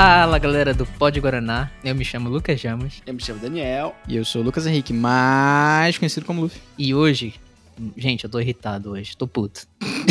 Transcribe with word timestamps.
Fala 0.00 0.38
galera 0.38 0.72
do 0.72 0.86
Pod 0.86 1.18
Guaraná, 1.18 1.72
eu 1.82 1.92
me 1.92 2.04
chamo 2.04 2.30
Lucas 2.30 2.60
Jamas 2.60 3.02
Eu 3.04 3.14
me 3.14 3.20
chamo 3.20 3.40
Daniel. 3.40 3.96
E 4.06 4.14
eu 4.14 4.24
sou 4.24 4.42
o 4.42 4.44
Lucas 4.44 4.64
Henrique, 4.64 4.92
mais 4.92 5.98
conhecido 5.98 6.24
como 6.24 6.42
Luffy. 6.42 6.62
e 6.78 6.94
hoje, 6.94 7.34
gente, 7.96 8.22
eu 8.22 8.30
tô 8.30 8.38
irritado 8.38 8.92
hoje, 8.92 9.16
tô 9.16 9.26
puto. 9.26 9.66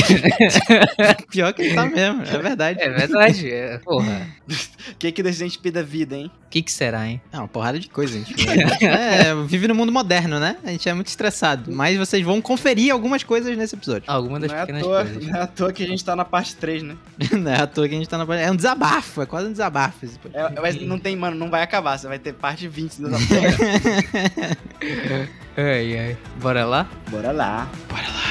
Pior 1.30 1.54
que 1.54 1.74
tá 1.74 1.86
mesmo, 1.86 2.24
é 2.24 2.38
verdade. 2.38 2.80
É 2.82 2.90
verdade, 2.90 3.52
é, 3.52 3.78
porra. 3.80 4.28
O 4.48 4.96
que 4.98 5.12
que 5.12 5.24
deixa 5.24 5.44
a 5.44 5.48
gente 5.48 5.60
pedir 5.60 5.76
da 5.76 5.84
vida, 5.84 6.16
hein? 6.16 6.32
O 6.46 6.50
que 6.50 6.62
que 6.62 6.72
será, 6.72 7.06
hein? 7.08 7.22
É 7.32 7.38
uma 7.38 7.48
porrada 7.48 7.78
de 7.80 7.90
coisa, 7.90 8.18
gente. 8.18 8.48
É, 8.86 9.36
vive 9.46 9.68
no 9.68 9.76
mundo 9.76 9.92
moderno, 9.92 10.40
né? 10.40 10.56
A 10.64 10.70
gente 10.70 10.88
é 10.88 10.94
muito 10.94 11.08
estressado. 11.08 11.72
Mas 11.72 11.98
vocês 11.98 12.24
vão 12.24 12.42
conferir 12.42 12.92
algumas 12.92 13.24
coisas 13.24 13.56
nesse 13.58 13.76
episódio. 13.76 14.04
Alguma 14.08 14.40
das 14.40 14.52
Não 14.52 14.58
é, 14.58 14.62
pequenas 14.62 14.84
toa, 14.84 15.04
coisas. 15.04 15.28
não 15.28 15.36
é 15.36 15.42
à 15.42 15.48
toa 15.48 15.74
que 15.74 15.84
a 15.84 15.88
gente 15.88 16.06
tá 16.06 16.16
na 16.16 16.26
parte 16.26 16.56
3, 16.56 16.84
né? 16.84 16.96
Não 17.32 17.52
é 17.52 17.62
à 17.62 17.68
toa 17.68 17.88
que 17.88 17.96
a 17.96 17.98
gente 17.98 18.08
tá 18.10 18.18
na. 18.18 18.36
É 18.36 18.50
um 18.50 18.56
desabafo, 18.56 19.22
é 19.22 19.26
quase 19.26 19.48
um 19.48 19.52
desabafo 19.52 20.06
esse. 20.06 20.18
É, 20.34 20.62
mas 20.62 20.80
não 20.82 20.98
tem, 20.98 21.16
mano, 21.16 21.36
não 21.36 21.50
vai 21.50 21.62
acabar. 21.62 21.98
Você 21.98 22.08
vai 22.08 22.20
ter 22.20 22.34
parte 22.34 22.68
20 22.68 23.02
dessa 23.02 23.18
porra. 23.28 24.58
Ai, 25.58 25.98
ai. 25.98 26.18
Bora 26.40 26.66
lá? 26.66 26.88
Bora 27.10 27.32
lá. 27.32 27.68
E, 27.90 28.27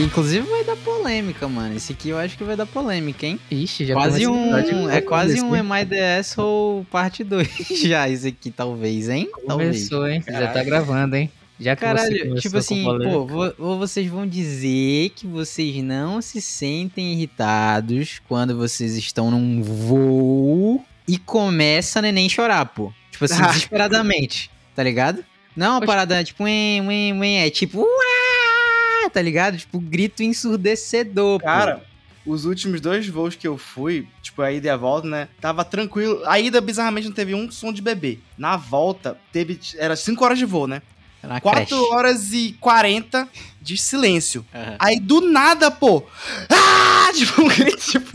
inclusive 0.00 0.46
vai 0.48 0.64
dar 0.64 0.76
polêmica, 0.76 1.48
mano. 1.48 1.76
Esse 1.76 1.92
aqui 1.92 2.08
eu 2.08 2.18
acho 2.18 2.36
que 2.36 2.44
vai 2.44 2.56
dar 2.56 2.66
polêmica, 2.66 3.26
hein? 3.26 3.38
Ixi, 3.50 3.86
já 3.86 3.94
quase 3.94 4.26
um. 4.26 4.90
É 4.90 5.00
quase 5.00 5.40
um. 5.42 5.54
Am 5.54 5.80
I 5.80 5.86
the 5.86 6.18
Asshole 6.18 6.84
parte 6.90 7.24
2 7.24 7.48
já, 7.84 8.08
isso 8.08 8.26
aqui, 8.26 8.50
talvez, 8.50 9.08
hein? 9.08 9.28
Talvez. 9.46 9.88
Começou, 9.88 10.08
hein? 10.08 10.22
Já 10.26 10.32
tá 10.32 10.46
Caralho. 10.46 10.66
gravando, 10.66 11.16
hein? 11.16 11.30
Já 11.60 11.76
Caralho, 11.76 12.34
tipo 12.40 12.56
assim, 12.56 12.82
pô, 12.82 13.54
ou 13.58 13.78
vocês 13.78 14.08
vão 14.08 14.26
dizer 14.26 15.10
que 15.10 15.28
vocês 15.28 15.76
não 15.76 16.20
se 16.20 16.40
sentem 16.40 17.12
irritados 17.12 18.20
quando 18.28 18.56
vocês 18.56 18.96
estão 18.96 19.30
num 19.30 19.62
voo 19.62 20.84
e 21.06 21.18
começa 21.18 22.00
a 22.00 22.02
neném 22.02 22.28
chorar, 22.28 22.66
pô. 22.66 22.92
Tipo 23.12 23.26
assim, 23.26 23.42
desesperadamente, 23.46 24.50
tá 24.74 24.82
ligado? 24.82 25.24
Não 25.54 25.66
é 25.66 25.70
uma 25.70 25.86
parada 25.86 26.24
tipo, 26.24 26.44
ué, 26.44 26.80
ué, 26.80 27.12
ué, 27.12 27.46
é 27.46 27.50
tipo, 27.50 27.86
tá 29.12 29.22
ligado? 29.22 29.56
Tipo, 29.58 29.78
grito 29.78 30.22
ensurdecedor, 30.22 31.38
pô. 31.38 31.44
Cara, 31.44 31.82
os 32.24 32.44
últimos 32.44 32.80
dois 32.80 33.06
voos 33.08 33.34
que 33.34 33.46
eu 33.46 33.58
fui, 33.58 34.06
tipo, 34.22 34.42
a 34.42 34.52
ida 34.52 34.68
e 34.68 34.70
a 34.70 34.76
volta, 34.76 35.08
né? 35.08 35.28
Tava 35.40 35.64
tranquilo. 35.64 36.22
A 36.26 36.38
ida, 36.38 36.60
bizarramente, 36.60 37.08
não 37.08 37.14
teve 37.14 37.34
um 37.34 37.50
som 37.50 37.72
de 37.72 37.82
bebê. 37.82 38.18
Na 38.38 38.56
volta, 38.56 39.18
teve. 39.32 39.58
Era 39.76 39.96
5 39.96 40.24
horas 40.24 40.38
de 40.38 40.44
voo, 40.44 40.66
né? 40.66 40.82
Era 41.22 41.34
uma 41.34 41.40
4 41.40 41.66
creche. 41.66 41.92
horas 41.92 42.32
e 42.32 42.56
40 42.60 43.28
de 43.60 43.76
silêncio. 43.76 44.44
Aham. 44.54 44.76
Aí 44.78 44.98
do 44.98 45.20
nada, 45.20 45.70
pô. 45.70 46.04
Ah! 46.48 46.90
Tipo, 47.12 47.42
um 47.42 47.48
grito, 47.48 47.76
tipo. 47.76 48.10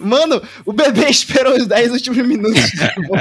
Mano, 0.00 0.42
o 0.66 0.72
bebê 0.72 1.08
esperou 1.08 1.56
os 1.56 1.68
10 1.68 1.92
últimos 1.92 2.26
minutos 2.26 2.60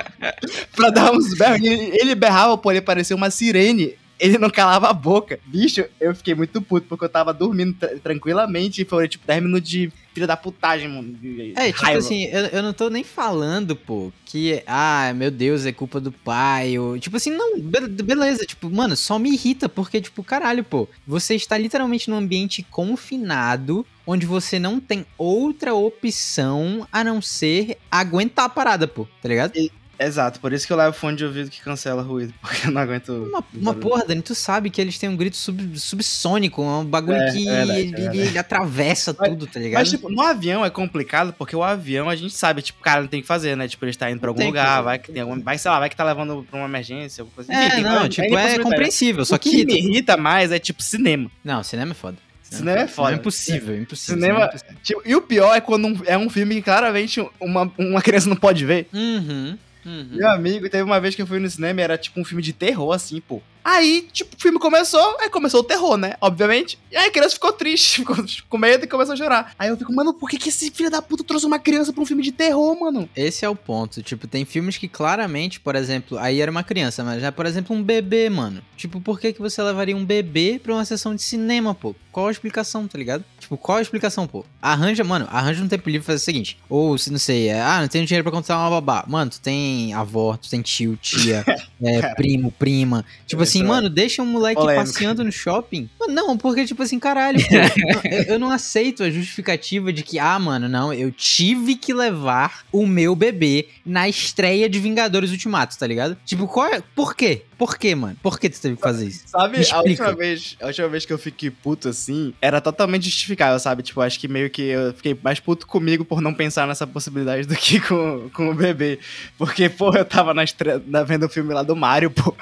pra 0.76 0.90
dar 0.90 1.12
uns 1.12 1.38
berros. 1.38 1.62
Ele, 1.62 1.92
ele 1.94 2.16
berrava, 2.16 2.58
pô, 2.58 2.72
ele 2.72 2.82
parecia 2.82 3.16
uma 3.16 3.30
sirene. 3.30 3.96
Ele 4.20 4.38
não 4.38 4.50
calava 4.50 4.89
a 4.89 4.94
boca. 4.94 5.39
Bicho, 5.45 5.86
eu 6.00 6.14
fiquei 6.16 6.36
muito 6.36 6.62
puto, 6.62 6.88
porque 6.88 7.06
eu 7.06 7.09
tava 7.09 7.34
dormindo 7.34 7.73
tra- 7.73 7.98
tranquilamente 8.03 8.81
e 8.81 8.86
foi, 8.86 9.08
tipo, 9.08 9.26
10 9.26 9.42
minutos 9.42 9.70
de 9.70 9.92
filha 10.14 10.28
da 10.28 10.36
putagem, 10.36 10.89
mano. 10.89 11.17
É, 11.56 11.72
tipo 11.72 11.86
assim, 12.00 12.26
eu, 12.26 12.45
eu 12.48 12.64
não 12.64 12.73
tô 12.73 12.89
nem 12.89 13.03
falando, 13.03 13.76
pô, 13.76 14.11
que, 14.26 14.61
ah, 14.67 15.14
meu 15.16 15.31
Deus, 15.31 15.66
é 15.66 15.72
culpa 15.72 16.02
do 16.02 16.11
pai, 16.11 16.78
ou, 16.78 17.00
tipo 17.00 17.16
assim, 17.16 17.30
não, 17.31 17.59
be- 17.59 17.88
beleza, 18.03 18.45
tipo, 18.45 18.70
mano, 18.70 18.95
só 18.98 19.17
me 19.17 19.31
irrita, 19.31 19.70
porque, 19.70 20.02
tipo, 20.02 20.22
caralho, 20.23 20.64
pô, 20.64 20.88
você 21.08 21.36
está 21.36 21.58
literalmente 21.58 22.09
num 22.09 22.17
ambiente 22.17 22.61
confinado, 22.64 23.86
onde 24.06 24.26
você 24.26 24.59
não 24.59 24.80
tem 24.80 25.06
outra 25.17 25.73
opção 25.73 26.88
a 26.92 27.04
não 27.04 27.21
ser 27.21 27.77
aguentar 27.92 28.45
a 28.45 28.49
parada, 28.49 28.88
pô, 28.88 29.08
tá 29.21 29.30
ligado? 29.30 29.54
Exato, 29.99 30.39
por 30.39 30.54
isso 30.54 30.65
que 30.65 30.71
eu 30.71 30.77
levo 30.77 30.93
fone 30.95 31.17
de 31.17 31.26
ouvido 31.26 31.49
que 31.49 31.60
cancela 31.61 32.02
ruído, 32.02 32.33
porque 32.42 32.67
eu 32.67 32.71
não 32.71 32.82
aguento. 32.82 33.10
Uma, 33.30 33.43
uma 33.54 33.73
porra, 33.73 34.05
Dani, 34.08 34.21
tu 34.21 34.33
sabe 34.33 34.70
que 34.70 34.80
eles 34.80 34.98
têm 34.98 35.10
um 35.10 35.15
grito 35.17 35.36
sub, 35.36 35.77
subsônico, 35.77 36.61
é 36.61 36.65
um 36.65 36.86
bagulho 36.86 37.17
É, 37.17 37.32
que 37.32 37.48
é 37.49 37.52
verdade, 37.65 37.80
ele, 37.82 38.17
é 38.20 38.26
ele 38.27 38.38
atravessa 38.38 39.15
Mas- 39.20 39.30
tudo, 39.30 39.45
tá 39.48 39.59
ligado? 39.59 39.82
Mas, 39.82 39.89
tipo, 39.89 40.09
no 40.09 40.21
avião 40.21 40.64
é 40.64 40.70
complicado, 40.70 41.33
porque 41.38 41.55
o 41.55 41.64
avião 41.64 42.09
a 42.09 42.15
gente 42.15 42.33
sabe, 42.33 42.61
tipo, 42.61 42.80
cara, 42.82 43.02
não 43.02 43.08
tem 43.08 43.20
o 43.20 43.23
que 43.23 43.27
fazer, 43.27 43.58
né? 43.58 43.67
Tipo, 43.67 43.83
ele 43.86 43.92
está 43.92 44.09
indo 44.09 44.20
pra 44.20 44.30
algum 44.30 44.39
o 44.39 44.43
que 44.43 44.48
lugar, 44.48 44.67
fazer. 44.70 44.83
vai 44.83 44.99
que 44.99 45.11
tem 45.11 45.21
algum. 45.21 45.42
Vai, 45.42 45.58
sei 45.58 45.70
lá, 45.71 45.80
vai 45.80 45.89
que 45.89 45.95
tá 45.95 46.04
levando 46.05 46.45
pra 46.49 46.59
uma 46.59 46.67
emergência, 46.67 47.21
alguma 47.21 47.36
coisa. 47.36 47.54
é, 47.54 47.67
Enfim, 47.67 47.82
não, 47.82 47.99
tem 48.02 48.09
tipo, 48.09 48.38
é 48.38 48.59
compreensível, 48.59 49.26
só 49.26 49.36
o 49.36 49.39
que 49.39 49.49
que 49.49 49.55
irrita. 49.58 49.73
me 49.73 49.80
irrita 49.80 50.17
mais 50.17 50.52
é, 50.52 50.59
tipo, 50.59 50.82
cinema. 50.82 51.30
Não, 51.43 51.61
cinema 51.64 51.92
é 51.92 51.95
foda. 51.95 52.17
Cinema 52.42 52.80
é 52.80 52.88
foda. 52.88 53.11
É 53.11 53.15
impossível, 53.15 53.77
impossível. 53.80 54.15
Cinema- 54.21 54.43
é 54.43 54.48
impossível. 54.48 54.76
Tipo, 54.82 55.02
e 55.05 55.15
o 55.15 55.21
pior 55.21 55.55
é 55.55 55.61
quando 55.61 55.86
um- 55.88 56.02
é 56.05 56.17
um 56.17 56.30
filme 56.30 56.55
que 56.55 56.61
claramente 56.64 57.23
uma, 57.39 57.71
uma 57.77 58.02
criança 58.02 58.27
não 58.27 58.36
pode 58.36 58.65
ver. 58.65 58.88
Uhum, 58.92 59.55
uhum. 59.86 60.10
Meu 60.12 60.30
amigo, 60.30 60.70
teve 60.70 60.84
uma 60.84 61.00
vez 61.00 61.16
que 61.16 61.22
eu 61.22 61.28
fui 61.28 61.40
no 61.40 61.50
cinema 61.50 61.82
era 61.82 61.98
tipo 61.98 62.20
um 62.20 62.26
filme 62.26 62.42
de 62.42 62.54
terror, 62.54 62.92
assim, 62.92 63.20
pô. 63.22 63.42
Aí, 63.64 64.08
tipo, 64.11 64.36
o 64.36 64.42
filme 64.42 64.59
começou, 64.59 65.17
aí 65.20 65.30
começou 65.30 65.59
o 65.61 65.64
terror, 65.64 65.97
né? 65.97 66.14
Obviamente. 66.21 66.80
E 66.92 66.97
aí 66.97 67.08
a 67.08 67.11
criança 67.11 67.36
ficou 67.36 67.52
triste, 67.52 67.97
ficou 68.02 68.15
com 68.49 68.58
medo 68.58 68.86
e 68.86 68.87
começou 68.87 69.14
a 69.14 69.17
chorar. 69.17 69.53
Aí 69.58 69.70
eu 69.70 69.77
fico, 69.77 69.93
mano, 69.93 70.14
por 70.14 70.30
que, 70.30 70.37
que 70.37 70.49
esse 70.49 70.71
filho 70.71 70.89
da 70.89 71.02
puta 71.02 71.23
trouxe 71.23 71.45
uma 71.45 71.59
criança 71.59 71.93
pra 71.93 72.02
um 72.02 72.05
filme 72.05 72.23
de 72.23 72.31
terror, 72.31 72.80
mano? 72.80 73.09
Esse 73.15 73.45
é 73.45 73.49
o 73.49 73.55
ponto. 73.55 74.02
Tipo, 74.02 74.27
tem 74.27 74.45
filmes 74.45 74.77
que 74.77 74.87
claramente, 74.87 75.59
por 75.59 75.75
exemplo, 75.75 76.17
aí 76.17 76.42
era 76.42 76.49
uma 76.49 76.64
criança, 76.64 77.03
mas 77.03 77.21
já, 77.21 77.31
por 77.31 77.45
exemplo, 77.45 77.75
um 77.75 77.83
bebê, 77.83 78.30
mano. 78.30 78.61
Tipo, 78.75 79.02
por 79.02 79.20
que, 79.20 79.33
que 79.33 79.42
você 79.42 79.61
levaria 79.61 79.95
um 79.95 80.05
bebê 80.05 80.59
pra 80.61 80.73
uma 80.73 80.86
sessão 80.86 81.14
de 81.14 81.21
cinema, 81.21 81.76
pô? 81.76 81.95
Qual 82.11 82.27
a 82.27 82.31
explicação, 82.31 82.87
tá 82.87 82.97
ligado? 82.97 83.23
Tipo, 83.39 83.58
qual 83.58 83.77
a 83.77 83.81
explicação, 83.81 84.26
pô? 84.26 84.45
Arranja, 84.61 85.03
mano, 85.03 85.27
arranja 85.30 85.64
um 85.64 85.67
tempo 85.67 85.89
livre 85.89 86.03
e 86.03 86.05
faz 86.05 86.21
o 86.21 86.26
seguinte. 86.26 86.58
Ou, 86.70 86.97
se 86.97 87.11
não 87.11 87.20
sei, 87.20 87.49
é, 87.49 87.61
ah, 87.61 87.81
não 87.81 87.87
tenho 87.87 88.05
dinheiro 88.05 88.23
pra 88.23 88.31
contratar 88.31 88.58
uma 88.58 88.81
babá. 88.81 89.05
Mano, 89.08 89.31
tu 89.31 89.39
tem 89.39 89.93
avó, 89.93 90.36
tu 90.37 90.49
tem 90.49 90.61
tio, 90.61 90.97
tia, 90.97 91.45
é, 91.81 92.14
primo, 92.15 92.52
prima. 92.52 93.05
Tipo 93.27 93.43
assim, 93.49 93.64
mano, 93.64 93.89
deixa 93.89 94.21
um 94.21 94.26
moleque 94.26 94.60
polêmico. 94.61 94.86
passeando 94.86 95.23
no 95.23 95.32
shopping. 95.32 95.89
Mano, 95.99 96.14
não, 96.14 96.37
porque, 96.37 96.65
tipo 96.65 96.82
assim, 96.83 96.99
caralho, 96.99 97.39
pô, 97.48 98.08
eu, 98.08 98.23
eu 98.23 98.39
não 98.39 98.49
aceito 98.52 99.04
a 99.04 99.10
justificativa 99.10 99.92
de 99.92 100.04
que, 100.04 100.17
ah, 100.20 100.37
mano, 100.39 100.67
não, 100.70 100.93
eu 100.93 101.11
tive 101.11 101.76
que 101.76 101.93
levar 101.93 102.64
o 102.71 102.86
meu 102.86 103.15
bebê 103.15 103.67
na 103.86 104.08
estreia 104.08 104.70
de 104.70 104.80
Vingadores 104.80 105.32
Ultimato, 105.32 105.77
tá 105.77 105.86
ligado? 105.88 106.17
Tipo, 106.26 106.48
qual 106.48 106.67
é, 106.67 106.82
por 106.95 107.15
quê? 107.15 107.43
Por 107.58 107.77
quê, 107.77 107.93
mano? 107.93 108.15
Por 108.23 108.39
que 108.39 108.49
tu 108.49 108.61
teve 108.61 108.77
que 108.77 108.82
fazer 108.82 109.08
isso? 109.08 109.23
Sabe, 109.27 109.58
a 109.70 109.80
última, 109.82 110.15
vez, 110.15 110.55
a 110.61 110.67
última 110.67 110.88
vez 110.88 111.05
que 111.05 111.11
eu 111.11 111.17
fiquei 111.17 111.52
puto 111.52 111.89
assim, 111.89 112.33
era 112.42 112.61
totalmente 112.61 113.04
justificável, 113.09 113.59
sabe? 113.59 113.83
Tipo, 113.83 113.99
acho 113.99 114.17
que 114.17 114.30
meio 114.30 114.49
que 114.49 114.61
eu 114.61 114.93
fiquei 114.93 115.17
mais 115.21 115.42
puto 115.42 115.67
comigo 115.67 116.05
por 116.05 116.21
não 116.21 116.33
pensar 116.33 116.65
nessa 116.65 116.88
possibilidade 116.88 117.45
do 117.45 117.55
que 117.55 117.82
com, 117.82 118.30
com 118.33 118.52
o 118.52 118.55
bebê. 118.55 118.98
Porque, 119.38 119.67
pô, 119.67 119.93
eu 119.93 120.05
tava 120.05 120.33
na 120.33 120.43
estre... 120.45 120.82
na, 120.88 121.04
vendo 121.04 121.26
o 121.26 121.30
filme 121.30 121.54
lá 121.54 121.61
do 121.61 121.76
Mario, 121.76 122.09
pô. 122.11 122.33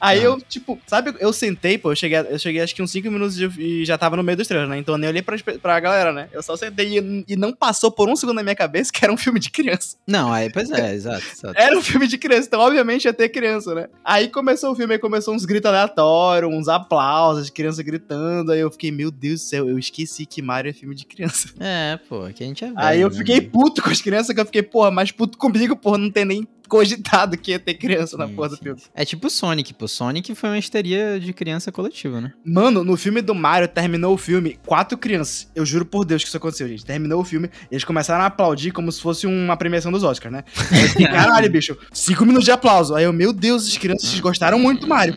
Aí 0.00 0.18
Ah. 0.18 0.22
eu, 0.22 0.40
tipo, 0.54 0.78
sabe, 0.86 1.14
eu 1.20 1.32
sentei, 1.32 1.76
pô, 1.78 1.92
eu 1.92 1.96
cheguei, 1.96 2.18
eu 2.18 2.38
cheguei 2.38 2.62
acho 2.62 2.74
que 2.74 2.82
uns 2.82 2.90
5 2.90 3.10
minutos 3.10 3.36
de- 3.36 3.46
e 3.60 3.84
já 3.84 3.96
tava 3.98 4.16
no 4.16 4.22
meio 4.22 4.36
dos 4.36 4.46
trailers, 4.48 4.70
né? 4.70 4.78
Então 4.78 4.94
eu 4.94 4.98
nem 4.98 5.10
olhei 5.10 5.22
pra, 5.22 5.36
pra 5.60 5.78
galera, 5.80 6.12
né? 6.12 6.28
Eu 6.32 6.42
só 6.42 6.56
sentei 6.56 6.98
e, 6.98 7.24
e 7.28 7.36
não 7.36 7.52
passou 7.52 7.90
por 7.90 8.08
um 8.08 8.16
segundo 8.16 8.36
na 8.36 8.42
minha 8.42 8.54
cabeça 8.56 8.90
que 8.92 9.04
era 9.04 9.12
um 9.12 9.16
filme 9.16 9.38
de 9.38 9.50
criança. 9.50 9.96
Não, 10.06 10.32
aí, 10.32 10.50
pois 10.50 10.70
é, 10.70 10.92
exato, 10.94 11.22
exato. 11.32 11.54
Era 11.56 11.76
um 11.78 11.82
filme 11.82 12.06
de 12.06 12.16
criança, 12.18 12.46
então 12.48 12.60
obviamente 12.60 13.04
ia 13.04 13.12
ter 13.12 13.28
criança, 13.28 13.74
né? 13.74 13.88
Aí 14.04 14.28
começou 14.28 14.72
o 14.72 14.74
filme, 14.74 14.94
aí 14.94 14.98
começou 14.98 15.34
uns 15.34 15.44
gritos 15.44 15.68
aleatórios, 15.68 16.52
uns 16.52 16.68
aplausos 16.68 17.50
criança 17.54 17.82
gritando. 17.82 18.52
Aí 18.52 18.60
eu 18.60 18.70
fiquei, 18.70 18.90
meu 18.90 19.10
Deus 19.10 19.40
do 19.40 19.44
céu, 19.44 19.68
eu 19.68 19.78
esqueci 19.78 20.26
que 20.26 20.42
Mario 20.42 20.70
é 20.70 20.72
filme 20.72 20.94
de 20.94 21.04
criança. 21.06 21.48
É, 21.60 21.98
pô, 22.08 22.24
que 22.34 22.42
a 22.42 22.46
gente 22.46 22.64
é 22.64 22.68
velho, 22.68 22.78
aí 22.80 23.00
eu 23.00 23.08
né, 23.10 23.16
fiquei 23.16 23.40
puto 23.40 23.82
com 23.82 23.90
as 23.90 24.00
crianças, 24.02 24.34
que 24.34 24.40
eu 24.40 24.44
fiquei, 24.46 24.62
porra, 24.62 24.90
mais 24.90 25.10
puto 25.10 25.38
comigo 25.38 25.76
por 25.76 25.96
não 25.98 26.10
ter 26.10 26.24
nem 26.24 26.46
cogitado 26.68 27.36
que 27.36 27.50
ia 27.52 27.58
ter 27.58 27.74
criança 27.74 28.16
na 28.16 28.26
Sim, 28.26 28.34
porra 28.34 28.48
do 28.50 28.56
filme. 28.56 28.80
É 28.94 29.04
tipo 29.04 29.28
Sonic, 29.30 29.74
pô. 29.74 29.86
Sonic 29.86 30.34
foi 30.34 30.50
uma 30.50 30.58
histeria 30.58 31.18
de 31.20 31.32
criança 31.32 31.70
coletiva, 31.70 32.20
né? 32.20 32.32
Mano, 32.44 32.84
no 32.84 32.96
filme 32.96 33.20
do 33.20 33.34
Mario, 33.34 33.68
terminou 33.68 34.14
o 34.14 34.18
filme, 34.18 34.58
quatro 34.66 34.96
crianças. 34.98 35.48
Eu 35.54 35.64
juro 35.64 35.84
por 35.84 36.04
Deus 36.04 36.22
que 36.22 36.28
isso 36.28 36.36
aconteceu, 36.36 36.68
gente. 36.68 36.84
Terminou 36.84 37.20
o 37.20 37.24
filme, 37.24 37.50
eles 37.70 37.84
começaram 37.84 38.24
a 38.24 38.26
aplaudir 38.26 38.70
como 38.72 38.90
se 38.90 39.00
fosse 39.00 39.26
uma 39.26 39.56
premiação 39.56 39.92
dos 39.92 40.02
Oscars, 40.02 40.32
né? 40.32 40.44
Fiquei, 40.90 41.06
caralho, 41.06 41.50
bicho, 41.50 41.76
cinco 41.92 42.24
minutos 42.24 42.44
de 42.44 42.50
aplauso. 42.50 42.94
Aí 42.94 43.04
eu, 43.04 43.12
meu 43.12 43.32
Deus, 43.32 43.66
as 43.66 43.76
crianças 43.76 44.18
gostaram 44.20 44.58
muito 44.58 44.82
do 44.82 44.88
Mario. 44.88 45.14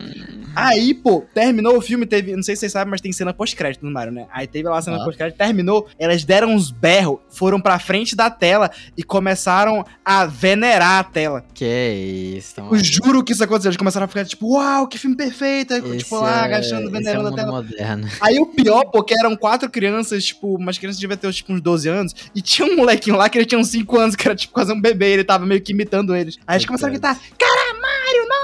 Aí, 0.54 0.94
pô, 0.94 1.24
terminou 1.34 1.76
o 1.76 1.80
filme, 1.80 2.06
teve. 2.06 2.34
Não 2.34 2.42
sei 2.42 2.56
se 2.56 2.60
vocês 2.60 2.72
sabem, 2.72 2.90
mas 2.90 3.00
tem 3.00 3.12
cena 3.12 3.32
pós-crédito 3.32 3.84
no 3.84 3.90
Mario, 3.92 4.12
né? 4.12 4.26
Aí 4.32 4.46
teve 4.46 4.68
lá 4.68 4.78
a 4.78 4.82
cena 4.82 4.96
Ah. 5.00 5.04
pós-crédito, 5.04 5.36
terminou, 5.38 5.88
elas 5.98 6.24
deram 6.24 6.52
uns 6.54 6.70
berros, 6.70 7.18
foram 7.30 7.60
pra 7.60 7.78
frente 7.78 8.16
da 8.16 8.30
tela 8.30 8.70
e 8.96 9.02
começaram 9.02 9.84
a 10.04 10.26
venerar 10.26 10.98
a 11.00 11.04
tela. 11.04 11.44
Que 11.54 12.34
isso, 12.38 12.60
Eu 12.60 12.78
juro 12.82 13.22
que 13.22 13.32
isso 13.32 13.44
aconteceu. 13.44 13.68
Eles 13.68 13.76
começaram 13.76 14.04
a 14.04 14.08
ficar 14.08 14.24
tipo, 14.24 14.54
uau, 14.54 14.86
que 14.86 14.98
filme 14.98 15.16
perfeito. 15.16 15.74
Aí, 15.74 15.98
tipo, 15.98 16.16
lá, 16.16 16.44
agachando, 16.44 16.88
esse 16.88 16.96
é 16.96 16.98
venerando 16.98 17.28
o 17.30 17.32
a 17.32 17.36
tela. 17.36 17.52
moderno. 17.52 18.08
Aí 18.20 18.38
o 18.38 18.46
pior, 18.46 18.84
pô, 18.86 19.02
que 19.02 19.14
eram 19.18 19.36
quatro 19.36 19.68
crianças, 19.70 20.24
tipo, 20.24 20.56
umas 20.56 20.78
crianças 20.78 21.00
deviam 21.00 21.16
ter 21.16 21.32
tipo, 21.32 21.52
uns 21.52 21.60
12 21.60 21.88
anos, 21.88 22.14
e 22.34 22.40
tinha 22.42 22.66
um 22.66 22.76
molequinho 22.76 23.16
lá 23.16 23.28
que 23.28 23.38
ele 23.38 23.44
tinha 23.44 23.58
uns 23.58 23.68
5 23.68 23.98
anos, 23.98 24.16
que 24.16 24.26
era 24.26 24.34
tipo 24.34 24.52
quase 24.52 24.72
um 24.72 24.80
bebê, 24.80 25.12
ele 25.12 25.24
tava 25.24 25.44
meio 25.46 25.60
que 25.60 25.72
imitando 25.72 26.14
eles. 26.16 26.38
Aí 26.46 26.56
eles 26.56 26.66
começaram 26.66 26.90
a 26.92 26.98
gritar, 26.98 27.18
cara, 27.38 27.57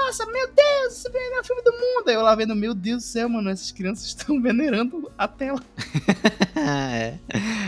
nossa, 0.05 0.25
meu 0.27 0.47
Deus, 0.53 0.93
esse 0.97 1.07
é 1.07 1.09
o 1.09 1.13
melhor 1.13 1.43
filme 1.43 1.61
do 1.63 1.71
mundo. 1.71 2.07
Aí 2.07 2.13
eu 2.15 2.21
lá 2.21 2.35
vendo, 2.35 2.55
meu 2.55 2.73
Deus 2.73 3.03
do 3.03 3.07
céu, 3.07 3.27
mano, 3.29 3.49
essas 3.49 3.71
crianças 3.71 4.05
estão 4.07 4.41
venerando 4.41 5.11
a 5.17 5.27
tela. 5.27 5.59
é. 6.55 7.15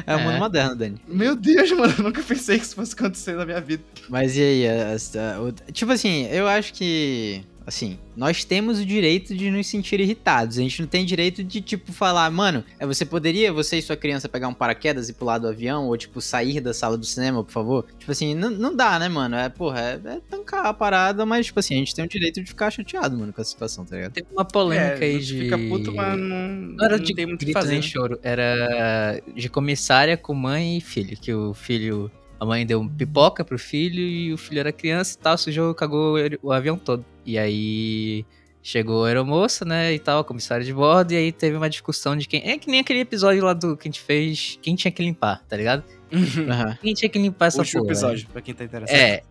É 0.05 0.15
o 0.15 0.19
É. 0.19 0.23
mundo 0.23 0.37
moderno, 0.39 0.75
Dani. 0.75 1.01
Meu 1.07 1.35
Deus, 1.35 1.71
mano, 1.71 1.93
eu 1.97 2.03
nunca 2.03 2.21
pensei 2.21 2.57
que 2.57 2.65
isso 2.65 2.75
fosse 2.75 2.93
acontecer 2.93 3.33
na 3.35 3.45
minha 3.45 3.61
vida. 3.61 3.83
Mas 4.09 4.35
e 4.37 4.41
aí? 4.41 4.67
a- 4.67 5.71
tipo 5.71 5.91
assim, 5.91 6.25
eu 6.27 6.47
acho 6.47 6.73
que. 6.73 7.43
Assim, 7.67 7.99
nós 8.15 8.45
temos 8.45 8.79
o 8.79 8.85
direito 8.85 9.35
de 9.35 9.51
nos 9.51 9.67
sentir 9.67 9.99
irritados. 9.99 10.57
A 10.57 10.61
gente 10.61 10.79
não 10.81 10.87
tem 10.87 11.03
direito 11.05 11.43
de, 11.43 11.59
tipo, 11.59 11.91
falar, 11.91 12.31
mano, 12.31 12.63
é, 12.79 12.85
você 12.87 13.05
poderia, 13.05 13.51
você 13.51 13.77
e 13.77 13.81
sua 13.81 13.97
criança, 13.97 14.29
pegar 14.29 14.47
um 14.47 14.53
paraquedas 14.53 15.09
e 15.09 15.13
pular 15.13 15.37
do 15.37 15.49
avião? 15.49 15.85
Ou, 15.87 15.97
tipo, 15.97 16.21
sair 16.21 16.61
da 16.61 16.73
sala 16.73 16.97
do 16.97 17.05
cinema, 17.05 17.43
por 17.43 17.51
favor? 17.51 17.85
Tipo 17.99 18.09
assim, 18.09 18.33
não, 18.33 18.49
não 18.49 18.73
dá, 18.73 18.97
né, 18.97 19.09
mano? 19.09 19.35
É, 19.35 19.49
porra, 19.49 19.81
é, 19.81 19.93
é 20.15 20.21
tancar 20.29 20.65
a 20.65 20.73
parada, 20.73 21.25
mas, 21.25 21.47
tipo 21.47 21.59
assim, 21.59 21.75
a 21.75 21.77
gente 21.77 21.93
tem 21.93 22.05
o 22.05 22.07
direito 22.07 22.41
de 22.41 22.47
ficar 22.47 22.71
chateado, 22.71 23.17
mano, 23.17 23.33
com 23.33 23.41
a 23.41 23.43
situação, 23.43 23.83
tá 23.83 23.97
ligado? 23.97 24.13
Teve 24.13 24.27
uma 24.31 24.45
polêmica 24.45 25.03
É, 25.03 25.09
aí 25.09 25.15
a 25.17 25.19
gente 25.19 25.25
de. 25.25 25.39
Fica 25.41 25.57
puto, 25.57 25.93
mas 25.93 26.17
não, 26.17 26.47
Não 26.47 26.85
era 26.85 26.97
não 26.97 27.03
de 27.03 27.13
tem 27.13 27.27
grito 27.35 27.51
fazer. 27.51 27.67
nem 27.71 27.79
né? 27.79 27.81
choro, 27.85 28.17
era 28.23 29.21
de 29.35 29.49
comissária 29.49 30.15
com 30.15 30.33
mãe 30.33 30.77
e 30.77 30.81
filho, 30.81 31.17
que 31.17 31.33
o 31.33 31.53
filho, 31.53 32.09
a 32.39 32.45
mãe 32.45 32.65
deu 32.65 32.79
um 32.79 32.87
pipoca 32.87 33.43
pro 33.43 33.57
filho 33.57 33.99
e 34.01 34.33
o 34.33 34.37
filho 34.37 34.59
era 34.59 34.71
criança 34.71 35.15
e 35.15 35.21
tal, 35.21 35.37
sujou, 35.37 35.73
cagou 35.73 36.15
o 36.41 36.51
avião 36.51 36.77
todo. 36.77 37.03
E 37.25 37.37
aí 37.37 38.25
chegou 38.61 39.05
a 39.05 39.07
aeromoça, 39.07 39.63
né, 39.63 39.93
e 39.93 39.99
tal, 39.99 40.19
a 40.19 40.23
comissária 40.25 40.65
de 40.65 40.73
bordo, 40.73 41.13
e 41.13 41.15
aí 41.15 41.31
teve 41.31 41.55
uma 41.55 41.69
discussão 41.69 42.17
de 42.17 42.27
quem, 42.27 42.41
é 42.43 42.57
que 42.57 42.69
nem 42.69 42.81
aquele 42.81 42.99
episódio 42.99 43.41
lá 43.43 43.53
do 43.53 43.77
que 43.77 43.87
a 43.87 43.89
gente 43.89 44.01
fez, 44.01 44.59
quem 44.61 44.75
tinha 44.75 44.91
que 44.91 45.01
limpar, 45.01 45.41
tá 45.47 45.55
ligado? 45.55 45.83
Aham. 46.11 46.77
Quem 46.81 46.93
tinha 46.93 47.07
que 47.07 47.17
limpar 47.17 47.45
essa 47.45 47.59
Último 47.59 47.83
porra? 47.83 47.93
episódio, 47.93 48.27
pra 48.27 48.41
quem 48.41 48.53
tá 48.53 48.65
interessado. 48.65 48.97
É, 48.97 49.23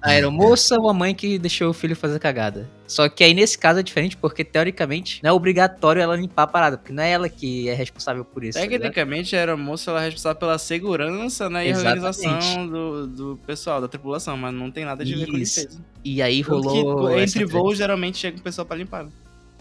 a 0.00 0.10
aeromoça 0.10 0.78
ou 0.78 0.88
a 0.88 0.94
mãe 0.94 1.14
que 1.14 1.38
deixou 1.38 1.70
o 1.70 1.72
filho 1.72 1.94
fazer 1.94 2.18
cagada. 2.18 2.68
Só 2.86 3.08
que 3.08 3.24
aí 3.24 3.32
nesse 3.32 3.56
caso 3.56 3.80
é 3.80 3.82
diferente 3.82 4.16
porque 4.16 4.44
teoricamente 4.44 5.22
não 5.22 5.30
é 5.30 5.32
obrigatório 5.32 6.02
ela 6.02 6.16
limpar 6.16 6.42
a 6.42 6.46
parada, 6.46 6.76
porque 6.76 6.92
não 6.92 7.02
é 7.02 7.10
ela 7.10 7.28
que 7.28 7.68
é 7.68 7.74
responsável 7.74 8.24
por 8.24 8.44
isso. 8.44 8.58
tá? 8.58 8.66
Tecnicamente, 8.66 9.34
a 9.34 9.38
aeromoça 9.38 9.90
ela 9.90 10.02
é 10.02 10.04
responsável 10.06 10.38
pela 10.38 10.58
segurança 10.58 11.48
né, 11.48 11.66
e 11.66 11.70
Exatamente. 11.70 11.98
organização 11.98 12.66
do, 12.66 13.06
do 13.06 13.40
pessoal, 13.46 13.80
da 13.80 13.88
tripulação, 13.88 14.36
mas 14.36 14.52
não 14.52 14.70
tem 14.70 14.84
nada 14.84 15.04
de 15.04 15.14
ver 15.14 15.26
com 15.26 15.36
Isso. 15.38 15.60
limpeza. 15.60 15.80
E 16.04 16.20
aí 16.20 16.40
rolou. 16.42 17.08
que, 17.08 17.22
essa 17.22 17.38
entre 17.38 17.44
voos, 17.46 17.78
geralmente 17.78 18.18
chega 18.18 18.36
um 18.36 18.40
pessoal 18.40 18.66
pra 18.66 18.76
limpar. 18.76 19.04
né? 19.04 19.10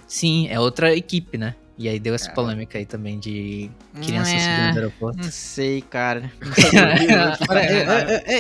Sim, 0.08 0.48
é 0.50 0.60
outra 0.60 0.94
equipe, 0.94 1.38
né? 1.38 1.56
E 1.78 1.88
aí 1.90 2.00
deu 2.00 2.14
essa 2.14 2.26
Cara. 2.26 2.36
polêmica 2.36 2.78
aí 2.78 2.86
também 2.86 3.18
de 3.18 3.70
crianças 4.02 4.34
É. 4.34 4.40
subindo 4.40 4.74
no 4.74 4.80
aeroporto. 4.80 5.18
Não 5.18 5.32
sei, 5.32 5.82
cara. 5.82 6.32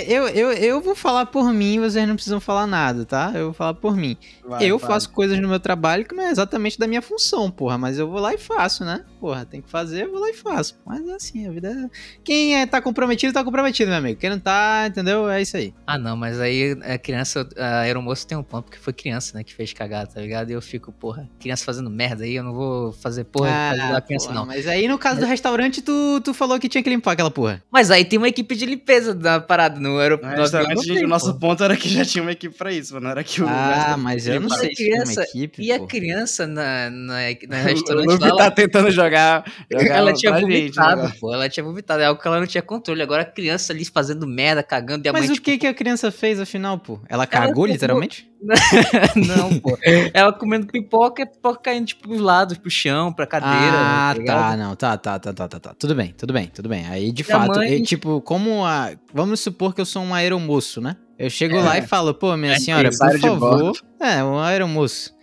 Eu, 0.08 0.28
eu, 0.28 0.28
eu, 0.28 0.52
eu 0.54 0.82
vou 0.82 0.96
falar 0.96 1.26
por 1.26 1.52
mim, 1.54 1.80
vocês 1.80 2.08
não 2.08 2.16
precisam 2.16 2.40
falar 2.40 2.68
nada, 2.68 3.06
tá? 3.06 3.32
Eu 3.34 3.46
vou 3.46 3.54
falar 3.54 3.74
por 3.74 3.96
mim. 3.96 4.16
Vai, 4.46 4.64
eu 4.66 4.78
vai. 4.78 4.90
faço 4.90 5.10
coisas 5.10 5.40
no 5.40 5.48
meu 5.48 5.60
trabalho 5.60 6.06
que 6.06 6.14
não 6.16 6.24
é 6.24 6.30
exatamente 6.32 6.78
da 6.78 6.88
minha 6.88 7.02
função, 7.02 7.50
porra. 7.50 7.78
Mas 7.78 7.98
eu 7.98 8.08
vou 8.10 8.20
lá 8.20 8.34
e 8.34 8.38
faço, 8.38 8.84
né? 8.86 9.04
Porra, 9.20 9.46
tem 9.46 9.62
que 9.62 9.70
fazer, 9.70 10.04
eu 10.06 10.12
vou 10.12 10.20
lá 10.22 10.30
e 10.30 10.34
faço. 10.34 10.80
Mas 10.86 11.08
é 11.08 11.14
assim, 11.14 11.48
a 11.48 11.52
vida 11.52 11.70
é... 11.70 11.90
Quem 12.24 12.60
é, 12.60 12.66
tá 12.66 12.82
comprometido, 12.82 13.34
tá 13.34 13.44
comprometido, 13.44 13.90
meu 13.90 13.98
amigo. 14.00 14.20
Quem 14.20 14.30
não 14.30 14.40
tá, 14.40 14.86
entendeu? 14.88 15.30
É 15.30 15.42
isso 15.42 15.58
aí. 15.58 15.74
Ah, 15.86 15.98
não, 15.98 16.16
mas 16.16 16.40
aí 16.40 16.78
a 16.84 16.98
criança, 16.98 17.48
a 17.58 17.80
aeromoça 17.80 18.28
tem 18.28 18.38
um 18.38 18.44
ponto, 18.44 18.66
porque 18.66 18.78
foi 18.78 18.94
criança, 18.94 19.38
né, 19.38 19.44
que 19.44 19.54
fez 19.54 19.74
cagada, 19.74 20.08
tá 20.14 20.22
ligado? 20.22 20.50
E 20.50 20.54
eu 20.54 20.62
fico, 20.62 20.92
porra, 20.92 21.30
criança 21.40 21.64
fazendo 21.66 21.90
merda 21.90 22.24
aí, 22.24 22.36
eu 22.36 22.44
não 22.44 22.54
vou 22.54 22.92
fazer 22.94 23.21
porra 23.24 23.48
pra 23.50 23.70
ajudar 23.72 23.98
a 23.98 24.02
criança, 24.02 24.26
Ah, 24.26 24.28
porra, 24.30 24.40
não. 24.42 24.46
Mas 24.48 24.68
aí 24.68 24.88
no 24.88 24.98
caso 24.98 25.20
do 25.20 25.26
restaurante, 25.26 25.82
tu, 25.82 26.22
tu 26.24 26.34
falou 26.34 26.60
que 26.60 26.68
tinha 26.70 26.84
que 26.84 26.90
limpar 26.90 27.12
aquela 27.14 27.32
porra. 27.32 27.64
Mas 27.72 27.90
aí 27.92 28.04
tem 28.06 28.18
uma 28.18 28.28
equipe 28.28 28.56
de 28.56 28.66
limpeza 28.66 29.14
da 29.14 29.40
parada 29.40 29.80
no 29.80 29.90
No 29.94 30.00
aeroporto. 30.00 30.36
restaurante, 30.40 30.86
gente, 30.86 31.06
o 31.06 31.08
nosso 31.08 31.38
ponto 31.40 31.64
era 31.64 31.76
que 31.76 31.90
já 31.90 32.04
tinha 32.06 32.22
uma 32.22 32.32
equipe 32.32 32.56
pra 32.58 32.72
isso, 32.72 32.94
mano. 32.94 33.04
Não 33.06 33.12
era 33.12 33.24
que 33.24 33.42
o. 33.42 33.48
Ah, 33.48 33.96
mas 33.98 34.28
eu 34.28 34.40
não 34.40 34.50
Mas 34.50 34.60
sei 34.60 34.70
se 34.70 34.76
tem 34.76 34.88
uma 34.94 35.04
criança- 35.04 35.24
equipe, 35.24 35.62
E 35.64 35.72
a 35.72 35.80
criança 35.86 36.48
na, 36.48 36.90
na, 36.90 37.14
na 37.48 37.58
O 37.62 37.64
restaurante 37.66 38.06
Luffy 38.08 38.20
lá, 38.22 38.28
ela- 38.30 38.38
tá 38.38 38.52
tentando 38.52 38.92
jogar. 38.92 39.44
jogar 39.72 39.96
ela 39.98 40.14
tinha 40.14 40.34
gente, 40.34 40.42
vomitado, 40.42 41.04
né, 41.04 41.14
pô. 41.20 41.34
Ela 41.34 41.50
tinha 41.50 41.64
vomitado. 41.64 42.02
É 42.02 42.06
algo 42.06 42.22
que 42.22 42.28
ela 42.28 42.40
não 42.40 42.48
tinha 42.48 42.62
controle. 42.62 43.02
Agora 43.02 43.24
a 43.24 43.26
criança 43.26 43.74
ali 43.74 43.86
fazendo 43.86 44.26
merda, 44.28 44.64
cagando, 44.64 45.06
e 45.06 45.10
a 45.10 45.14
Mas 45.14 45.24
mãe, 45.24 45.32
o 45.32 45.34
tipo, 45.36 45.46
que 45.46 45.58
que 45.58 45.68
a 45.68 45.74
criança 45.74 46.12
fez 46.12 46.40
afinal, 46.40 46.78
pô? 46.78 47.00
Ela 47.10 47.26
cagou, 47.28 47.66
literalmente? 47.66 48.31
não, 49.16 49.60
pô. 49.60 49.78
Ela 50.14 50.34
comendo 50.34 50.68
pipoca 50.68 51.22
e 51.22 51.24
a 51.24 51.28
pipoca 51.28 51.60
caindo, 51.62 51.86
tipo, 51.86 52.08
pros 52.08 52.20
lados, 52.20 52.58
pro 52.58 52.70
chão, 52.72 53.14
pra 53.14 53.28
cadeira. 53.28 53.56
Ah, 53.78 54.14
ligado? 54.18 54.38
tá, 54.40 54.58
não, 54.58 54.76
tá, 54.76 54.98
tá, 54.98 55.20
tá, 55.20 55.34
tá, 55.34 55.48
tá, 55.48 55.60
tá. 55.60 55.74
Tudo 55.78 55.94
bem, 55.96 56.14
tudo 56.18 56.34
bem, 56.34 56.48
tudo 56.48 56.68
bem. 56.68 56.86
Aí, 56.88 57.12
de 57.12 57.24
fato, 57.24 57.56
mãe- 57.58 57.80
eu, 57.80 57.84
tipo, 57.84 58.22
como 58.22 58.66
a. 58.66 58.92
Vamos 59.14 59.40
supor 59.40 59.74
que 59.76 59.82
eu 59.82 59.86
sou 59.86 60.02
um 60.02 60.14
aeromoço, 60.14 60.82
né? 60.82 60.96
Eu 61.18 61.30
chego 61.30 61.56
É. 61.58 61.62
lá 61.62 61.78
e 61.78 61.84
falo, 61.84 62.14
pô, 62.14 62.36
minha 62.36 62.54
É, 62.54 62.60
senhora, 62.60 62.90
por 62.90 63.20
favor. 63.20 63.74
É, 64.00 64.24
um 64.24 64.40
aeromoço. 64.40 65.14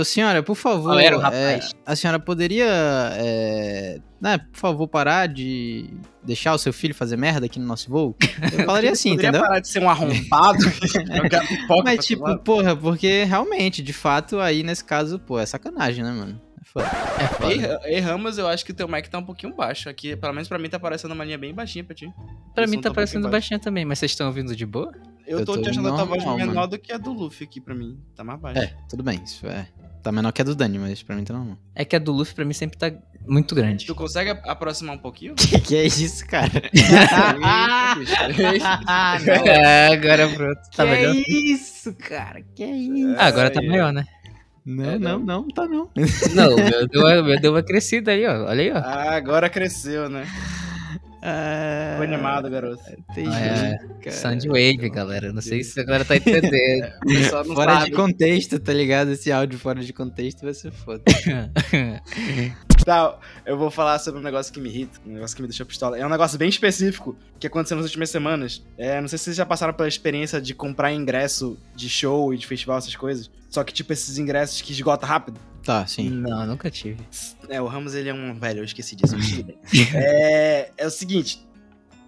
Ô, 0.00 0.04
senhora, 0.04 0.42
por 0.42 0.54
favor, 0.54 0.90
Qual 0.92 0.98
era 0.98 1.16
o 1.16 1.20
é, 1.20 1.22
rapaz? 1.22 1.70
a 1.84 1.96
senhora 1.96 2.18
poderia, 2.18 2.66
é, 3.14 3.98
né, 4.20 4.38
por 4.38 4.58
favor, 4.58 4.88
parar 4.88 5.26
de 5.28 5.90
deixar 6.22 6.54
o 6.54 6.58
seu 6.58 6.72
filho 6.72 6.94
fazer 6.94 7.16
merda 7.16 7.46
aqui 7.46 7.58
no 7.58 7.66
nosso 7.66 7.90
voo? 7.90 8.16
Eu 8.52 8.64
falaria 8.64 8.92
assim, 8.92 9.10
Poderia 9.16 9.28
entendeu? 9.30 9.46
parar 9.46 9.60
de 9.60 9.68
ser 9.68 9.82
um 9.82 9.88
arrombado 9.90 10.58
Mas, 11.84 12.04
tipo, 12.06 12.38
porra, 12.38 12.74
porque 12.76 13.24
realmente, 13.24 13.82
de 13.82 13.92
fato, 13.92 14.38
aí 14.40 14.62
nesse 14.62 14.84
caso, 14.84 15.18
pô, 15.18 15.38
é 15.38 15.46
sacanagem, 15.46 16.02
né, 16.04 16.10
mano? 16.10 16.40
É 16.60 16.64
foda. 16.70 16.86
É 17.18 17.26
foda. 17.28 17.54
Erra- 17.54 17.80
Erramos, 17.84 18.38
eu 18.38 18.46
acho 18.46 18.64
que 18.64 18.72
o 18.72 18.74
teu 18.74 18.86
mic 18.88 19.08
tá 19.08 19.18
um 19.18 19.24
pouquinho 19.24 19.54
baixo. 19.54 19.88
Aqui, 19.88 20.14
pelo 20.16 20.32
menos 20.34 20.48
pra 20.48 20.58
mim, 20.58 20.68
tá 20.68 20.78
parecendo 20.78 21.14
uma 21.14 21.24
linha 21.24 21.38
bem 21.38 21.54
baixinha 21.54 21.82
pra 21.82 21.94
ti. 21.94 22.10
Pra 22.54 22.66
O 22.66 22.68
mim 22.68 22.80
tá 22.80 22.90
um 22.90 22.92
parecendo 22.94 23.28
baixinha 23.28 23.58
também, 23.58 23.84
mas 23.84 23.98
vocês 23.98 24.12
estão 24.12 24.26
ouvindo 24.26 24.54
de 24.54 24.66
boa? 24.66 24.92
Eu 25.28 25.40
Eu 25.40 25.44
tô, 25.44 25.54
tô 25.54 25.62
te 25.62 25.68
achando 25.70 25.88
a 25.88 25.92
tua 25.94 26.04
voz 26.04 26.24
menor 26.24 26.54
mano. 26.54 26.66
do 26.68 26.78
que 26.78 26.92
a 26.92 26.96
do 26.98 27.12
Luffy 27.12 27.46
aqui 27.46 27.60
pra 27.60 27.74
mim. 27.74 27.98
Tá 28.16 28.24
mais 28.24 28.40
baixo. 28.40 28.58
É, 28.60 28.74
tudo 28.88 29.02
bem, 29.02 29.20
isso 29.24 29.46
é. 29.46 29.68
Tá 30.02 30.10
menor 30.12 30.32
que 30.32 30.40
a 30.40 30.44
do 30.44 30.54
Dani, 30.54 30.78
mas 30.78 31.02
pra 31.02 31.14
mim 31.16 31.24
tá 31.24 31.34
normal. 31.34 31.58
É 31.74 31.84
que 31.84 31.94
a 31.94 31.98
do 31.98 32.12
Luffy 32.12 32.34
pra 32.34 32.44
mim 32.44 32.52
sempre 32.54 32.78
tá 32.78 32.90
muito 33.26 33.54
grande. 33.54 33.84
Tu 33.84 33.94
consegue 33.94 34.30
aproximar 34.44 34.94
um 34.94 34.98
pouquinho? 34.98 35.34
Que 35.34 35.58
que 35.60 35.76
é 35.76 35.84
isso, 35.84 36.26
cara? 36.26 36.50
Ah, 37.44 39.18
não. 39.24 39.34
É, 39.46 39.88
agora 39.92 40.28
pronto. 40.28 40.60
Tá 40.74 40.84
que 40.84 40.90
melhor? 40.90 41.14
é 41.14 41.18
isso, 41.18 41.92
cara? 41.94 42.42
Que 42.54 42.62
é 42.62 42.70
isso? 42.70 43.14
Ah, 43.18 43.26
agora 43.26 43.50
tá 43.50 43.60
maior, 43.62 43.92
né? 43.92 44.04
Não, 44.64 44.84
É, 44.84 44.98
não, 44.98 45.18
não. 45.18 45.26
não, 45.42 45.48
tá 45.48 45.66
não. 45.66 45.90
Não, 46.34 46.54
o 46.54 46.56
meu 46.56 46.86
deu, 46.88 47.00
uma- 47.02 47.22
meu 47.22 47.40
deu 47.40 47.52
uma 47.52 47.62
crescida 47.62 48.10
aí, 48.12 48.26
ó. 48.26 48.44
Olha 48.46 48.62
aí, 48.62 48.70
ó. 48.70 48.76
Ah, 48.78 49.14
agora 49.16 49.48
cresceu, 49.48 50.08
né? 50.10 50.26
Ah, 51.22 51.94
Foi 51.96 52.06
animado, 52.06 52.48
garoto. 52.48 52.82
Entendi, 53.10 53.34
É, 53.36 53.78
cara. 54.02 54.12
Soundwave, 54.16 54.88
galera. 54.88 55.32
Não 55.32 55.42
sei 55.42 55.64
se 55.64 55.80
a 55.80 55.84
galera 55.84 56.04
tá 56.04 56.16
entendendo. 56.16 56.92
Não 57.46 57.54
Fora 57.54 57.74
sabe. 57.74 57.86
de 57.86 57.92
contexto, 57.92 58.58
tá 58.60 58.72
ligado? 58.72 59.10
Esse 59.12 59.32
áudio 59.32 59.58
fora 59.58 59.82
de 59.82 59.92
contexto 59.92 60.42
vai 60.42 60.54
ser 60.54 60.70
foda. 60.70 61.02
Tá, 62.84 63.18
eu 63.44 63.58
vou 63.58 63.70
falar 63.70 63.98
sobre 63.98 64.20
um 64.20 64.22
negócio 64.22 64.50
que 64.52 64.58
me 64.60 64.68
irrita, 64.70 64.98
um 65.04 65.12
negócio 65.12 65.36
que 65.36 65.42
me 65.42 65.48
deixou 65.48 65.66
pistola. 65.66 65.98
É 65.98 66.06
um 66.06 66.08
negócio 66.08 66.38
bem 66.38 66.48
específico 66.48 67.14
que 67.38 67.46
aconteceu 67.46 67.76
nas 67.76 67.84
últimas 67.84 68.08
semanas. 68.08 68.64
É, 68.78 68.98
não 69.00 69.08
sei 69.08 69.18
se 69.18 69.24
vocês 69.24 69.36
já 69.36 69.44
passaram 69.44 69.74
pela 69.74 69.88
experiência 69.88 70.40
de 70.40 70.54
comprar 70.54 70.92
ingresso 70.92 71.58
de 71.76 71.88
show 71.88 72.32
e 72.32 72.38
de 72.38 72.46
festival, 72.46 72.78
essas 72.78 72.96
coisas. 72.96 73.30
Só 73.50 73.62
que, 73.64 73.74
tipo, 73.74 73.92
esses 73.92 74.16
ingressos 74.16 74.62
que 74.62 74.72
esgota 74.72 75.04
rápido. 75.04 75.38
Tá, 75.68 75.86
sim. 75.86 76.08
Não, 76.08 76.46
nunca 76.46 76.70
tive. 76.70 76.96
É, 77.46 77.60
o 77.60 77.66
Ramos, 77.66 77.94
ele 77.94 78.08
é 78.08 78.14
um 78.14 78.32
velho, 78.32 78.60
eu 78.60 78.64
esqueci 78.64 78.96
disso. 78.96 79.14
É, 79.94 80.70
é 80.78 80.86
o 80.86 80.90
seguinte. 80.90 81.46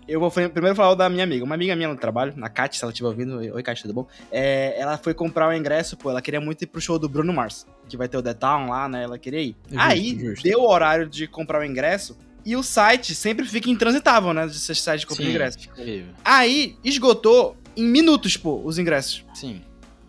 Eu 0.09 0.19
vou 0.19 0.31
primeiro 0.31 0.75
falar 0.75 0.95
da 0.95 1.11
minha 1.11 1.25
amiga. 1.25 1.45
Uma 1.45 1.57
amiga 1.57 1.77
minha 1.77 1.89
no 1.89 1.95
trabalho, 1.95 2.33
a 2.41 2.49
Kat, 2.49 2.75
se 2.75 2.83
ela 2.83 2.91
estiver 2.91 3.09
ouvindo. 3.09 3.37
Oi, 3.37 3.63
Kat, 3.63 3.83
tudo 3.83 3.93
bom? 3.93 4.07
É, 4.33 4.81
ela 4.81 4.97
foi 4.97 5.13
comprar 5.13 5.47
o 5.47 5.53
ingresso, 5.53 5.95
pô, 5.95 6.09
ela 6.09 6.23
queria 6.23 6.41
muito 6.41 6.63
ir 6.63 6.69
pro 6.69 6.81
show 6.81 6.99
do 6.99 7.07
Bruno 7.07 7.35
Mars, 7.35 7.67
que 7.87 7.99
vai 7.99 8.09
ter 8.09 8.17
o 8.17 8.23
The 8.23 8.33
Town 8.33 8.71
lá, 8.71 8.89
né? 8.89 9.03
Ela 9.03 9.19
queria 9.19 9.43
ir. 9.43 9.57
Justo, 9.69 9.79
Aí, 9.79 10.19
justo. 10.19 10.43
deu 10.43 10.61
o 10.61 10.67
horário 10.67 11.07
de 11.07 11.27
comprar 11.27 11.61
o 11.61 11.65
ingresso 11.65 12.17
e 12.47 12.57
o 12.57 12.63
site 12.63 13.15
sempre 13.15 13.45
fica 13.45 13.69
intransitável, 13.69 14.33
né? 14.33 14.47
Desses 14.47 14.81
sites 14.81 15.03
de 15.03 15.07
compra 15.07 15.23
de 15.23 15.31
ingresso. 15.31 15.59
Horrível. 15.79 16.15
Aí, 16.25 16.79
esgotou 16.83 17.59
em 17.77 17.85
minutos, 17.85 18.39
pô, 18.39 18.63
os 18.65 18.79
ingressos. 18.79 19.23
Sim. 19.35 19.61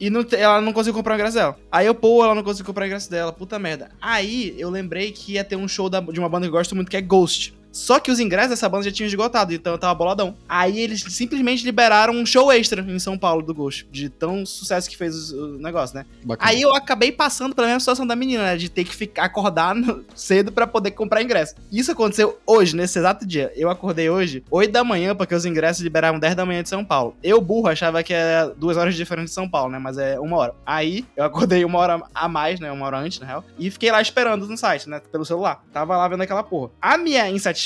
E 0.01 0.10
não 0.10 0.25
ela 0.31 0.60
não 0.60 0.74
conseguiu 0.74 0.96
comprar 0.96 1.13
o 1.13 1.15
ingresso 1.15 1.36
dela. 1.38 1.55
Aí 1.72 1.86
eu, 1.86 1.93
pô, 1.93 2.24
ela 2.25 2.34
não 2.34 2.41
conseguiu 2.41 2.65
comprar 2.65 2.86
o 2.86 2.88
ingresso 2.88 3.10
dela. 3.12 3.31
Puta 3.31 3.60
merda. 3.60 3.91
Aí 4.01 4.55
eu 4.58 4.67
lembrei 4.72 5.12
que 5.12 5.34
ia 5.34 5.43
ter 5.43 5.55
um 5.55 5.67
show 5.67 5.88
da- 5.89 6.00
de 6.00 6.20
uma 6.20 6.27
banda 6.27 6.48
que 6.48 6.50
eu 6.50 6.58
gosto 6.58 6.75
muito, 6.75 6.89
que 6.89 6.98
é 6.98 7.01
Ghost. 7.01 7.53
Só 7.71 7.99
que 7.99 8.11
os 8.11 8.19
ingressos 8.19 8.51
dessa 8.51 8.67
banda 8.67 8.83
já 8.83 8.91
tinham 8.91 9.07
esgotado, 9.07 9.53
então 9.53 9.73
eu 9.73 9.79
tava 9.79 9.93
boladão. 9.95 10.35
Aí 10.47 10.79
eles 10.79 11.01
simplesmente 11.09 11.63
liberaram 11.63 12.13
um 12.13 12.25
show 12.25 12.51
extra 12.51 12.81
em 12.81 12.99
São 12.99 13.17
Paulo 13.17 13.41
do 13.41 13.53
Ghost, 13.53 13.87
de 13.91 14.09
tão 14.09 14.45
sucesso 14.45 14.89
que 14.89 14.97
fez 14.97 15.31
o, 15.31 15.57
negócio, 15.57 15.95
né? 15.95 16.05
Bacana. 16.23 16.51
Aí 16.51 16.61
eu 16.61 16.75
acabei 16.75 17.11
passando 17.11 17.55
pela 17.55 17.67
mesma 17.67 17.79
situação 17.79 18.05
da 18.05 18.15
menina, 18.15 18.43
né? 18.43 18.57
De 18.57 18.69
ter 18.69 18.83
que 18.83 18.95
ficar 18.95 19.23
acordar 19.23 19.75
cedo 20.13 20.51
pra 20.51 20.67
poder 20.67 20.91
comprar 20.91 21.21
ingresso. 21.21 21.55
Isso 21.71 21.91
aconteceu 21.91 22.39
hoje, 22.45 22.75
nesse 22.75 22.99
exato 22.99 23.25
dia. 23.25 23.51
Eu 23.55 23.69
acordei 23.69 24.09
hoje, 24.09 24.43
8 24.51 24.71
da 24.71 24.83
manhã, 24.83 25.15
porque 25.15 25.33
os 25.33 25.45
ingressos 25.45 25.81
liberaram 25.81 26.19
10 26.19 26.35
da 26.35 26.45
manhã 26.45 26.61
de 26.61 26.69
São 26.69 26.83
Paulo. 26.83 27.15
Eu, 27.23 27.39
burro, 27.39 27.69
achava 27.69 28.03
que 28.03 28.13
era 28.13 28.53
duas 28.55 28.75
horas 28.75 28.93
de 28.93 28.97
diferença 28.97 29.27
de 29.27 29.33
São 29.33 29.49
Paulo, 29.49 29.71
né? 29.71 29.79
Mas 29.79 29.97
é 29.97 30.19
uma 30.19 30.37
hora. 30.37 30.53
Aí 30.65 31.05
eu 31.15 31.23
acordei 31.23 31.63
uma 31.63 31.79
hora 31.79 32.01
a 32.13 32.27
mais, 32.27 32.59
né? 32.59 32.71
Uma 32.71 32.85
hora 32.85 32.97
antes, 32.97 33.19
na 33.19 33.25
real. 33.25 33.45
E 33.57 33.71
fiquei 33.71 33.91
lá 33.91 34.01
esperando 34.01 34.45
no 34.45 34.57
site, 34.57 34.89
né? 34.89 35.01
Pelo 35.11 35.25
celular. 35.25 35.63
Tava 35.71 35.95
lá 35.95 36.07
vendo 36.07 36.21
aquela 36.21 36.43
porra. 36.43 36.71
A 36.81 36.97
minha 36.97 37.29
insatisfação 37.29 37.60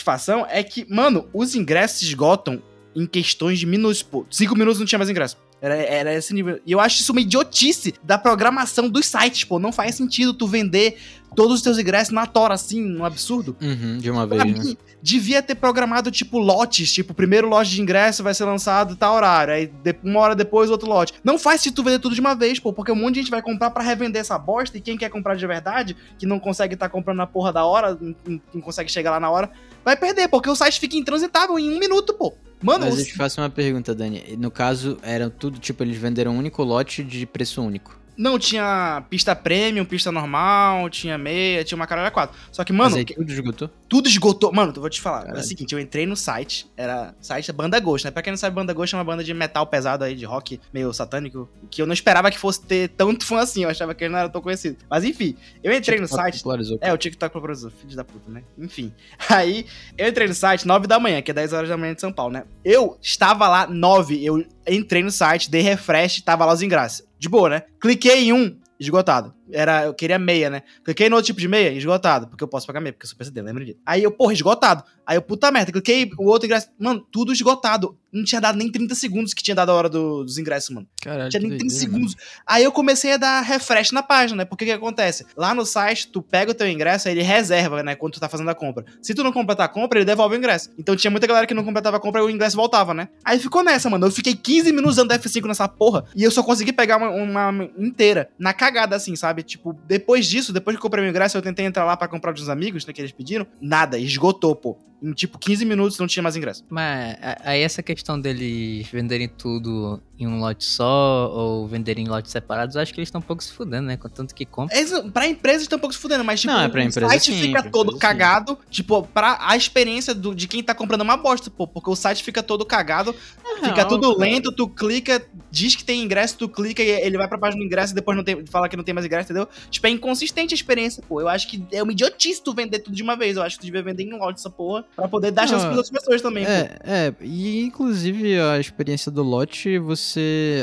é 0.49 0.63
que, 0.63 0.85
mano, 0.91 1.27
os 1.33 1.55
ingressos 1.55 2.01
esgotam 2.01 2.61
em 2.95 3.05
questões 3.05 3.59
de 3.59 3.65
minutos, 3.65 4.01
pô. 4.01 4.25
Cinco 4.29 4.55
minutos 4.55 4.79
não 4.79 4.85
tinha 4.85 4.99
mais 4.99 5.09
ingresso. 5.09 5.37
Era, 5.65 5.75
era 5.81 6.13
esse 6.13 6.31
nível. 6.31 6.59
E 6.63 6.71
eu 6.71 6.79
acho 6.79 7.01
isso 7.01 7.11
uma 7.11 7.21
idiotice 7.21 7.95
da 8.03 8.19
programação 8.19 8.87
dos 8.87 9.07
sites, 9.07 9.45
pô. 9.45 9.57
Não 9.57 9.71
faz 9.71 9.95
sentido 9.95 10.31
tu 10.31 10.45
vender 10.45 10.95
todos 11.35 11.55
os 11.55 11.61
teus 11.63 11.79
ingressos 11.79 12.13
na 12.13 12.27
tora, 12.27 12.53
assim, 12.53 12.95
um 12.97 13.03
absurdo. 13.03 13.57
Uhum, 13.59 13.97
de 13.97 14.11
uma 14.11 14.27
vez, 14.27 14.43
Pra 14.43 14.51
né? 14.51 14.59
mim, 14.63 14.77
devia 15.01 15.41
ter 15.41 15.55
programado, 15.55 16.11
tipo, 16.11 16.37
lotes. 16.37 16.93
Tipo, 16.93 17.15
primeiro 17.15 17.49
lote 17.49 17.71
de 17.71 17.81
ingresso 17.81 18.21
vai 18.21 18.33
ser 18.35 18.45
lançado 18.45 18.95
tal 18.95 19.15
horário. 19.15 19.55
Aí, 19.55 19.71
uma 20.03 20.19
hora 20.19 20.35
depois, 20.35 20.69
outro 20.69 20.87
lote. 20.87 21.13
Não 21.23 21.39
faz 21.39 21.61
sentido 21.61 21.77
tu 21.77 21.83
vender 21.83 21.97
tudo 21.99 22.13
de 22.13 22.21
uma 22.21 22.35
vez, 22.35 22.59
pô. 22.59 22.71
Porque 22.71 22.91
um 22.91 22.95
monte 22.95 23.15
de 23.15 23.21
gente 23.21 23.31
vai 23.31 23.41
comprar 23.41 23.71
pra 23.71 23.81
revender 23.81 24.21
essa 24.21 24.37
bosta. 24.37 24.77
E 24.77 24.81
quem 24.81 24.95
quer 24.95 25.09
comprar 25.09 25.35
de 25.35 25.47
verdade, 25.47 25.97
que 26.19 26.27
não 26.27 26.39
consegue 26.39 26.75
estar 26.75 26.89
comprando 26.89 27.17
na 27.17 27.25
porra 27.27 27.51
da 27.51 27.65
hora, 27.65 27.97
não- 27.99 28.39
não 28.53 28.61
consegue 28.61 28.91
chegar 28.91 29.09
lá 29.09 29.19
na 29.19 29.31
hora, 29.31 29.49
vai 29.83 29.97
perder. 29.97 30.27
Porque 30.27 30.47
o 30.49 30.55
site 30.55 30.79
fica 30.79 30.95
intransitável 30.95 31.57
em 31.57 31.75
um 31.75 31.79
minuto, 31.79 32.13
pô. 32.13 32.33
Mano, 32.65 32.85
Mas 32.85 32.97
eu 32.97 33.05
te 33.05 33.13
faço 33.13 33.39
uma 33.39 33.49
pergunta, 33.49 33.93
Dani. 33.93 34.35
No 34.37 34.49
caso, 34.49 34.97
era 35.03 35.29
tudo, 35.29 35.59
tipo, 35.59 35.83
eles 35.83 35.97
venderam 35.97 36.33
um 36.33 36.39
único 36.39 36.63
lote 36.63 37.03
de 37.03 37.25
preço 37.25 37.61
único. 37.61 37.99
Não 38.17 38.39
tinha 38.39 39.03
pista 39.09 39.35
premium, 39.35 39.85
pista 39.85 40.11
normal, 40.11 40.89
tinha 40.89 41.17
meia, 41.17 41.63
tinha 41.63 41.75
uma 41.75 41.87
caralho 41.87 42.11
quatro. 42.11 42.37
Só 42.51 42.63
que, 42.63 42.71
mano, 42.71 42.91
Mas 42.91 42.99
aí 42.99 43.05
tudo 43.05 43.31
esgotou? 43.31 43.69
tudo 43.89 44.07
esgotou. 44.07 44.53
Mano, 44.53 44.73
eu 44.75 44.81
vou 44.81 44.89
te 44.89 45.01
falar. 45.01 45.19
É 45.19 45.21
o 45.21 45.25
Caralho. 45.27 45.43
seguinte, 45.43 45.73
eu 45.73 45.79
entrei 45.79 46.05
no 46.05 46.15
site, 46.15 46.67
era 46.77 47.13
site 47.19 47.47
da 47.47 47.53
Banda 47.53 47.79
Ghost, 47.79 48.05
né? 48.05 48.11
Pra 48.11 48.21
quem 48.21 48.31
não 48.31 48.37
sabe, 48.37 48.55
Banda 48.55 48.73
Ghost 48.73 48.95
é 48.95 48.97
uma 48.97 49.03
banda 49.03 49.23
de 49.23 49.33
metal 49.33 49.67
pesado 49.67 50.03
aí, 50.03 50.15
de 50.15 50.25
rock 50.25 50.59
meio 50.73 50.93
satânico, 50.93 51.49
que 51.69 51.81
eu 51.81 51.85
não 51.85 51.93
esperava 51.93 52.31
que 52.31 52.37
fosse 52.37 52.61
ter 52.61 52.89
tanto 52.89 53.25
fã 53.25 53.39
assim, 53.39 53.63
eu 53.63 53.69
achava 53.69 53.93
que 53.93 54.03
ele 54.03 54.11
não 54.11 54.19
era 54.19 54.29
tão 54.29 54.41
conhecido. 54.41 54.77
Mas 54.89 55.03
enfim, 55.03 55.35
eu 55.63 55.73
entrei 55.73 55.99
no 55.99 56.07
site. 56.07 56.37
popularizou. 56.37 56.77
É, 56.81 56.93
o 56.93 56.97
TikTok 56.97 57.33
popularizou, 57.33 57.69
filho 57.71 57.95
da 57.95 58.03
puta, 58.03 58.31
né? 58.31 58.43
Enfim. 58.57 58.93
Aí, 59.29 59.65
eu 59.97 60.07
entrei 60.07 60.27
no 60.27 60.33
site 60.33 60.65
9 60.65 60.87
da 60.87 60.99
manhã, 60.99 61.21
que 61.21 61.31
é 61.31 61.33
10 61.33 61.53
horas 61.53 61.69
da 61.69 61.77
manhã 61.77 61.93
de 61.93 62.01
São 62.01 62.11
Paulo, 62.11 62.33
né? 62.33 62.43
Eu 62.63 62.97
estava 63.01 63.47
lá 63.47 63.67
9, 63.67 64.23
eu 64.23 64.45
entrei 64.67 65.03
no 65.03 65.11
site, 65.11 65.49
dei 65.49 65.61
refresh, 65.61 66.21
tava 66.21 66.45
lá 66.45 66.53
os 66.53 66.61
ingressos. 66.61 67.05
De 67.17 67.29
boa, 67.29 67.49
né? 67.49 67.63
Cliquei 67.79 68.25
em 68.25 68.33
um, 68.33 68.57
esgotado. 68.79 69.33
Era, 69.51 69.85
eu 69.85 69.93
queria 69.93 70.17
meia, 70.19 70.49
né? 70.49 70.63
Cliquei 70.83 71.09
no 71.09 71.15
outro 71.15 71.27
tipo 71.27 71.39
de 71.39 71.47
meia, 71.47 71.71
esgotado, 71.71 72.27
porque 72.27 72.43
eu 72.43 72.47
posso 72.47 72.65
pagar 72.67 72.79
meia, 72.81 72.93
porque 72.93 73.05
eu 73.05 73.09
sou 73.09 73.17
PCD, 73.17 73.41
lembra 73.41 73.63
disso. 73.65 73.77
Aí 73.85 74.03
eu, 74.03 74.11
porra, 74.11 74.33
esgotado. 74.33 74.83
Aí 75.05 75.17
eu, 75.17 75.21
puta 75.21 75.51
merda, 75.51 75.71
cliquei 75.71 76.09
o 76.17 76.25
outro 76.25 76.47
ingresso, 76.47 76.67
mano, 76.79 77.05
tudo 77.11 77.31
esgotado. 77.31 77.95
Não 78.11 78.23
tinha 78.23 78.39
dado 78.39 78.57
nem 78.57 78.71
30 78.71 78.95
segundos 78.95 79.33
que 79.33 79.43
tinha 79.43 79.53
dado 79.53 79.69
a 79.71 79.73
hora 79.73 79.89
do- 79.89 80.23
dos 80.23 80.37
ingressos, 80.37 80.69
mano. 80.73 80.87
Caralho, 81.01 81.23
Não 81.23 81.29
tinha 81.29 81.41
nem 81.41 81.49
30 81.49 81.65
doideira, 81.65 81.79
segundos. 81.93 82.15
Aí 82.47 82.63
eu 82.63 82.71
comecei 82.71 83.11
a 83.11 83.17
dar 83.17 83.41
refresh 83.41 83.91
na 83.91 84.01
página, 84.01 84.37
né? 84.37 84.45
Porque 84.45 84.63
o 84.63 84.67
que 84.67 84.71
acontece? 84.73 85.25
Lá 85.35 85.53
no 85.53 85.65
site, 85.65 86.07
tu 86.07 86.21
pega 86.21 86.51
o 86.51 86.53
teu 86.53 86.67
ingresso, 86.67 87.07
aí 87.09 87.13
ele 87.13 87.21
reserva, 87.23 87.83
né? 87.83 87.93
Quando 87.93 88.13
tu 88.13 88.19
tá 88.21 88.29
fazendo 88.29 88.49
a 88.49 88.55
compra. 88.55 88.85
Se 89.01 89.13
tu 89.13 89.21
não 89.21 89.33
completar 89.33 89.65
a 89.65 89.69
compra, 89.69 89.99
ele 89.99 90.05
devolve 90.05 90.33
o 90.35 90.37
ingresso. 90.37 90.71
Então 90.79 90.95
tinha 90.95 91.11
muita 91.11 91.27
galera 91.27 91.45
que 91.45 91.53
não 91.53 91.63
completava 91.65 91.97
a 91.97 91.99
compra 91.99 92.21
e 92.21 92.23
o 92.23 92.29
ingresso 92.29 92.55
voltava, 92.55 92.93
né? 92.93 93.09
Aí 93.23 93.37
ficou 93.37 93.61
nessa, 93.63 93.89
mano. 93.89 94.07
Eu 94.07 94.11
fiquei 94.11 94.33
15 94.33 94.71
minutos 94.71 94.95
dando 94.95 95.11
F5 95.13 95.45
nessa 95.45 95.67
porra 95.67 96.05
e 96.15 96.23
eu 96.23 96.31
só 96.31 96.41
consegui 96.41 96.71
pegar 96.71 96.95
uma, 96.97 97.09
uma 97.09 97.69
inteira. 97.77 98.29
Na 98.39 98.53
cagada, 98.53 98.95
assim, 98.95 99.15
sabe? 99.17 99.34
Tipo, 99.43 99.73
depois 99.87 100.25
disso, 100.25 100.53
depois 100.53 100.75
que 100.75 100.79
eu 100.79 100.81
comprei 100.81 101.07
ingresso, 101.07 101.37
eu 101.37 101.41
tentei 101.41 101.65
entrar 101.65 101.85
lá 101.85 101.95
pra 101.95 102.07
comprar 102.07 102.31
dos 102.31 102.49
amigos, 102.49 102.85
né? 102.85 102.93
Que 102.93 103.01
eles 103.01 103.11
pediram. 103.11 103.45
Nada, 103.61 103.97
esgotou, 103.97 104.55
pô. 104.55 104.77
Em 105.03 105.11
tipo 105.13 105.37
15 105.37 105.65
minutos 105.65 105.99
não 105.99 106.07
tinha 106.07 106.23
mais 106.23 106.35
ingresso. 106.35 106.63
Mas 106.69 107.17
aí 107.43 107.61
essa 107.61 107.83
questão 107.83 108.19
deles 108.19 108.87
venderem 108.87 109.27
tudo 109.27 110.01
em 110.17 110.25
um 110.27 110.39
lote 110.39 110.63
só 110.63 111.29
ou 111.33 111.67
venderem 111.67 112.05
em 112.05 112.07
lotes 112.07 112.31
separados, 112.31 112.77
acho 112.77 112.93
que 112.93 112.99
eles 112.99 113.07
estão 113.07 113.19
um 113.19 113.23
pouco 113.23 113.43
se 113.43 113.51
fudendo, 113.51 113.87
né? 113.87 113.97
Contanto 113.97 114.33
que 114.33 114.45
compra. 114.45 114.75
Pra 115.13 115.27
empresa 115.27 115.63
estão 115.63 115.77
um 115.77 115.79
pouco 115.79 115.93
se 115.93 115.99
fudendo, 115.99 116.23
mas 116.23 116.39
tipo, 116.41 116.53
Não, 116.53 116.61
é 116.61 116.67
pra 116.69 116.79
o 116.79 116.83
empresa 116.83 117.07
site 117.09 117.33
sim, 117.33 117.41
fica 117.41 117.61
pra 117.61 117.71
todo 117.71 117.87
empresa 117.87 117.95
sim. 117.97 117.99
cagado, 117.99 118.57
tipo, 118.69 119.03
pra 119.13 119.37
a 119.41 119.57
experiência 119.57 120.13
do- 120.15 120.33
de 120.33 120.47
quem 120.47 120.63
tá 120.63 120.73
comprando 120.73 121.01
é 121.01 121.03
uma 121.03 121.17
bosta, 121.17 121.49
pô, 121.49 121.67
porque 121.67 121.89
o 121.89 121.95
site 121.95 122.23
fica 122.23 122.41
todo 122.41 122.65
cagado, 122.65 123.13
fica 123.55 123.73
real, 123.75 123.87
tudo 123.87 124.15
cara. 124.15 124.29
lento, 124.29 124.51
tu 124.53 124.67
clica, 124.69 125.21
diz 125.51 125.75
que 125.75 125.83
tem 125.83 126.01
ingresso, 126.01 126.37
tu 126.37 126.47
clica 126.47 126.81
e 126.81 126.89
ele 126.89 127.17
vai 127.17 127.27
pra 127.27 127.37
página 127.37 127.61
do 127.61 127.65
ingresso 127.65 127.91
e 127.91 127.95
depois 127.95 128.15
não 128.15 128.23
tem, 128.23 128.45
fala 128.45 128.69
que 128.69 128.77
não 128.77 128.83
tem 128.85 128.93
mais 128.93 129.05
ingresso, 129.05 129.25
entendeu? 129.31 129.49
Tipo, 129.69 129.87
é 129.87 129.89
inconsistente 129.89 130.53
a 130.53 130.55
experiência, 130.55 131.03
pô. 131.07 131.19
Eu 131.19 131.27
acho 131.27 131.47
que 131.47 131.61
é 131.73 131.83
uma 131.83 131.91
idiotice 131.91 132.41
tu 132.41 132.53
vender 132.53 132.79
tudo 132.79 132.95
de 132.95 133.03
uma 133.03 133.17
vez, 133.17 133.35
eu 133.35 133.43
acho 133.43 133.55
que 133.57 133.63
tu 133.63 133.65
devia 133.65 133.83
vender 133.83 134.03
em 134.03 134.17
lote 134.17 134.39
essa 134.39 134.49
porra, 134.49 134.85
pra 134.95 135.07
poder 135.09 135.31
dar 135.31 135.45
chance 135.47 135.65
pras 135.65 135.77
outras 135.77 135.89
pessoas 135.89 136.21
também, 136.21 136.45
pô. 136.45 136.51
É, 136.51 136.77
é, 136.85 137.13
e 137.21 137.63
inclusive 137.65 138.39
a 138.39 138.57
experiência 138.59 139.11
do 139.11 139.21
lote, 139.23 139.77
você, 139.77 140.04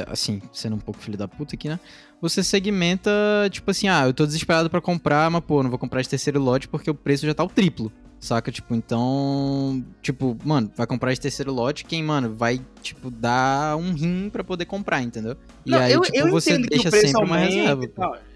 assim, 0.07 0.41
sendo 0.53 0.77
um 0.77 0.79
pouco 0.79 1.01
filho 1.01 1.17
da 1.17 1.27
puta 1.27 1.55
aqui, 1.55 1.69
né? 1.69 1.79
Você 2.21 2.43
segmenta, 2.43 3.11
tipo 3.51 3.71
assim, 3.71 3.89
ah, 3.89 4.07
eu 4.07 4.15
tô 4.15 4.25
desesperado 4.25 4.71
pra 4.71 4.81
comprar, 4.81 5.29
mas 5.31 5.43
pô, 5.45 5.63
não 5.63 5.71
vou 5.71 5.79
comprar 5.79 6.01
esse 6.01 6.11
terceiro 6.11 6.41
lote 6.41 6.69
porque 6.69 6.91
o 6.91 6.95
preço 6.95 7.27
já 7.27 7.35
tá 7.35 7.43
o 7.43 7.49
triplo. 7.49 7.91
Saca? 8.23 8.53
Tipo, 8.53 8.73
então. 8.77 9.85
Tipo, 10.01 10.39
mano, 10.45 10.71
vai 10.77 10.87
comprar 10.87 11.13
esse 11.13 11.21
terceiro 11.21 11.53
lote, 11.53 11.85
quem, 11.85 12.05
mano, 12.05 12.33
vai, 12.33 12.61
tipo, 12.81 13.11
dar 13.11 13.77
um 13.77 13.93
rim 13.93 14.31
pra 14.31 14.45
poder 14.45 14.65
comprar, 14.65 15.03
entendeu? 15.03 15.37
E 15.67 15.73
Não, 15.73 15.79
aí, 15.81 15.93
eu, 15.93 16.03
tipo, 16.03 16.17
eu 16.17 16.31
você 16.31 16.57
deixa 16.57 16.89
sempre 16.89 17.25
uma 17.25 17.37
reserva. 17.37 17.85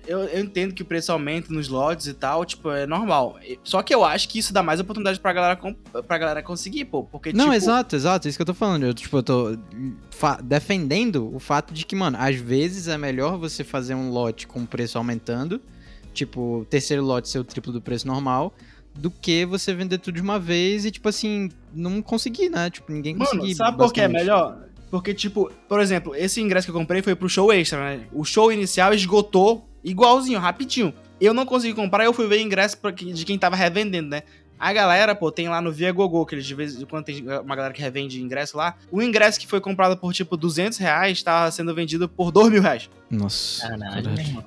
Eu, 0.06 0.20
eu 0.20 0.44
entendo 0.44 0.72
que 0.72 0.82
o 0.82 0.84
preço 0.84 1.10
aumenta 1.10 1.52
nos 1.52 1.68
lotes 1.68 2.06
e 2.06 2.14
tal, 2.14 2.44
tipo, 2.44 2.70
é 2.70 2.86
normal. 2.86 3.38
Só 3.64 3.82
que 3.82 3.94
eu 3.94 4.04
acho 4.04 4.28
que 4.28 4.38
isso 4.38 4.52
dá 4.52 4.62
mais 4.62 4.78
oportunidade 4.78 5.18
pra 5.18 5.32
galera, 5.32 5.58
pra 6.06 6.18
galera 6.18 6.42
conseguir, 6.42 6.84
pô. 6.84 7.02
Porque, 7.04 7.32
Não, 7.32 7.46
tipo, 7.46 7.56
exato, 7.56 7.96
exato, 7.96 8.28
isso 8.28 8.38
que 8.38 8.42
eu 8.42 8.46
tô 8.46 8.54
falando. 8.54 8.84
Eu, 8.84 8.94
tipo, 8.94 9.16
eu 9.16 9.22
tô 9.22 9.58
defendendo 10.44 11.34
o 11.34 11.38
fato 11.38 11.75
de 11.75 11.84
que, 11.84 11.96
mano, 11.96 12.16
às 12.20 12.36
vezes 12.36 12.88
é 12.88 12.96
melhor 12.96 13.36
você 13.36 13.64
fazer 13.64 13.94
um 13.94 14.10
lote 14.10 14.46
com 14.46 14.62
o 14.62 14.66
preço 14.66 14.96
aumentando, 14.96 15.60
tipo, 16.14 16.60
o 16.60 16.64
terceiro 16.64 17.04
lote 17.04 17.28
ser 17.28 17.38
o 17.38 17.44
triplo 17.44 17.72
do 17.72 17.80
preço 17.80 18.06
normal, 18.06 18.54
do 18.94 19.10
que 19.10 19.44
você 19.44 19.75
vender 19.75 19.98
tudo 19.98 20.14
de 20.14 20.22
uma 20.22 20.38
vez 20.38 20.84
e, 20.84 20.90
tipo 20.90 21.08
assim, 21.08 21.50
não 21.75 22.00
conseguir, 22.00 22.48
né? 22.48 22.70
Tipo, 22.70 22.92
ninguém 22.92 23.14
Mano, 23.14 23.30
conseguir. 23.30 23.54
sabe 23.54 23.76
por 23.76 23.92
que 23.92 24.00
é 24.00 24.08
melhor? 24.08 24.66
Porque, 24.90 25.12
tipo, 25.12 25.50
por 25.68 25.80
exemplo, 25.80 26.14
esse 26.14 26.40
ingresso 26.40 26.66
que 26.66 26.70
eu 26.70 26.78
comprei 26.78 27.02
foi 27.02 27.14
pro 27.14 27.28
show 27.28 27.52
extra, 27.52 27.78
né? 27.78 28.06
O 28.12 28.25
show 28.25 28.52
inicial 28.52 28.94
esgotou 28.94 29.65
igualzinho, 29.83 30.38
rapidinho. 30.38 30.92
Eu 31.21 31.33
não 31.33 31.47
consegui 31.47 31.75
comprar, 31.75 32.04
eu 32.04 32.12
fui 32.12 32.26
ver 32.26 32.40
ingresso 32.40 32.76
de 32.95 33.25
quem 33.25 33.38
tava 33.38 33.56
revendendo, 33.56 34.09
né? 34.09 34.23
A 34.59 34.73
galera, 34.73 35.14
pô, 35.14 35.30
tem 35.30 35.49
lá 35.49 35.61
no 35.61 35.71
Via 35.71 35.92
Gogô, 35.92 36.25
que 36.25 36.35
eles 36.35 36.47
de 36.47 36.54
vez 36.54 36.80
em 36.80 36.87
quando 36.87 37.04
tem 37.04 37.23
uma 37.23 37.54
galera 37.54 37.75
que 37.75 37.83
revende 37.83 38.23
ingresso 38.23 38.56
lá. 38.56 38.75
O 38.90 39.02
ingresso 39.02 39.38
que 39.38 39.47
foi 39.47 39.61
comprado 39.61 39.99
por, 39.99 40.14
tipo, 40.14 40.37
200 40.37 40.78
reais 40.78 41.23
tava 41.23 41.50
sendo 41.50 41.75
vendido 41.75 42.09
por 42.09 42.30
2 42.30 42.50
mil 42.50 42.62
reais. 42.62 42.88
Nossa. 43.11 43.68
Caralho, 43.68 44.45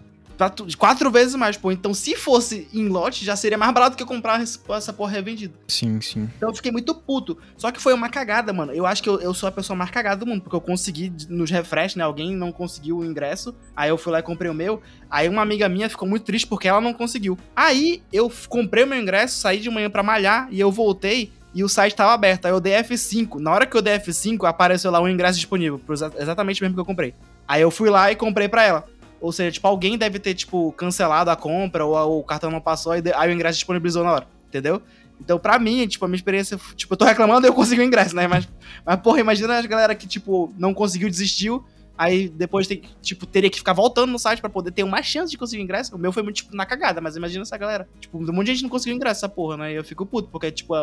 quatro 0.78 1.12
vezes 1.12 1.36
mais, 1.36 1.58
pô. 1.58 1.72
Então, 1.72 1.94
se 1.94 2.16
fosse 2.16 2.68
em 2.74 2.88
lote, 2.88 3.26
já 3.26 3.36
seria 3.36 3.58
mais 3.58 3.74
barato 3.74 3.98
que 3.98 4.04
eu 4.04 4.08
comprar 4.08 4.42
essa 4.42 4.94
porra 4.94 5.12
revendida. 5.12 5.54
Sim, 5.68 6.00
sim. 6.02 6.30
Então 6.38 6.50
eu 6.50 6.56
fiquei 6.56 6.72
muito 6.72 6.96
puto. 6.96 7.38
Só 7.58 7.72
que 7.72 7.82
foi 7.82 7.94
uma 7.94 8.10
cagada, 8.10 8.54
mano. 8.54 8.74
Eu 8.74 8.86
acho 8.86 9.04
que 9.04 9.10
eu, 9.10 9.20
eu 9.20 9.34
sou 9.34 9.50
a 9.50 9.52
pessoa 9.52 9.76
mais 9.76 9.92
cagada 9.92 10.18
do 10.18 10.26
mundo, 10.26 10.42
porque 10.42 10.56
eu 10.56 10.62
consegui 10.62 11.12
nos 11.28 11.52
refresh, 11.52 11.96
né? 11.96 12.04
Alguém 12.04 12.36
não 12.36 12.52
conseguiu 12.52 12.98
o 12.98 13.06
ingresso. 13.06 13.54
Aí 13.76 13.90
eu 13.90 13.98
fui 13.98 14.14
lá 14.14 14.20
e 14.20 14.24
comprei 14.24 14.50
o 14.50 14.54
meu. 14.54 14.82
Aí 15.10 15.28
uma 15.28 15.42
amiga 15.42 15.68
minha 15.68 15.90
ficou 15.90 16.08
muito 16.08 16.24
triste 16.24 16.48
porque 16.48 16.68
ela 16.68 16.80
não 16.80 16.94
conseguiu. 16.94 17.38
Aí 17.56 18.02
eu 18.14 18.32
comprei 18.48 18.84
o 18.84 18.88
meu 18.88 19.00
ingresso, 19.00 19.40
saí 19.40 19.60
de 19.60 19.70
manhã 19.70 19.90
pra 19.90 20.04
malhar 20.04 20.48
e 20.52 20.60
eu 20.60 20.72
voltei. 20.72 21.32
E 21.54 21.64
o 21.64 21.70
site 21.70 21.96
tava 21.96 22.14
aberto. 22.14 22.46
Aí 22.46 22.52
eu 22.52 22.60
dei 22.60 22.74
F5. 22.74 23.40
Na 23.40 23.52
hora 23.52 23.66
que 23.66 23.76
eu 23.76 23.82
dei 23.82 23.98
F5, 23.98 24.48
apareceu 24.48 24.92
lá 24.92 25.02
um 25.02 25.10
ingresso 25.10 25.38
disponível. 25.40 25.82
exatamente 26.18 26.62
o 26.62 26.64
mesmo 26.64 26.76
que 26.76 26.82
eu 26.82 26.86
comprei. 26.86 27.14
Aí 27.48 27.62
eu 27.62 27.72
fui 27.72 27.90
lá 27.90 28.12
e 28.12 28.16
comprei 28.16 28.48
pra 28.48 28.64
ela. 28.64 28.86
Ou 29.22 29.32
seja, 29.32 29.52
tipo, 29.52 29.68
alguém 29.68 29.98
deve 29.98 30.18
ter, 30.20 30.34
tipo, 30.34 30.72
cancelado 30.74 31.30
a 31.30 31.36
compra 31.36 31.86
ou, 31.86 31.94
ou 31.96 32.20
o 32.20 32.24
cartão 32.24 32.50
não 32.50 32.62
passou 32.62 33.00
de- 33.02 33.14
aí 33.14 33.30
o 33.30 33.34
ingresso 33.34 33.58
disponibilizou 33.58 34.04
na 34.04 34.14
hora. 34.14 34.28
Entendeu? 34.48 34.82
Então, 35.20 35.38
pra 35.38 35.60
mim, 35.60 35.86
tipo, 35.88 36.06
a 36.06 36.08
minha 36.08 36.16
experiência, 36.16 36.58
tipo, 36.76 36.94
eu 36.94 36.98
tô 36.98 37.04
reclamando 37.06 37.46
e 37.46 37.50
eu 37.50 37.54
consegui 37.54 37.82
o 37.82 37.84
ingresso, 37.84 38.16
né? 38.16 38.26
Mas, 38.28 38.48
mas, 38.86 39.00
porra, 39.02 39.20
imagina 39.20 39.58
as 39.60 39.66
galera 39.66 39.94
que, 39.94 40.08
tipo, 40.08 40.54
não 40.58 40.74
conseguiu, 40.74 41.10
desistiu, 41.10 41.66
aí 41.98 42.30
depois 42.30 42.66
tem, 42.68 42.82
tipo, 43.02 43.26
teria 43.26 43.50
que 43.50 43.58
ficar 43.58 43.74
voltando 43.74 44.10
no 44.12 44.18
site 44.18 44.40
pra 44.40 44.50
poder 44.50 44.72
ter 44.72 44.84
uma 44.84 45.04
chance 45.04 45.30
de 45.30 45.38
conseguir 45.38 45.62
ingresso. 45.62 45.94
O 45.94 46.00
meu 46.00 46.14
foi 46.14 46.24
muito, 46.24 46.38
tipo, 46.38 46.56
na 46.56 46.66
cagada, 46.66 47.02
mas 47.02 47.18
imagina 47.18 47.42
essa 47.42 47.58
galera. 47.58 47.88
Tipo, 48.00 48.18
um 48.18 48.32
monte 48.34 48.46
de 48.46 48.54
gente 48.54 48.64
não 48.64 48.70
conseguiu 48.70 48.96
ingresso, 48.96 49.20
essa 49.20 49.28
porra, 49.30 49.58
né? 49.58 49.74
E 49.74 49.76
eu 49.76 49.84
fico 49.84 50.06
puto, 50.06 50.30
porque, 50.30 50.50
tipo, 50.52 50.74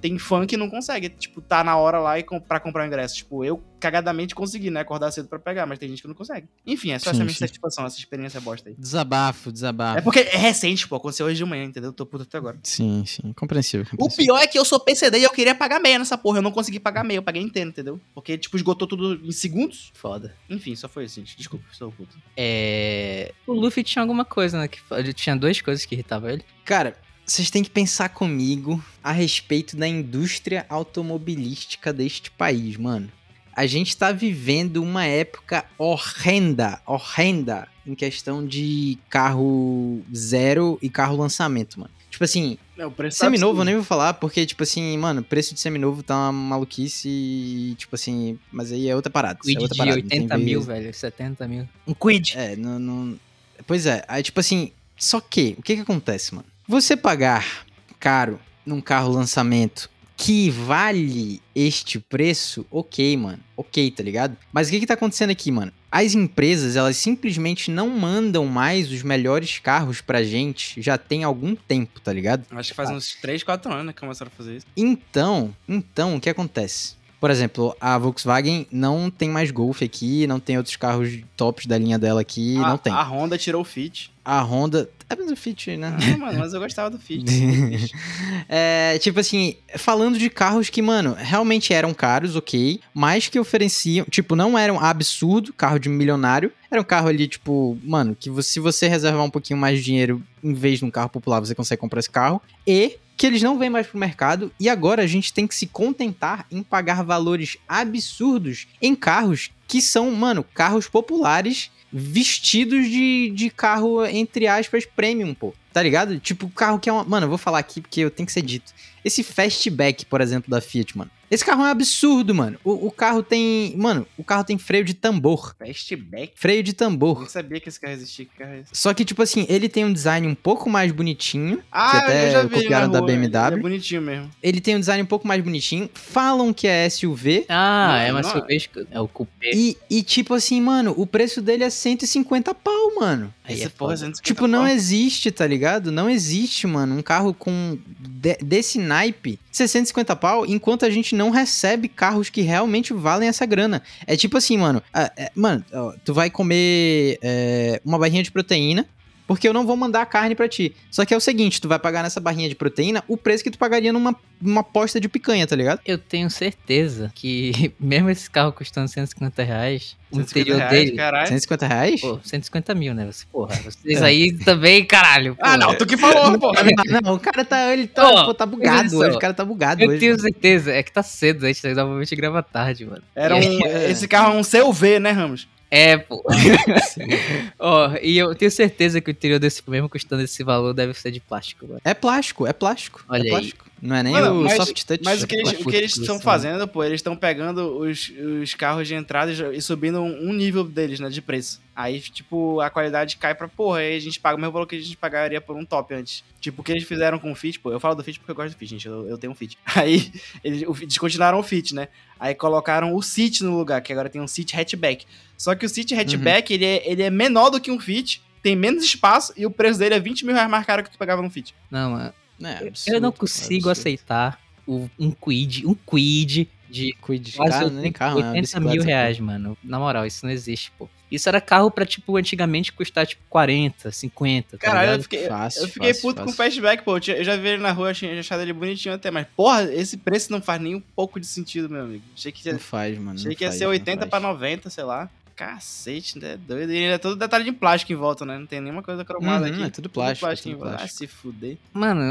tem 0.00 0.18
fã 0.18 0.46
que 0.46 0.56
não 0.56 0.70
consegue, 0.70 1.08
tipo, 1.08 1.40
tá 1.40 1.64
na 1.64 1.76
hora 1.76 1.98
lá 1.98 2.18
e 2.18 2.22
com, 2.22 2.40
pra 2.40 2.60
comprar 2.60 2.84
o 2.84 2.86
ingresso. 2.86 3.16
Tipo, 3.16 3.44
eu 3.44 3.62
cagadamente 3.78 4.34
consegui, 4.34 4.70
né? 4.70 4.80
Acordar 4.80 5.10
cedo 5.10 5.28
pra 5.28 5.38
pegar, 5.38 5.66
mas 5.66 5.78
tem 5.78 5.88
gente 5.88 6.02
que 6.02 6.08
não 6.08 6.14
consegue. 6.14 6.48
Enfim, 6.66 6.92
é 6.92 6.98
só 6.98 7.10
Sim, 7.10 7.16
essa 7.16 7.24
minha 7.24 7.34
sim. 7.34 7.40
satisfação, 7.40 7.86
essa 7.86 7.98
experiência 7.98 8.40
bosta 8.40 8.68
aí. 8.68 8.74
Desabafo, 8.78 9.52
desabafo. 9.52 9.98
É 9.98 10.00
porque 10.00 10.20
é 10.20 10.36
recente, 10.36 10.86
pô, 10.86 10.96
aconteceu 10.96 11.26
hoje 11.26 11.36
de 11.36 11.44
manhã, 11.44 11.64
entendeu? 11.64 11.92
Tô 11.92 12.06
puto 12.06 12.22
até 12.22 12.38
agora. 12.38 12.58
Sim, 12.62 13.04
sim. 13.06 13.32
Compreensível. 13.32 13.86
O 13.86 13.90
compreensível. 13.90 14.34
pior 14.34 14.42
é 14.42 14.46
que 14.46 14.58
eu 14.58 14.64
sou 14.64 14.80
PCD 14.80 15.18
e 15.18 15.24
eu 15.24 15.30
queria 15.30 15.54
pagar 15.54 15.80
meia 15.80 15.98
nessa 15.98 16.18
porra. 16.18 16.38
Eu 16.38 16.42
não 16.42 16.50
consegui 16.50 16.80
pagar 16.80 17.04
meia, 17.04 17.18
eu 17.18 17.22
paguei 17.22 17.42
inteiro, 17.42 17.70
entendeu? 17.70 18.00
Porque, 18.14 18.36
tipo, 18.38 18.56
esgotou 18.56 18.86
tudo 18.86 19.20
em 19.24 19.32
segundos. 19.32 19.90
Foda. 19.94 20.34
Enfim, 20.48 20.74
só 20.76 20.88
foi 20.88 21.04
isso, 21.04 21.16
gente. 21.16 21.36
Desculpa, 21.36 21.64
sou 21.72 21.90
puto. 21.92 22.16
É... 22.36 23.32
O 23.46 23.52
Luffy 23.52 23.82
tinha 23.82 24.02
alguma 24.02 24.24
coisa, 24.24 24.58
né? 24.58 24.68
Que... 24.68 24.78
Ele 24.92 25.12
tinha 25.12 25.36
duas 25.36 25.60
coisas 25.60 25.84
que 25.84 25.94
irritavam 25.94 26.30
ele. 26.30 26.44
Cara, 26.64 26.96
vocês 27.32 27.50
têm 27.50 27.62
que 27.62 27.70
pensar 27.70 28.08
comigo 28.08 28.82
a 29.02 29.12
respeito 29.12 29.76
da 29.76 29.86
indústria 29.86 30.64
automobilística 30.68 31.92
deste 31.92 32.30
país, 32.30 32.76
mano. 32.76 33.10
A 33.54 33.66
gente 33.66 33.96
tá 33.96 34.12
vivendo 34.12 34.82
uma 34.82 35.04
época 35.04 35.64
horrenda, 35.76 36.80
horrenda 36.86 37.66
em 37.86 37.94
questão 37.94 38.46
de 38.46 38.96
carro 39.10 40.00
zero 40.14 40.78
e 40.80 40.88
carro 40.88 41.16
lançamento, 41.16 41.80
mano. 41.80 41.90
Tipo 42.10 42.24
assim, 42.24 42.56
É, 42.76 42.86
o 42.86 42.90
preço 42.90 43.18
tá 43.18 43.26
seminovo 43.26 43.60
eu 43.60 43.64
nem 43.64 43.74
vou 43.74 43.84
falar, 43.84 44.14
porque, 44.14 44.46
tipo 44.46 44.62
assim, 44.62 44.96
mano, 44.96 45.22
preço 45.22 45.54
de 45.54 45.60
seminovo 45.60 46.02
tá 46.02 46.14
uma 46.16 46.32
maluquice 46.32 47.08
e, 47.08 47.74
tipo 47.76 47.94
assim, 47.94 48.38
mas 48.52 48.72
aí 48.72 48.88
é 48.88 48.94
outra 48.96 49.10
parada. 49.10 49.38
é 49.40 49.42
Quid 49.42 49.58
outra 49.60 49.74
de 49.74 49.78
parada, 49.78 50.00
não 50.00 50.08
tem 50.08 50.20
80 50.20 50.38
mil, 50.38 50.62
vez- 50.62 50.82
velho. 50.82 50.94
70 50.94 51.48
mil. 51.48 51.68
Um 51.86 51.94
quid. 51.94 52.34
É, 52.36 52.56
não, 52.56 52.78
não. 52.78 53.18
Pois 53.66 53.86
é, 53.86 54.04
aí 54.08 54.22
tipo 54.22 54.38
assim, 54.40 54.70
só 54.96 55.20
que, 55.20 55.54
o 55.58 55.62
que 55.62 55.74
que 55.76 55.82
acontece, 55.82 56.34
mano? 56.34 56.46
Você 56.68 56.94
pagar 56.94 57.64
caro 57.98 58.38
num 58.66 58.78
carro 58.78 59.10
lançamento 59.10 59.88
que 60.18 60.50
vale 60.50 61.40
este 61.54 61.98
preço, 61.98 62.66
ok, 62.70 63.16
mano. 63.16 63.38
Ok, 63.56 63.90
tá 63.90 64.02
ligado? 64.02 64.36
Mas 64.52 64.68
o 64.68 64.70
que 64.70 64.80
que 64.80 64.86
tá 64.86 64.92
acontecendo 64.92 65.30
aqui, 65.30 65.50
mano? 65.50 65.72
As 65.90 66.14
empresas, 66.14 66.76
elas 66.76 66.98
simplesmente 66.98 67.70
não 67.70 67.88
mandam 67.88 68.44
mais 68.44 68.92
os 68.92 69.02
melhores 69.02 69.58
carros 69.58 70.02
pra 70.02 70.22
gente 70.22 70.82
já 70.82 70.98
tem 70.98 71.24
algum 71.24 71.56
tempo, 71.56 72.00
tá 72.02 72.12
ligado? 72.12 72.44
Acho 72.50 72.68
que 72.68 72.76
faz 72.76 72.90
uns 72.90 73.14
3, 73.14 73.42
4 73.42 73.72
anos 73.72 73.94
que 73.94 74.00
começaram 74.00 74.30
a 74.30 74.36
fazer 74.36 74.58
isso. 74.58 74.66
Então, 74.76 75.56
então, 75.66 76.16
o 76.16 76.20
que 76.20 76.28
acontece? 76.28 76.97
Por 77.20 77.30
exemplo, 77.30 77.76
a 77.80 77.98
Volkswagen 77.98 78.66
não 78.70 79.10
tem 79.10 79.28
mais 79.28 79.50
Golf 79.50 79.82
aqui, 79.82 80.26
não 80.26 80.38
tem 80.38 80.56
outros 80.56 80.76
carros 80.76 81.18
tops 81.36 81.66
da 81.66 81.76
linha 81.76 81.98
dela 81.98 82.20
aqui, 82.20 82.56
a, 82.58 82.68
não 82.68 82.78
tem. 82.78 82.92
A 82.92 83.02
Honda 83.02 83.36
tirou 83.36 83.62
o 83.62 83.64
Fit. 83.64 84.12
A 84.24 84.40
Honda. 84.40 84.88
É 85.10 85.16
mas 85.16 85.30
o 85.30 85.36
Fit, 85.36 85.76
né? 85.76 85.96
Ah, 85.96 86.16
mano, 86.16 86.38
mas 86.38 86.52
eu 86.52 86.60
gostava 86.60 86.90
do 86.90 86.98
Fit. 86.98 87.24
é, 88.48 88.98
tipo 88.98 89.18
assim, 89.18 89.56
falando 89.76 90.18
de 90.18 90.30
carros 90.30 90.68
que, 90.68 90.80
mano, 90.80 91.16
realmente 91.18 91.72
eram 91.72 91.92
caros, 91.92 92.36
ok, 92.36 92.78
mas 92.94 93.26
que 93.26 93.40
ofereciam, 93.40 94.06
tipo, 94.08 94.36
não 94.36 94.56
eram 94.56 94.78
absurdo, 94.78 95.52
carro 95.52 95.78
de 95.78 95.88
milionário. 95.88 96.52
Era 96.70 96.80
um 96.80 96.84
carro 96.84 97.08
ali, 97.08 97.26
tipo, 97.26 97.76
mano, 97.82 98.14
que 98.14 98.30
se 98.42 98.60
você 98.60 98.86
reservar 98.86 99.24
um 99.24 99.30
pouquinho 99.30 99.58
mais 99.58 99.78
de 99.78 99.84
dinheiro 99.84 100.22
em 100.44 100.54
vez 100.54 100.78
de 100.78 100.84
um 100.84 100.90
carro 100.90 101.08
popular, 101.08 101.40
você 101.40 101.54
consegue 101.54 101.80
comprar 101.80 101.98
esse 101.98 102.10
carro. 102.10 102.40
E 102.66 102.98
que 103.18 103.26
eles 103.26 103.42
não 103.42 103.58
vêm 103.58 103.68
mais 103.68 103.88
pro 103.88 103.98
mercado 103.98 104.52
e 104.60 104.68
agora 104.68 105.02
a 105.02 105.06
gente 105.06 105.34
tem 105.34 105.44
que 105.44 105.54
se 105.54 105.66
contentar 105.66 106.46
em 106.52 106.62
pagar 106.62 107.02
valores 107.02 107.56
absurdos 107.68 108.68
em 108.80 108.94
carros 108.94 109.50
que 109.66 109.82
são, 109.82 110.12
mano, 110.12 110.44
carros 110.54 110.86
populares 110.86 111.70
vestidos 111.92 112.86
de, 112.86 113.30
de 113.34 113.50
carro, 113.50 114.06
entre 114.06 114.46
aspas, 114.46 114.86
premium, 114.86 115.34
pô. 115.34 115.52
Tá 115.72 115.82
ligado? 115.82 116.20
Tipo, 116.20 116.48
carro 116.48 116.78
que 116.78 116.88
é 116.88 116.92
uma. 116.92 117.04
Mano, 117.04 117.26
eu 117.26 117.28
vou 117.28 117.38
falar 117.38 117.58
aqui 117.58 117.80
porque 117.80 118.00
eu 118.00 118.10
tenho 118.10 118.26
que 118.26 118.32
ser 118.32 118.42
dito. 118.42 118.72
Esse 119.04 119.22
fastback, 119.22 120.06
por 120.06 120.20
exemplo, 120.20 120.50
da 120.50 120.60
Fiat, 120.60 120.96
mano. 120.96 121.10
Esse 121.30 121.44
carro 121.44 121.62
é 121.62 121.66
um 121.66 121.70
absurdo, 121.70 122.34
mano. 122.34 122.58
O, 122.64 122.86
o 122.86 122.90
carro 122.90 123.22
tem. 123.22 123.74
Mano, 123.76 124.06
o 124.16 124.24
carro 124.24 124.44
tem 124.44 124.56
freio 124.58 124.84
de 124.84 124.94
tambor. 124.94 125.54
Fastback? 125.58 126.32
Freio 126.36 126.62
de 126.62 126.70
Eu 126.70 126.76
tambor. 126.76 127.18
nem 127.20 127.28
sabia 127.28 127.60
que 127.60 127.68
esse 127.68 127.78
carro 127.80 127.92
existia. 127.94 128.24
Que 128.24 128.36
carro 128.38 128.52
é 128.52 128.60
esse? 128.60 128.70
Só 128.72 128.92
que, 128.94 129.04
tipo 129.04 129.22
assim, 129.22 129.46
ele 129.48 129.68
tem 129.68 129.84
um 129.84 129.92
design 129.92 130.26
um 130.26 130.34
pouco 130.34 130.68
mais 130.70 130.90
bonitinho. 130.92 131.62
Ah, 131.70 131.98
até 131.98 132.28
eu 132.28 132.32
já 132.32 132.42
vi 132.42 132.46
ele 132.54 132.62
copiaram 132.62 132.90
da 132.90 133.00
BMW. 133.02 133.46
Ele 133.46 133.54
é 133.56 133.58
bonitinho 133.62 134.02
mesmo. 134.02 134.30
Ele 134.42 134.60
tem 134.60 134.76
um 134.76 134.80
design 134.80 135.02
um 135.02 135.06
pouco 135.06 135.26
mais 135.26 135.42
bonitinho. 135.42 135.90
Falam 135.94 136.52
que 136.52 136.66
é 136.66 136.88
SUV. 136.88 137.44
Ah, 137.48 137.88
Não, 137.88 137.96
é 137.96 138.12
uma 138.12 138.22
não 138.22 138.28
é. 138.28 138.32
Silvestre. 138.32 138.86
É 138.90 139.00
o 139.00 139.08
cupê. 139.08 139.50
E, 139.54 139.76
e, 139.90 140.02
tipo 140.02 140.34
assim, 140.34 140.60
mano, 140.60 140.94
o 140.96 141.06
preço 141.06 141.40
dele 141.42 141.64
é 141.64 141.70
150 141.70 142.54
pau, 142.54 142.94
mano. 142.98 143.32
Aí 143.48 143.62
é 143.62 143.68
foda. 143.68 143.96
150 143.96 144.22
Tipo, 144.22 144.46
não 144.46 144.66
existe, 144.66 145.30
tá 145.30 145.46
ligado? 145.46 145.90
Não 145.90 146.08
existe, 146.08 146.66
mano, 146.66 146.96
um 146.96 147.02
carro 147.02 147.32
com 147.34 147.78
de- 147.98 148.36
desse 148.42 148.78
naipe, 148.78 149.38
650 149.50 150.14
pau, 150.16 150.44
enquanto 150.46 150.84
a 150.84 150.90
gente 150.90 151.14
não 151.14 151.30
recebe 151.30 151.88
carros 151.88 152.28
que 152.28 152.42
realmente 152.42 152.92
valem 152.92 153.28
essa 153.28 153.46
grana. 153.46 153.82
É 154.06 154.16
tipo 154.16 154.36
assim, 154.36 154.56
mano, 154.58 154.82
é, 154.94 155.30
mano, 155.34 155.64
ó, 155.72 155.92
tu 156.04 156.12
vai 156.14 156.30
comer 156.30 157.18
é, 157.22 157.80
uma 157.84 157.98
barrinha 157.98 158.22
de 158.22 158.30
proteína, 158.30 158.86
porque 159.28 159.46
eu 159.46 159.52
não 159.52 159.66
vou 159.66 159.76
mandar 159.76 160.00
a 160.00 160.06
carne 160.06 160.34
pra 160.34 160.48
ti. 160.48 160.74
Só 160.90 161.04
que 161.04 161.12
é 161.12 161.16
o 161.16 161.20
seguinte, 161.20 161.60
tu 161.60 161.68
vai 161.68 161.78
pagar 161.78 162.02
nessa 162.02 162.18
barrinha 162.18 162.48
de 162.48 162.54
proteína 162.54 163.04
o 163.06 163.14
preço 163.14 163.44
que 163.44 163.50
tu 163.50 163.58
pagaria 163.58 163.92
numa 163.92 164.16
uma 164.40 164.62
posta 164.62 165.00
de 165.00 165.08
picanha, 165.08 165.46
tá 165.46 165.54
ligado? 165.54 165.80
Eu 165.84 165.98
tenho 165.98 166.30
certeza 166.30 167.12
que, 167.14 167.72
mesmo 167.78 168.08
esse 168.08 168.30
carro 168.30 168.52
custando 168.52 168.88
150 168.88 169.42
reais, 169.42 169.96
o 170.10 170.16
150 170.16 170.40
interior 170.40 170.56
reais, 170.56 170.72
dele. 170.72 170.96
Caralho. 170.96 171.28
150 171.28 171.66
reais? 171.66 172.00
Pô, 172.00 172.20
150 172.22 172.74
mil, 172.74 172.94
né? 172.94 173.04
Você, 173.04 173.26
porra, 173.30 173.54
vocês 173.60 174.00
aí 174.00 174.32
também, 174.32 174.82
caralho. 174.84 175.36
Ah, 175.40 175.52
pô. 175.52 175.58
não, 175.58 175.74
tu 175.76 175.84
que 175.84 175.96
falou, 175.98 176.38
pô. 176.38 176.52
Não, 176.52 177.00
não, 177.02 177.14
o 177.16 177.20
cara 177.20 177.44
tá, 177.44 177.70
ele 177.72 177.86
tá, 177.86 178.08
Ó, 178.08 178.24
pô, 178.26 178.34
tá 178.34 178.46
bugado 178.46 178.96
hoje, 178.96 179.16
o 179.16 179.18
cara 179.18 179.34
tá 179.34 179.44
bugado 179.44 179.82
Eu 179.82 179.90
hoje. 179.90 180.00
tenho 180.00 180.18
certeza. 180.18 180.72
É 180.72 180.82
que 180.82 180.92
tá 180.92 181.02
cedo, 181.02 181.44
a 181.44 181.48
gente 181.48 181.66
normalmente 181.74 182.16
grava 182.16 182.42
tarde, 182.42 182.86
mano. 182.86 183.02
Era 183.14 183.36
um, 183.36 183.66
esse 183.90 184.08
carro 184.08 184.34
é 184.34 184.40
um 184.40 184.42
CUV, 184.42 185.00
né, 185.00 185.10
Ramos? 185.10 185.46
É, 185.70 185.98
pô. 185.98 186.24
Ó, 187.58 187.94
e 188.02 188.16
eu 188.16 188.34
tenho 188.34 188.50
certeza 188.50 189.00
que 189.00 189.10
o 189.10 189.12
interior 189.12 189.38
desse, 189.38 189.62
mesmo 189.68 189.88
custando 189.88 190.22
esse 190.22 190.42
valor, 190.42 190.72
deve 190.72 190.94
ser 190.94 191.10
de 191.10 191.20
plástico, 191.20 191.66
mano. 191.66 191.80
É 191.84 191.92
plástico, 191.92 192.46
é 192.46 192.52
plástico. 192.52 193.04
Olha 193.08 193.28
é 193.28 193.34
aí. 193.34 193.52
Não 193.80 193.96
é 193.96 194.02
nem 194.02 194.12
Mano, 194.12 194.40
o 194.40 194.44
mas- 194.44 194.56
soft 194.56 194.84
touch. 194.84 195.02
Mas 195.04 195.22
é 195.22 195.24
o 195.24 195.28
que 195.28 195.36
eles, 195.36 195.52
o 195.60 195.64
que 195.64 195.76
eles 195.76 195.96
estão 195.96 196.18
fazendo, 196.18 196.66
pô, 196.66 196.82
eles 196.82 196.98
estão 196.98 197.16
pegando 197.16 197.78
os, 197.78 198.10
os 198.42 198.54
carros 198.54 198.88
de 198.88 198.94
entrada 198.94 199.30
e 199.54 199.62
subindo 199.62 200.00
um 200.00 200.32
nível 200.32 200.64
deles, 200.64 200.98
né, 201.00 201.08
de 201.08 201.22
preço. 201.22 201.60
Aí, 201.74 202.00
tipo, 202.00 202.60
a 202.60 202.68
qualidade 202.68 203.16
cai 203.16 203.34
pra 203.34 203.46
porra, 203.46 203.78
aí 203.78 203.96
a 203.96 204.00
gente 204.00 204.18
paga 204.18 204.36
o 204.36 204.40
mesmo 204.40 204.52
valor 204.52 204.66
que 204.66 204.74
a 204.74 204.80
gente 204.80 204.96
pagaria 204.96 205.40
por 205.40 205.56
um 205.56 205.64
top 205.64 205.94
antes. 205.94 206.24
Tipo, 206.40 206.60
o 206.60 206.64
que 206.64 206.72
eles 206.72 206.82
fizeram 206.84 207.18
com 207.18 207.30
o 207.30 207.34
Fit, 207.36 207.60
pô, 207.60 207.70
eu 207.70 207.78
falo 207.78 207.94
do 207.94 208.02
Fit 208.02 208.18
porque 208.18 208.32
eu 208.32 208.34
gosto 208.34 208.54
do 208.54 208.58
Fit, 208.58 208.70
gente, 208.70 208.88
eu, 208.88 209.08
eu 209.08 209.16
tenho 209.16 209.32
um 209.32 209.36
Fit. 209.36 209.56
Aí, 209.76 210.10
eles 210.42 210.62
o, 210.66 210.72
descontinuaram 210.74 211.38
o 211.38 211.42
Fit, 211.42 211.74
né? 211.74 211.88
Aí 212.18 212.34
colocaram 212.34 212.94
o 212.94 213.02
City 213.02 213.44
no 213.44 213.56
lugar, 213.56 213.80
que 213.80 213.92
agora 213.92 214.08
tem 214.08 214.20
um 214.20 214.26
City 214.26 214.56
hatchback. 214.56 215.06
Só 215.36 215.54
que 215.54 215.64
o 215.64 215.68
City 215.68 215.94
hatchback, 215.94 216.52
ele, 216.52 216.64
é, 216.64 216.90
ele 216.90 217.02
é 217.02 217.10
menor 217.10 217.50
do 217.50 217.60
que 217.60 217.70
um 217.70 217.78
Fit, 217.78 218.20
tem 218.42 218.56
menos 218.56 218.82
espaço 218.82 219.32
e 219.36 219.46
o 219.46 219.50
preço 219.50 219.78
dele 219.78 219.94
é 219.94 220.00
20 220.00 220.24
mil 220.24 220.34
reais 220.34 220.50
mais 220.50 220.66
caro 220.66 220.82
que 220.82 220.90
tu 220.90 220.98
pagava 220.98 221.22
no 221.22 221.30
Fit. 221.30 221.54
Não, 221.70 221.92
mano. 221.92 222.12
É, 222.42 222.62
eu 222.62 222.68
absurdo, 222.68 223.00
não 223.00 223.08
é 223.08 223.12
consigo 223.12 223.68
absurdo. 223.68 223.70
aceitar 223.70 224.40
o- 224.66 224.88
um 224.98 225.10
quid, 225.10 225.66
um 225.66 225.74
quid 225.74 226.48
de 226.70 226.92
Cuide 227.00 227.30
de 227.32 227.38
carro, 227.38 227.70
nem 227.70 227.90
carro, 227.90 228.20
é 228.20 228.22
uma 228.24 228.28
80 228.32 228.40
bicicleta, 228.42 228.70
mil 228.76 228.82
reais, 228.84 229.18
mano. 229.18 229.56
Na 229.64 229.78
moral, 229.78 230.04
isso 230.04 230.26
não 230.26 230.30
existe, 230.32 230.70
pô. 230.78 230.86
Isso 231.10 231.26
era 231.26 231.40
carro 231.40 231.70
pra, 231.70 231.86
tipo, 231.86 232.18
antigamente 232.18 232.70
custar, 232.70 233.06
tipo, 233.06 233.22
40, 233.30 233.90
50, 233.90 234.58
tá 234.58 234.66
Caralho, 234.66 234.92
eu 234.98 235.02
fiquei, 235.02 235.26
Fácil, 235.26 235.62
eu 235.62 235.68
fiquei 235.68 235.88
fácil, 235.94 236.02
puto 236.02 236.16
com 236.24 236.28
o 236.30 236.32
fácil. 236.34 236.60
fastback, 236.62 236.82
pô. 236.84 236.98
Eu, 236.98 237.14
eu 237.16 237.24
já 237.24 237.34
vi 237.36 237.48
ele 237.48 237.62
na 237.62 237.72
rua, 237.72 237.92
achei 237.92 238.18
achado 238.18 238.42
ele 238.42 238.52
bonitinho 238.52 238.94
até, 238.94 239.10
mas, 239.10 239.26
porra, 239.34 239.62
esse 239.72 239.96
preço 239.96 240.30
não 240.30 240.42
faz 240.42 240.60
nem 240.60 240.74
um 240.74 240.80
pouco 240.94 241.18
de 241.18 241.26
sentido, 241.26 241.70
meu 241.70 241.80
amigo. 241.84 242.04
Achei 242.14 242.30
que 242.30 242.46
ia, 242.46 242.52
Não 242.52 242.60
faz, 242.60 242.98
mano. 242.98 243.12
achei 243.18 243.30
não 243.30 243.34
que 243.34 243.44
ia 243.44 243.48
faz, 243.48 243.58
ser 243.58 243.64
não 243.64 243.70
80 243.70 243.98
faz. 244.00 244.10
pra 244.10 244.20
90, 244.20 244.68
sei 244.68 244.84
lá. 244.84 245.08
Cacete, 245.38 246.18
né? 246.18 246.36
Doido. 246.36 246.72
E 246.72 246.76
ainda 246.78 246.94
é 246.94 246.98
todo 246.98 247.14
detalhe 247.14 247.44
de 247.44 247.52
plástico 247.52 247.92
em 247.92 247.96
volta, 247.96 248.26
né? 248.26 248.36
Não 248.38 248.46
tem 248.46 248.60
nenhuma 248.60 248.82
coisa 248.82 249.04
cromada 249.04 249.46
Uhum, 249.46 249.52
aqui. 249.54 249.62
é 249.62 249.70
tudo 249.70 249.88
plástico, 249.88 250.26
é 250.28 250.32
em 250.32 250.36
tudo 250.36 250.56
volta. 250.58 250.74
Ah, 250.74 250.78
plástico. 250.78 250.98
se 250.98 251.06
fuder. 251.06 251.56
Mano, 251.72 252.02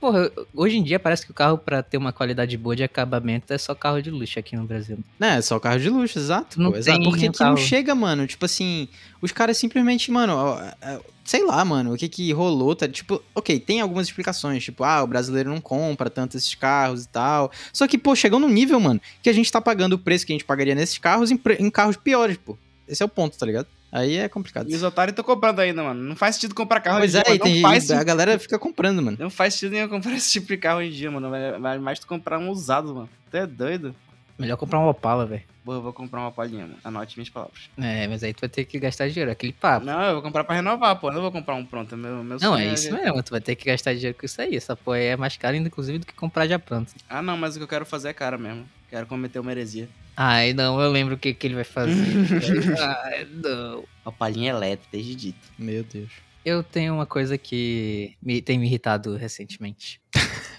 porra, 0.00 0.30
hoje 0.54 0.76
em 0.76 0.82
dia 0.82 0.98
parece 0.98 1.24
que 1.24 1.30
o 1.30 1.34
carro, 1.34 1.56
pra 1.56 1.82
ter 1.82 1.96
uma 1.96 2.12
qualidade 2.12 2.56
boa 2.56 2.74
de 2.74 2.82
acabamento, 2.82 3.52
é 3.52 3.58
só 3.58 3.74
carro 3.74 4.02
de 4.02 4.10
luxo 4.10 4.38
aqui 4.38 4.56
no 4.56 4.64
Brasil. 4.64 4.98
Não, 5.18 5.28
é 5.28 5.40
só 5.40 5.58
carro 5.60 5.78
de 5.78 5.88
luxo, 5.88 6.18
exato. 6.18 6.60
Não 6.60 6.72
pô, 6.72 6.78
exato. 6.78 7.00
Porque 7.02 7.26
aqui 7.26 7.40
não 7.40 7.54
carro. 7.54 7.56
chega, 7.58 7.94
mano. 7.94 8.26
Tipo 8.26 8.44
assim, 8.44 8.88
os 9.20 9.32
caras 9.32 9.56
simplesmente, 9.56 10.10
mano, 10.10 10.34
ó, 10.34 10.60
é, 10.80 11.00
sei 11.24 11.44
lá, 11.44 11.64
mano, 11.64 11.94
o 11.94 11.96
que 11.96 12.08
que 12.08 12.32
rolou, 12.32 12.74
tá? 12.74 12.88
Tipo, 12.88 13.22
ok, 13.34 13.58
tem 13.60 13.80
algumas 13.80 14.06
explicações, 14.06 14.64
tipo, 14.64 14.82
ah, 14.84 15.02
o 15.02 15.06
brasileiro 15.06 15.50
não 15.50 15.60
compra 15.60 16.08
tanto 16.10 16.36
esses 16.36 16.54
carros 16.54 17.04
e 17.04 17.08
tal. 17.08 17.50
Só 17.72 17.86
que, 17.86 17.98
pô, 17.98 18.14
chegou 18.16 18.38
num 18.40 18.48
nível, 18.48 18.80
mano, 18.80 19.00
que 19.22 19.28
a 19.30 19.32
gente 19.32 19.50
tá 19.50 19.60
pagando 19.60 19.94
o 19.94 19.98
preço 19.98 20.26
que 20.26 20.32
a 20.32 20.34
gente 20.34 20.44
pagaria 20.44 20.74
nesses 20.74 20.98
carros 20.98 21.30
em, 21.30 21.40
em 21.58 21.70
carros 21.70 21.96
piores, 21.96 22.36
pô. 22.36 22.56
Esse 22.88 23.02
é 23.02 23.06
o 23.06 23.08
ponto, 23.08 23.38
tá 23.38 23.46
ligado? 23.46 23.66
Aí 23.92 24.16
é 24.16 24.28
complicado. 24.28 24.70
E 24.70 24.74
os 24.74 24.82
otários 24.84 25.12
estão 25.12 25.24
comprando 25.24 25.58
ainda, 25.58 25.82
mano. 25.82 26.00
Não 26.02 26.14
faz 26.14 26.36
sentido 26.36 26.54
comprar 26.54 26.80
carro 26.80 26.98
Pois 26.98 27.12
hoje 27.14 27.24
é, 27.26 27.34
em 27.34 27.38
dia. 27.38 27.54
Não 27.54 27.62
faz, 27.62 27.84
a 27.84 27.86
sentido- 27.94 28.06
galera 28.06 28.38
fica 28.38 28.58
comprando, 28.58 29.02
mano. 29.02 29.16
não 29.18 29.30
faz 29.30 29.54
sentido 29.54 29.72
nenhum 29.72 29.88
comprar 29.88 30.12
esse 30.14 30.30
tipo 30.30 30.46
de 30.46 30.56
carro 30.56 30.78
hoje 30.80 30.90
em 30.90 30.92
dia, 30.92 31.10
mano. 31.10 31.28
Vale 31.60 31.80
mais 31.80 31.98
tu 31.98 32.06
comprar 32.06 32.38
um 32.38 32.50
usado, 32.50 32.94
mano. 32.94 33.08
Tu 33.30 33.36
é 33.36 33.46
doido? 33.46 33.94
Melhor 34.40 34.56
comprar 34.56 34.80
um 34.80 34.88
Opala, 34.88 35.26
velho. 35.26 35.42
Eu 35.66 35.82
vou 35.82 35.92
comprar 35.92 36.20
uma 36.20 36.32
palhinha, 36.32 36.62
mano. 36.66 36.78
Anote 36.82 37.16
minhas 37.16 37.28
palavras. 37.28 37.68
É, 37.76 38.08
mas 38.08 38.24
aí 38.24 38.32
tu 38.32 38.40
vai 38.40 38.48
ter 38.48 38.64
que 38.64 38.78
gastar 38.78 39.08
dinheiro, 39.08 39.30
aquele 39.30 39.52
papo. 39.52 39.84
Não, 39.84 40.00
eu 40.02 40.14
vou 40.14 40.22
comprar 40.22 40.42
pra 40.44 40.56
renovar, 40.56 40.96
pô. 40.96 41.08
Eu 41.10 41.12
não 41.14 41.20
vou 41.20 41.30
comprar 41.30 41.54
um 41.54 41.64
pronto. 41.64 41.96
Meu, 41.96 42.24
meu 42.24 42.38
Não, 42.40 42.54
sonho 42.54 42.70
é 42.70 42.74
isso 42.74 42.92
mesmo, 42.92 43.22
tu 43.22 43.30
vai 43.30 43.40
ter 43.40 43.54
que 43.54 43.66
gastar 43.66 43.92
dinheiro 43.94 44.16
com 44.18 44.24
isso 44.24 44.40
aí. 44.40 44.56
Essa 44.56 44.74
porra 44.74 44.96
aí 44.96 45.04
é 45.06 45.16
mais 45.16 45.36
cara, 45.36 45.56
inclusive, 45.56 45.98
do 45.98 46.06
que 46.06 46.14
comprar 46.14 46.48
já 46.48 46.58
pronto. 46.58 46.92
Ah, 47.08 47.20
não, 47.20 47.36
mas 47.36 47.54
o 47.54 47.58
que 47.58 47.64
eu 47.64 47.68
quero 47.68 47.84
fazer 47.84 48.08
é 48.08 48.12
cara 48.14 48.38
mesmo. 48.38 48.66
Quero 48.88 49.06
cometer 49.06 49.38
uma 49.38 49.52
heresia. 49.52 49.88
Ai, 50.16 50.52
não, 50.54 50.80
eu 50.80 50.90
lembro 50.90 51.14
o 51.14 51.18
que, 51.18 51.32
que 51.34 51.46
ele 51.46 51.54
vai 51.54 51.64
fazer. 51.64 51.94
Ai, 53.04 53.28
não. 53.30 53.84
Uma 54.04 54.12
palhinha 54.12 54.50
elétrica, 54.50 54.88
desde 54.90 55.14
dito. 55.14 55.48
Meu 55.58 55.84
Deus. 55.84 56.10
Eu 56.44 56.62
tenho 56.62 56.94
uma 56.94 57.04
coisa 57.06 57.36
que 57.36 58.16
me, 58.22 58.40
tem 58.40 58.58
me 58.58 58.66
irritado 58.66 59.14
recentemente. 59.16 60.00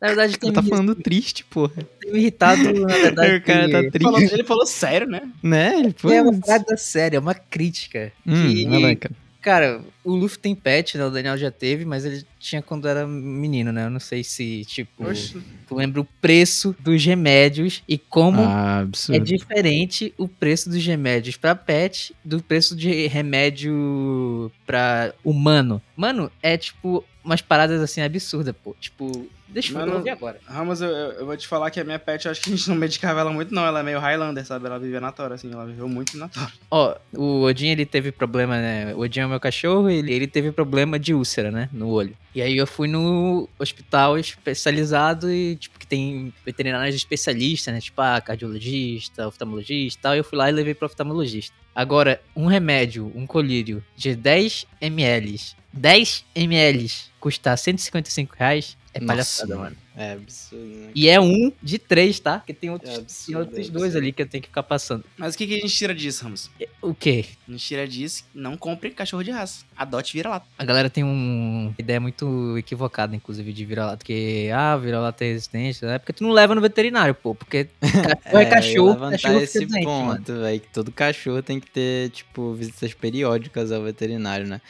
Na 0.00 0.08
verdade, 0.08 0.38
tem, 0.38 0.48
Ele 0.48 0.54
tá 0.54 0.62
me, 0.62 0.68
falando 0.68 0.94
triste, 0.94 1.44
porra. 1.44 1.72
tem 2.00 2.12
me 2.12 2.18
irritado, 2.20 2.62
na 2.72 2.86
verdade. 2.94 3.36
o 3.36 3.42
cara 3.42 3.70
tá 3.70 3.78
Ele 3.80 3.98
falou, 4.00 4.18
triste. 4.18 4.34
ele 4.34 4.44
falou 4.44 4.66
sério, 4.66 5.08
né? 5.08 5.22
Né? 5.42 5.78
Ele 5.80 5.94
foi. 5.96 6.14
É 6.16 6.22
uma 6.22 6.38
parada 6.38 6.76
séria, 6.76 7.16
é 7.16 7.20
uma 7.20 7.34
crítica. 7.34 8.12
Hum, 8.26 8.52
que, 8.52 8.96
cara. 8.96 9.14
cara, 9.42 9.80
o 10.08 10.16
Luffy 10.16 10.38
tem 10.38 10.54
pet, 10.54 10.96
né? 10.96 11.04
O 11.04 11.10
Daniel 11.10 11.36
já 11.36 11.50
teve, 11.50 11.84
mas 11.84 12.04
ele 12.04 12.24
tinha 12.38 12.62
quando 12.62 12.88
era 12.88 13.06
menino, 13.06 13.70
né? 13.72 13.84
Eu 13.84 13.90
não 13.90 14.00
sei 14.00 14.24
se, 14.24 14.64
tipo, 14.64 15.04
Oxe. 15.08 15.36
tu 15.66 15.74
lembra 15.74 16.00
o 16.00 16.04
preço 16.20 16.74
dos 16.80 17.04
remédios 17.04 17.82
e 17.88 17.98
como 17.98 18.40
Ah, 18.40 18.86
é 19.10 19.18
diferente 19.18 20.14
o 20.16 20.26
preço 20.26 20.70
dos 20.70 20.84
remédios 20.84 21.36
pra 21.36 21.54
pet 21.54 22.14
do 22.24 22.42
preço 22.42 22.74
de 22.74 23.06
remédio 23.06 24.50
pra 24.66 25.12
humano. 25.24 25.80
Mano, 25.96 26.30
é 26.42 26.56
tipo 26.56 27.04
umas 27.24 27.42
paradas 27.42 27.80
assim 27.82 28.00
absurdas, 28.00 28.54
pô. 28.64 28.74
Tipo, 28.80 29.28
deixa 29.48 29.72
eu 29.72 29.78
Mano, 29.78 29.96
ouvir 29.96 30.08
agora. 30.10 30.38
Ramos, 30.46 30.80
eu, 30.80 30.88
eu 30.88 31.12
eu 31.12 31.26
vou 31.26 31.36
te 31.36 31.46
falar 31.46 31.70
que 31.70 31.78
a 31.78 31.84
minha 31.84 31.98
pet, 31.98 32.24
eu 32.24 32.30
acho 32.32 32.40
que 32.40 32.50
a 32.50 32.56
gente 32.56 32.68
não 32.68 32.76
medicava 32.76 33.20
ela 33.20 33.30
muito, 33.30 33.52
não. 33.54 33.66
Ela 33.66 33.80
é 33.80 33.82
meio 33.82 33.98
Highlander, 33.98 34.46
sabe? 34.46 34.66
Ela 34.66 34.78
vivia 34.78 35.00
na 35.00 35.12
tora, 35.12 35.34
assim. 35.34 35.52
Ela 35.52 35.66
viveu 35.66 35.86
muito 35.88 36.16
na 36.16 36.28
tora. 36.28 36.50
Ó, 36.70 36.96
o 37.14 37.42
Odin, 37.42 37.68
ele 37.68 37.84
teve 37.84 38.10
problema, 38.10 38.56
né? 38.56 38.94
O 38.94 39.00
Odin 39.00 39.20
é 39.20 39.26
o 39.26 39.28
meu 39.28 39.40
cachorro, 39.40 39.90
ele, 39.98 40.26
teve 40.26 40.52
problema 40.52 40.98
de 40.98 41.14
úlcera, 41.14 41.50
né? 41.50 41.68
No 41.72 41.88
olho. 41.88 42.14
E 42.38 42.42
aí 42.42 42.56
eu 42.56 42.68
fui 42.68 42.86
no 42.86 43.48
hospital 43.58 44.16
especializado 44.16 45.28
e, 45.28 45.56
tipo, 45.56 45.76
que 45.76 45.84
tem 45.84 46.32
veterinários 46.46 46.94
especialistas, 46.94 47.74
né? 47.74 47.80
Tipo, 47.80 48.00
ah, 48.00 48.20
cardiologista, 48.20 49.26
oftalmologista 49.26 49.98
e 49.98 50.02
tal. 50.02 50.14
E 50.14 50.18
eu 50.18 50.24
fui 50.24 50.38
lá 50.38 50.48
e 50.48 50.52
levei 50.52 50.72
pro 50.72 50.86
oftalmologista. 50.86 51.52
Agora, 51.74 52.22
um 52.36 52.46
remédio, 52.46 53.10
um 53.12 53.26
colírio 53.26 53.84
de 53.96 54.14
10 54.14 54.66
ml, 54.80 55.40
10 55.72 56.24
ml, 56.36 56.90
custar 57.18 57.58
155 57.58 58.36
reais, 58.38 58.76
é 58.94 59.00
palhaçada, 59.00 59.56
mano. 59.56 59.76
É 60.00 60.12
absurdo, 60.12 60.64
né? 60.64 60.90
E 60.94 61.08
é 61.08 61.20
um 61.20 61.52
de 61.60 61.76
três, 61.76 62.20
tá? 62.20 62.38
Porque 62.38 62.54
tem 62.54 62.70
outros, 62.70 62.90
É 62.90 62.94
tem 62.94 63.02
absurdo, 63.02 63.38
outros 63.40 63.58
é 63.58 63.70
dois 63.70 63.84
absurdo. 63.84 63.98
ali 63.98 64.12
que 64.12 64.22
eu 64.22 64.26
tenho 64.28 64.42
que 64.42 64.48
ficar 64.48 64.62
passando. 64.62 65.04
Mas 65.16 65.34
o 65.34 65.38
que, 65.38 65.44
que 65.46 65.54
a 65.56 65.60
gente 65.60 65.74
tira 65.74 65.92
disso, 65.94 66.22
Ramos? 66.22 66.48
O 66.80 66.94
quê? 66.94 67.24
A 67.48 67.50
gente 67.50 67.64
tira 67.66 67.86
disso, 67.86 68.24
não 68.32 68.56
compre 68.56 68.90
cachorro 68.90 69.24
de 69.24 69.32
raça. 69.32 69.64
Adote 69.76 70.12
vira-lata. 70.12 70.46
A 70.56 70.64
galera 70.64 70.88
tem 70.88 71.02
uma 71.02 71.74
ideia 71.78 71.98
muito 72.00 72.27
equivocada, 72.56 73.14
inclusive, 73.14 73.52
de 73.52 73.64
vira-lata. 73.64 74.04
Que, 74.04 74.50
ah, 74.52 74.76
vira-lata 74.76 75.24
é 75.24 75.28
resistente. 75.28 75.84
É 75.84 75.98
porque 75.98 76.12
tu 76.12 76.22
não 76.24 76.30
leva 76.32 76.54
no 76.54 76.60
veterinário, 76.60 77.14
pô. 77.14 77.34
Porque 77.34 77.68
cachorro 77.80 78.20
é, 78.24 78.34
eu 78.34 78.40
ia 78.40 78.46
cachorro, 78.50 78.88
levantar 78.92 79.10
cachorro 79.18 79.40
esse 79.42 79.66
doente, 79.66 79.84
ponto, 79.84 80.32
velho, 80.40 80.60
que 80.60 80.68
todo 80.68 80.92
cachorro 80.92 81.42
tem 81.42 81.60
que 81.60 81.70
ter, 81.70 82.10
tipo, 82.10 82.52
visitas 82.54 82.92
periódicas 82.94 83.70
ao 83.72 83.82
veterinário, 83.82 84.46
né? 84.46 84.60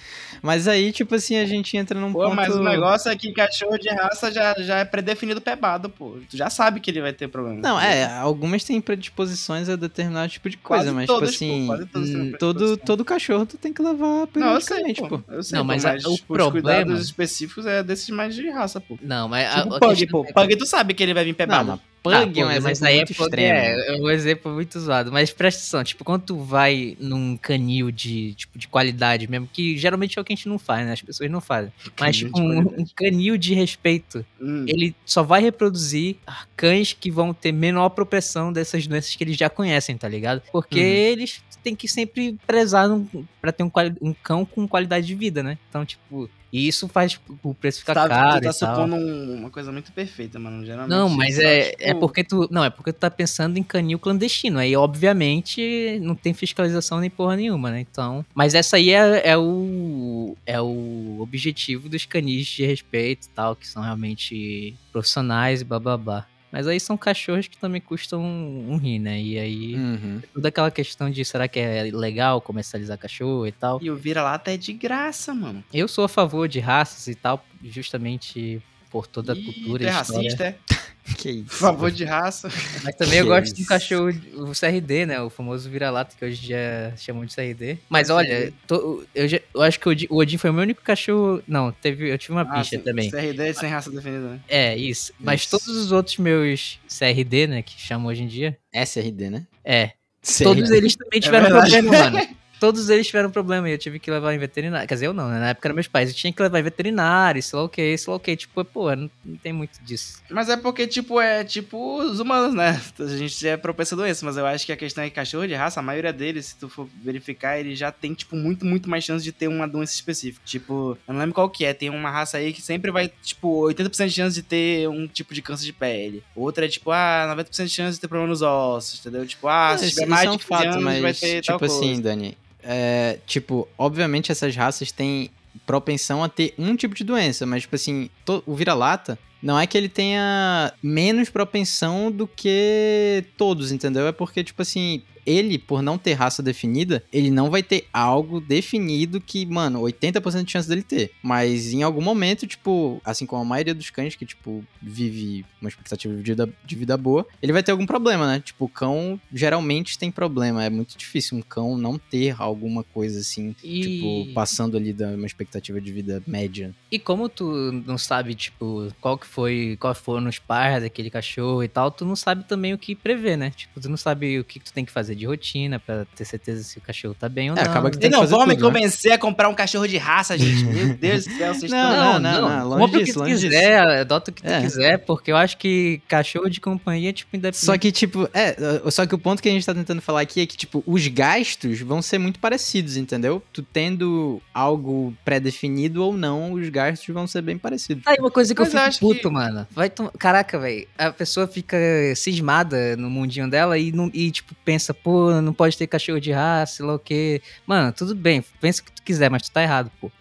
Mas 0.42 0.68
aí, 0.68 0.92
tipo 0.92 1.14
assim, 1.14 1.36
a 1.36 1.46
gente 1.46 1.76
entra 1.76 1.98
num 1.98 2.12
Pô, 2.12 2.24
ponto... 2.24 2.36
mas 2.36 2.54
o 2.54 2.62
negócio 2.62 3.10
é 3.10 3.16
que 3.16 3.32
cachorro 3.32 3.78
de 3.78 3.88
raça 3.90 4.30
já, 4.30 4.54
já 4.58 4.78
é 4.78 4.84
predefinido 4.84 5.40
pebado, 5.40 5.88
pô. 5.90 6.16
Tu 6.30 6.36
já 6.36 6.50
sabe 6.50 6.80
que 6.80 6.90
ele 6.90 7.00
vai 7.00 7.12
ter 7.12 7.28
problema. 7.28 7.60
Não, 7.60 7.80
é, 7.80 8.04
algumas 8.18 8.64
têm 8.64 8.80
predisposições 8.80 9.68
a 9.68 9.76
determinado 9.76 10.28
tipo 10.30 10.48
de 10.48 10.56
coisa, 10.56 10.84
Quase 10.84 10.94
mas, 10.94 11.06
todas, 11.06 11.32
tipo 11.36 11.46
pô, 11.66 11.72
assim, 11.72 11.86
têm 11.86 12.02
hum, 12.02 12.32
todo, 12.38 12.76
todo 12.76 13.04
cachorro 13.04 13.46
tu 13.46 13.56
tem 13.56 13.72
que 13.72 13.82
levar 13.82 14.26
Não, 14.34 14.54
eu 14.54 14.60
sei, 14.60 14.76
periodicamente, 14.82 15.00
pô. 15.00 15.08
pô. 15.18 15.32
Eu 15.32 15.42
sei, 15.42 15.56
Não, 15.58 15.64
pô, 15.64 15.68
mas 15.68 15.84
mas, 15.84 16.04
a- 16.04 16.08
o 16.08 16.14
tipo, 16.14 16.26
problema- 16.34 16.46
os 16.48 16.52
cuidados 16.52 17.10
específicos 17.38 17.66
é 17.66 17.82
desses 17.82 18.08
mais 18.10 18.34
de 18.34 18.48
raça, 18.50 18.80
pô. 18.80 18.98
Não, 19.02 19.28
mas... 19.28 19.48
Tipo 19.54 19.74
a 19.74 19.78
Pug, 19.80 20.06
pô. 20.06 20.24
é- 20.28 20.32
Pug 20.32 20.56
tu 20.56 20.66
sabe 20.66 20.94
que 20.94 21.02
ele 21.02 21.14
vai 21.14 21.24
vir 21.24 21.36
Não, 21.46 21.64
mas 21.64 21.80
Tá, 22.00 22.20
Pug 22.24 22.40
é 22.40 22.46
um 22.46 22.50
exemplo 22.50 22.86
aí 22.86 22.96
muito 22.96 23.10
é 23.10 23.12
extremo. 23.24 23.58
É, 23.58 23.88
é 23.88 24.00
um 24.00 24.08
exemplo 24.10 24.52
muito 24.52 24.78
zoado. 24.80 25.10
Mas 25.12 25.30
presta 25.32 25.60
atenção, 25.60 25.84
tipo, 25.84 26.04
quando 26.04 26.22
tu 26.22 26.38
vai 26.38 26.96
num 27.00 27.36
canil 27.36 27.90
de, 27.90 28.34
tipo, 28.34 28.58
de 28.58 28.68
qualidade 28.68 29.28
mesmo, 29.28 29.48
que 29.52 29.76
geralmente 29.76 30.18
é 30.18 30.22
o 30.22 30.24
que 30.24 30.32
a 30.32 30.36
gente 30.36 30.48
não 30.48 30.58
faz, 30.58 30.86
né? 30.86 30.92
As 30.92 31.02
pessoas 31.02 31.30
não 31.30 31.40
fazem. 31.40 31.72
Mas, 31.98 32.16
tipo, 32.16 32.38
um, 32.40 32.60
um 32.60 32.86
canil 32.96 33.36
de 33.36 33.52
respeito, 33.52 34.24
Hum. 34.40 34.64
ele 34.68 34.94
só 35.04 35.22
vai 35.22 35.42
reproduzir 35.42 36.16
cães 36.56 36.92
que 36.92 37.10
vão 37.10 37.34
ter 37.34 37.52
menor 37.52 37.88
propensão 37.90 38.52
dessas 38.52 38.86
doenças 38.86 39.14
que 39.14 39.24
eles 39.24 39.36
já 39.36 39.50
conhecem, 39.50 39.96
tá 39.96 40.08
ligado? 40.08 40.40
Porque 40.52 40.78
Uhum. 40.78 40.84
eles 40.86 41.42
têm 41.62 41.74
que 41.74 41.88
sempre 41.88 42.38
prezar 42.46 42.88
num, 42.88 43.06
pra 43.40 43.50
ter 43.50 43.64
um, 43.64 43.70
um 44.00 44.14
cão 44.14 44.44
com 44.44 44.66
qualidade 44.68 45.06
de 45.06 45.14
vida, 45.16 45.42
né? 45.42 45.58
Então, 45.68 45.84
tipo, 45.84 46.30
e 46.52 46.66
isso 46.68 46.88
faz 46.88 47.20
o 47.42 47.52
preço 47.54 47.80
ficar 47.80 47.94
Tá- 47.94 48.08
caro 48.08 48.40
tu 48.40 48.44
tá 48.44 48.50
e 48.50 48.58
tal. 48.58 48.74
supondo 48.76 48.96
um- 48.96 49.34
uma 49.40 49.50
coisa 49.50 49.70
muito 49.70 49.92
perfeita, 49.92 50.38
mano. 50.38 50.64
Geralmente. 50.64 50.90
Não, 50.90 51.08
mas 51.08 51.38
é, 51.38 51.70
tipo, 51.70 51.82
é 51.82 51.94
porque 51.94 52.24
tu. 52.24 52.48
Não, 52.50 52.64
é 52.64 52.70
porque 52.70 52.92
tu 52.92 52.96
tá 52.98 53.10
pensando 53.10 53.58
em 53.58 53.62
canil 53.62 53.98
clandestino. 53.98 54.58
Aí, 54.58 54.74
obviamente, 54.76 55.98
não 56.02 56.14
tem 56.14 56.32
fiscalização 56.34 57.00
nem 57.00 57.10
porra 57.10 57.36
nenhuma, 57.36 57.70
né? 57.70 57.80
Então. 57.80 58.24
Mas 58.34 58.54
essa 58.54 58.76
aí 58.76 58.90
é, 58.90 59.28
é 59.30 59.36
o. 59.36 60.36
É 60.46 60.60
o 60.60 61.16
objetivo 61.20 61.88
dos 61.88 62.04
canis 62.06 62.46
de 62.46 62.64
respeito 62.64 63.26
e 63.26 63.30
tal, 63.30 63.54
que 63.56 63.66
são 63.66 63.82
realmente 63.82 64.74
profissionais 64.92 65.60
e 65.60 65.64
bababá. 65.64 66.26
Mas 66.50 66.66
aí 66.66 66.80
são 66.80 66.96
cachorros 66.96 67.46
que 67.46 67.58
também 67.58 67.80
custam 67.80 68.20
um, 68.22 68.72
um 68.72 68.76
rim, 68.76 68.98
né? 68.98 69.20
E 69.20 69.38
aí. 69.38 69.74
Uhum. 69.74 70.22
Toda 70.32 70.48
aquela 70.48 70.70
questão 70.70 71.10
de 71.10 71.24
será 71.24 71.46
que 71.46 71.58
é 71.58 71.84
legal 71.92 72.40
comercializar 72.40 72.98
cachorro 72.98 73.46
e 73.46 73.52
tal. 73.52 73.78
E 73.82 73.90
o 73.90 73.96
vira-lata 73.96 74.52
é 74.52 74.56
de 74.56 74.72
graça, 74.72 75.34
mano. 75.34 75.62
Eu 75.72 75.86
sou 75.86 76.04
a 76.04 76.08
favor 76.08 76.48
de 76.48 76.60
raças 76.60 77.06
e 77.06 77.14
tal, 77.14 77.44
justamente 77.62 78.62
por 78.90 79.06
toda 79.06 79.32
a 79.32 79.36
cultura 79.36 79.78
tu 79.78 79.84
e 79.84 79.86
é 79.86 80.00
história. 80.00 80.22
racista, 80.30 80.44
é? 80.44 80.54
Que 81.16 81.30
isso. 81.30 81.44
Por 81.48 81.56
favor 81.56 81.90
de 81.90 82.04
raça. 82.04 82.50
Mas 82.84 82.94
também 82.96 83.18
eu 83.20 83.24
Que 83.24 83.30
gosto 83.30 83.54
do 83.54 83.60
isso. 83.60 83.68
cachorro, 83.68 84.10
o 84.34 84.52
CRD, 84.52 85.06
né? 85.06 85.18
O 85.22 85.30
famoso 85.30 85.70
vira-lata, 85.70 86.14
que 86.14 86.22
hoje 86.22 86.38
em 86.42 86.46
dia 86.48 86.92
chamam 86.98 87.24
de 87.24 87.34
CRD. 87.34 87.78
Mas 87.88 88.10
olha, 88.10 88.52
tô- 88.66 89.02
eu, 89.14 89.26
já- 89.26 89.40
eu 89.54 89.62
acho 89.62 89.80
que 89.80 89.88
o 89.88 89.90
Odin, 89.92 90.06
o 90.10 90.16
Odin 90.18 90.36
foi 90.36 90.50
o 90.50 90.52
meu 90.52 90.62
único 90.64 90.82
cachorro. 90.82 91.42
Não, 91.48 91.72
teve, 91.72 92.10
eu 92.12 92.18
tive 92.18 92.32
uma 92.34 92.42
Ah, 92.42 92.62
sim, 92.62 92.78
também. 92.80 93.10
CRD 93.10 93.42
é 93.48 93.52
sem 93.54 93.70
raça 93.70 93.90
definida, 93.90 94.32
né? 94.32 94.40
É, 94.46 94.76
isso. 94.76 95.14
Mas 95.18 95.40
Isso. 95.40 95.50
todos 95.52 95.68
os 95.68 95.92
outros 95.92 96.18
meus 96.18 96.78
CRD, 96.86 97.46
né? 97.46 97.62
Que 97.62 97.80
chamam 97.80 98.08
hoje 98.08 98.22
em 98.24 98.28
dia. 98.28 98.58
SRD, 98.70 99.30
né? 99.30 99.46
É. 99.64 99.92
CRD. 100.22 100.44
Todos 100.44 100.70
eles 100.70 100.94
também 100.94 101.20
tiveram 101.20 101.44
verdade. 101.48 101.70
problema, 101.78 102.10
mano. 102.10 102.28
Todos 102.60 102.90
eles 102.90 103.06
tiveram 103.06 103.30
problema 103.30 103.68
e 103.68 103.72
eu 103.72 103.78
tive 103.78 103.98
que 103.98 104.10
levar 104.10 104.34
em 104.34 104.38
veterinário. 104.38 104.86
Quer 104.86 104.94
dizer, 104.94 105.06
eu 105.06 105.12
não, 105.12 105.28
né? 105.28 105.38
Na 105.38 105.48
época 105.50 105.68
eram 105.68 105.74
meus 105.74 105.86
pais. 105.86 106.10
Eu 106.10 106.14
tinha 106.14 106.32
que 106.32 106.42
levar 106.42 106.58
em 106.58 106.62
veterinário, 106.62 107.42
sei 107.42 107.58
lá 107.58 107.64
o 107.64 107.68
que, 107.68 107.96
sei 107.96 108.10
lá 108.10 108.16
o 108.16 108.20
que. 108.20 108.36
Tipo, 108.36 108.64
pô, 108.64 108.94
não, 108.94 109.10
não 109.24 109.36
tem 109.36 109.52
muito 109.52 109.82
disso. 109.82 110.20
Mas 110.30 110.48
é 110.48 110.56
porque, 110.56 110.86
tipo, 110.86 111.20
é 111.20 111.44
tipo 111.44 112.00
os 112.00 112.20
humanos, 112.20 112.54
né? 112.54 112.80
A 112.98 113.06
gente 113.06 113.46
é 113.46 113.56
propenso 113.56 113.94
a 113.94 113.98
doença, 113.98 114.24
mas 114.24 114.36
eu 114.36 114.46
acho 114.46 114.66
que 114.66 114.72
a 114.72 114.76
questão 114.76 115.04
é 115.04 115.08
que 115.08 115.14
cachorro 115.14 115.46
de 115.46 115.54
raça, 115.54 115.80
a 115.80 115.82
maioria 115.82 116.12
deles, 116.12 116.46
se 116.46 116.56
tu 116.56 116.68
for 116.68 116.88
verificar, 117.02 117.58
ele 117.58 117.74
já 117.74 117.90
tem, 117.92 118.12
tipo, 118.14 118.36
muito, 118.36 118.64
muito 118.64 118.88
mais 118.88 119.04
chance 119.04 119.24
de 119.24 119.32
ter 119.32 119.48
uma 119.48 119.66
doença 119.66 119.94
específica. 119.94 120.44
Tipo, 120.44 120.98
eu 121.06 121.14
não 121.14 121.20
lembro 121.20 121.34
qual 121.34 121.48
que 121.48 121.64
é, 121.64 121.72
tem 121.72 121.90
uma 121.90 122.10
raça 122.10 122.38
aí 122.38 122.52
que 122.52 122.60
sempre 122.60 122.90
vai, 122.90 123.10
tipo, 123.22 123.62
80% 123.68 124.06
de 124.06 124.12
chance 124.12 124.34
de 124.34 124.42
ter 124.42 124.88
um 124.88 125.06
tipo 125.06 125.32
de 125.34 125.42
câncer 125.42 125.64
de 125.64 125.72
pele. 125.72 126.22
Outra 126.34 126.66
é, 126.66 126.68
tipo, 126.68 126.90
ah, 126.90 127.34
90% 127.36 127.64
de 127.64 127.70
chance 127.70 127.94
de 127.94 128.00
ter 128.00 128.08
problema 128.08 128.28
nos 128.28 128.42
ossos, 128.42 129.00
entendeu? 129.00 129.26
Tipo, 129.26 129.48
ah, 129.48 129.76
se 129.78 129.90
tiver 129.90 130.06
mais 130.06 130.26
é 130.26 130.30
um 130.30 130.36
de 130.36 130.44
15 130.44 130.48
fato, 130.48 130.68
anos, 130.68 130.82
mas, 130.84 131.02
vai 131.02 131.14
ter 131.14 131.40
tipo 131.40 131.46
tal 131.46 131.58
coisa. 131.58 131.74
assim, 131.74 132.00
Dani, 132.00 132.36
é, 132.62 133.18
tipo, 133.26 133.68
obviamente 133.76 134.32
essas 134.32 134.54
raças 134.54 134.92
têm 134.92 135.30
propensão 135.66 136.22
a 136.22 136.28
ter 136.28 136.54
um 136.58 136.76
tipo 136.76 136.94
de 136.94 137.04
doença, 137.04 137.44
mas, 137.44 137.62
tipo 137.62 137.74
assim, 137.74 138.10
o 138.46 138.54
vira-lata 138.54 139.18
não 139.42 139.58
é 139.58 139.66
que 139.66 139.78
ele 139.78 139.88
tenha 139.88 140.72
menos 140.82 141.30
propensão 141.30 142.10
do 142.10 142.26
que 142.26 143.24
todos, 143.36 143.70
entendeu? 143.70 144.06
É 144.06 144.12
porque, 144.12 144.42
tipo 144.42 144.62
assim, 144.62 145.02
ele, 145.28 145.58
por 145.58 145.82
não 145.82 145.98
ter 145.98 146.14
raça 146.14 146.42
definida, 146.42 147.04
ele 147.12 147.30
não 147.30 147.50
vai 147.50 147.62
ter 147.62 147.86
algo 147.92 148.40
definido 148.40 149.20
que, 149.20 149.44
mano, 149.44 149.80
80% 149.82 150.44
de 150.44 150.52
chance 150.52 150.68
dele 150.68 150.82
ter. 150.82 151.10
Mas 151.22 151.72
em 151.72 151.82
algum 151.82 152.00
momento, 152.00 152.46
tipo, 152.46 153.00
assim 153.04 153.26
como 153.26 153.42
a 153.42 153.44
maioria 153.44 153.74
dos 153.74 153.90
cães 153.90 154.16
que, 154.16 154.24
tipo, 154.24 154.64
vive 154.80 155.44
uma 155.60 155.68
expectativa 155.68 156.14
de 156.14 156.22
vida, 156.22 156.48
de 156.64 156.74
vida 156.74 156.96
boa, 156.96 157.26
ele 157.42 157.52
vai 157.52 157.62
ter 157.62 157.72
algum 157.72 157.84
problema, 157.84 158.26
né? 158.26 158.40
Tipo, 158.40 158.64
o 158.64 158.68
cão 158.68 159.20
geralmente 159.32 159.98
tem 159.98 160.10
problema. 160.10 160.64
É 160.64 160.70
muito 160.70 160.96
difícil 160.96 161.36
um 161.36 161.42
cão 161.42 161.76
não 161.76 161.98
ter 161.98 162.34
alguma 162.38 162.82
coisa 162.82 163.20
assim, 163.20 163.54
E... 163.62 163.80
tipo, 163.82 164.34
passando 164.34 164.76
ali 164.76 164.92
da 164.92 165.08
uma 165.08 165.26
expectativa 165.26 165.80
de 165.80 165.92
vida 165.92 166.22
média. 166.26 166.74
E 166.90 166.98
como 166.98 167.28
tu 167.28 167.72
não 167.86 167.98
sabe, 167.98 168.34
tipo, 168.34 168.92
qual 169.00 169.18
que 169.18 169.26
foi, 169.26 169.76
qual 169.78 169.94
foram 169.94 170.28
os 170.28 170.38
pais 170.38 170.82
daquele 170.82 171.10
cachorro 171.10 171.62
e 171.62 171.68
tal, 171.68 171.90
tu 171.90 172.04
não 172.04 172.16
sabe 172.16 172.44
também 172.44 172.72
o 172.72 172.78
que 172.78 172.94
prever, 172.94 173.36
né? 173.36 173.50
Tipo, 173.50 173.80
tu 173.80 173.88
não 173.88 173.96
sabe 173.96 174.38
o 174.38 174.44
que, 174.44 174.58
que 174.58 174.64
tu 174.64 174.72
tem 174.72 174.84
que 174.84 174.92
fazer 174.92 175.17
de 175.18 175.26
rotina 175.26 175.78
pra 175.78 176.06
ter 176.16 176.24
certeza 176.24 176.62
se 176.62 176.78
o 176.78 176.80
cachorro 176.80 177.14
tá 177.18 177.28
bem 177.28 177.50
ou 177.50 177.56
É, 177.56 177.64
não. 177.64 177.70
acaba 177.70 177.90
que 177.90 177.98
tem 177.98 178.08
que 178.10 178.14
não 178.16 178.22
fazer 178.22 178.34
vão 178.36 178.46
me 178.46 178.54
né? 178.54 178.60
convencer 178.60 179.12
a 179.12 179.18
comprar 179.18 179.48
um 179.48 179.54
cachorro 179.54 179.86
de 179.86 179.96
raça, 179.98 180.38
gente. 180.38 180.64
Meu 180.64 180.94
Deus 180.96 181.26
do 181.26 181.34
céu, 181.36 181.54
vocês 181.54 181.70
Não, 181.70 181.90
estão... 181.92 182.20
não, 182.20 182.48
não, 182.60 182.68
longe 182.68 182.92
que 182.92 182.98
disso, 183.04 183.12
tu 183.14 183.18
longe 183.20 183.34
quiser, 183.34 183.78
adota 184.00 184.30
o 184.30 184.34
que 184.34 184.42
tu 184.42 184.48
É. 184.48 184.60
quiser, 184.60 184.98
porque 184.98 185.30
eu 185.32 185.36
acho 185.36 185.58
que 185.58 186.00
cachorro 186.08 186.48
de 186.48 186.60
companhia, 186.60 187.12
tipo, 187.12 187.36
independente. 187.36 187.64
Só 187.64 187.76
que, 187.76 187.90
tipo, 187.92 188.28
é, 188.32 188.56
só 188.90 189.04
que 189.04 189.14
o 189.14 189.18
ponto 189.18 189.42
que 189.42 189.48
a 189.48 189.52
gente 189.52 189.66
tá 189.66 189.74
tentando 189.74 190.00
falar 190.00 190.20
aqui 190.22 190.40
é 190.40 190.46
que, 190.46 190.56
tipo, 190.56 190.82
os 190.86 191.06
gastos 191.08 191.80
vão 191.80 192.00
ser 192.00 192.18
muito 192.18 192.38
parecidos, 192.38 192.96
entendeu? 192.96 193.42
Tu 193.52 193.62
tendo 193.62 194.40
algo 194.54 195.12
pré-definido 195.24 196.04
ou 196.04 196.16
não, 196.16 196.52
os 196.52 196.68
gastos 196.68 197.12
vão 197.12 197.26
ser 197.26 197.42
bem 197.42 197.58
parecidos. 197.58 198.02
Aí 198.06 198.16
uma 198.20 198.30
coisa 198.30 198.54
que 198.54 198.60
Mas 198.60 198.72
eu 198.74 198.80
fico 198.92 198.92
que- 198.92 198.98
puto, 199.14 199.30
mano. 199.32 199.66
Vai 199.72 199.90
tom... 199.90 200.08
Caraca, 200.18 200.58
velho. 200.58 200.86
A 200.96 201.10
pessoa 201.10 201.46
fica 201.46 201.76
cismada 202.14 202.96
no 202.96 203.08
mundinho 203.10 203.48
dela 203.48 203.78
e, 203.78 203.92
não, 203.92 204.10
e, 204.12 204.30
tipo, 204.30 204.54
pensa, 204.64 204.92
pô, 204.92 205.07
pô, 205.08 205.40
não 205.40 205.54
pode 205.54 205.74
ter 205.78 205.86
cachorro 205.86 206.20
de 206.20 206.30
raça, 206.30 206.76
sei 206.76 206.84
lá 206.84 206.94
o 206.94 206.98
quê. 206.98 207.40
Mano, 207.66 207.90
tudo 207.94 208.14
bem, 208.14 208.44
pensa 208.60 208.82
o 208.82 208.84
que 208.84 208.92
tu 208.92 209.02
quiser, 209.02 209.30
mas 209.30 209.40
tu 209.40 209.50
tá 209.50 209.62
errado, 209.62 209.90
pô. 209.98 210.12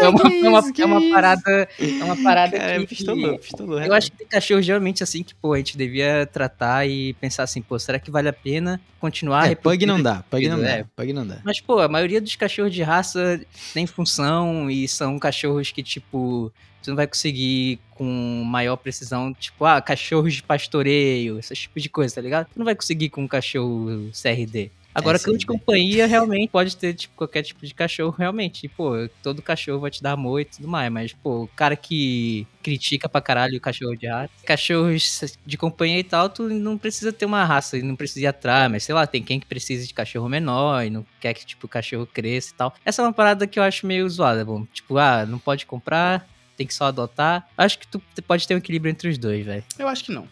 é, 0.00 0.08
uma, 0.08 0.20
é, 0.22 0.48
uma, 0.48 0.62
é 0.78 0.84
uma 0.84 1.10
parada. 1.10 1.68
É 1.76 2.04
uma 2.04 2.16
parada 2.22 2.56
Cara, 2.56 2.78
que. 2.78 2.86
pistolou, 2.86 3.36
pistolou. 3.36 3.82
Eu 3.82 3.92
acho 3.92 4.12
que 4.12 4.18
tem 4.18 4.26
cachorros 4.28 4.64
geralmente 4.64 5.02
assim 5.02 5.24
que, 5.24 5.34
pô, 5.34 5.54
a 5.54 5.56
gente 5.56 5.76
devia 5.76 6.24
tratar 6.32 6.86
e 6.86 7.14
pensar 7.14 7.42
assim, 7.42 7.60
pô, 7.60 7.76
será 7.80 7.98
que 7.98 8.12
vale 8.12 8.28
a 8.28 8.32
pena 8.32 8.80
continuar 9.00 9.50
É, 9.50 9.56
pug 9.56 9.84
não 9.84 10.00
dá, 10.00 10.22
pug 10.30 10.48
não 10.48 10.64
É. 10.64 10.78
dá, 10.78 10.86
pug 10.94 11.12
não 11.12 11.26
dá. 11.26 11.38
mas, 11.42 11.60
pô, 11.60 11.80
a 11.80 11.88
maioria 11.88 12.20
dos 12.20 12.36
cachorros 12.36 12.72
de 12.72 12.82
raça 12.84 13.40
tem 13.74 13.88
função 13.88 14.70
e 14.70 14.86
são 14.86 15.18
cachorros 15.18 15.72
que, 15.72 15.82
tipo, 15.82 16.52
tu 16.82 16.90
não 16.90 16.96
vai 16.96 17.06
conseguir 17.06 17.78
com 17.90 18.04
maior 18.44 18.76
precisão, 18.76 19.32
tipo, 19.34 19.64
ah, 19.64 19.80
cachorros 19.80 20.34
de 20.34 20.42
pastoreio, 20.42 21.38
esse 21.38 21.54
tipo 21.54 21.80
de 21.80 21.88
coisa, 21.88 22.14
tá 22.14 22.20
ligado? 22.20 22.46
Tu 22.52 22.58
não 22.58 22.64
vai 22.64 22.74
conseguir 22.74 23.10
com 23.10 23.22
um 23.22 23.28
cachorro 23.28 24.10
CRD. 24.12 24.70
Agora, 24.94 25.16
É, 25.16 25.20
cão 25.20 25.34
de 25.34 25.46
companhia 25.46 26.06
realmente 26.06 26.50
pode 26.50 26.76
ter, 26.76 26.92
tipo, 26.92 27.14
qualquer 27.16 27.42
tipo 27.42 27.64
de 27.64 27.72
cachorro, 27.72 28.14
realmente. 28.18 28.66
E, 28.66 28.68
pô, 28.68 28.92
todo 29.22 29.40
cachorro 29.40 29.80
vai 29.80 29.90
te 29.90 30.02
dar 30.02 30.12
amor 30.12 30.40
e 30.40 30.44
tudo 30.44 30.68
mais. 30.68 30.92
Mas, 30.92 31.12
pô, 31.14 31.44
o 31.44 31.48
cara 31.48 31.74
que 31.74 32.46
critica 32.62 33.08
pra 33.08 33.20
caralho 33.22 33.56
o 33.56 33.60
cachorro 33.60 33.96
de 33.96 34.06
raça, 34.06 34.30
cachorros 34.44 35.38
de 35.44 35.56
companhia 35.56 35.98
e 35.98 36.04
tal, 36.04 36.28
tu 36.28 36.48
não 36.48 36.76
precisa 36.76 37.12
ter 37.12 37.24
uma 37.24 37.42
raça 37.44 37.78
não 37.78 37.96
precisa 37.96 38.20
ir 38.20 38.26
atrás. 38.26 38.70
Mas, 38.70 38.84
sei 38.84 38.94
lá, 38.94 39.06
tem 39.06 39.22
quem 39.22 39.40
que 39.40 39.46
precisa 39.46 39.86
de 39.86 39.94
cachorro 39.94 40.28
menor 40.28 40.84
e 40.84 40.90
não 40.90 41.06
quer 41.18 41.32
que, 41.32 41.46
tipo, 41.46 41.66
o 41.66 41.70
cachorro 41.70 42.06
cresça 42.06 42.52
e 42.52 42.54
tal. 42.56 42.74
Essa 42.84 43.00
é 43.00 43.04
uma 43.06 43.12
parada 43.14 43.46
que 43.46 43.58
eu 43.58 43.62
acho 43.62 43.86
meio 43.86 44.08
zoada, 44.10 44.44
bom. 44.44 44.66
Tipo, 44.74 44.98
ah, 44.98 45.24
não 45.24 45.38
pode 45.38 45.64
comprar, 45.64 46.28
tem 46.56 46.66
que 46.66 46.74
só 46.74 46.86
adotar. 46.86 47.48
Acho 47.56 47.78
que 47.78 47.86
tu 47.86 48.00
pode 48.26 48.46
ter 48.46 48.54
um 48.54 48.58
equilíbrio 48.58 48.90
entre 48.90 49.08
os 49.08 49.18
dois, 49.18 49.44
velho. 49.44 49.64
Eu 49.78 49.88
acho 49.88 50.04
que 50.04 50.12
não. 50.12 50.28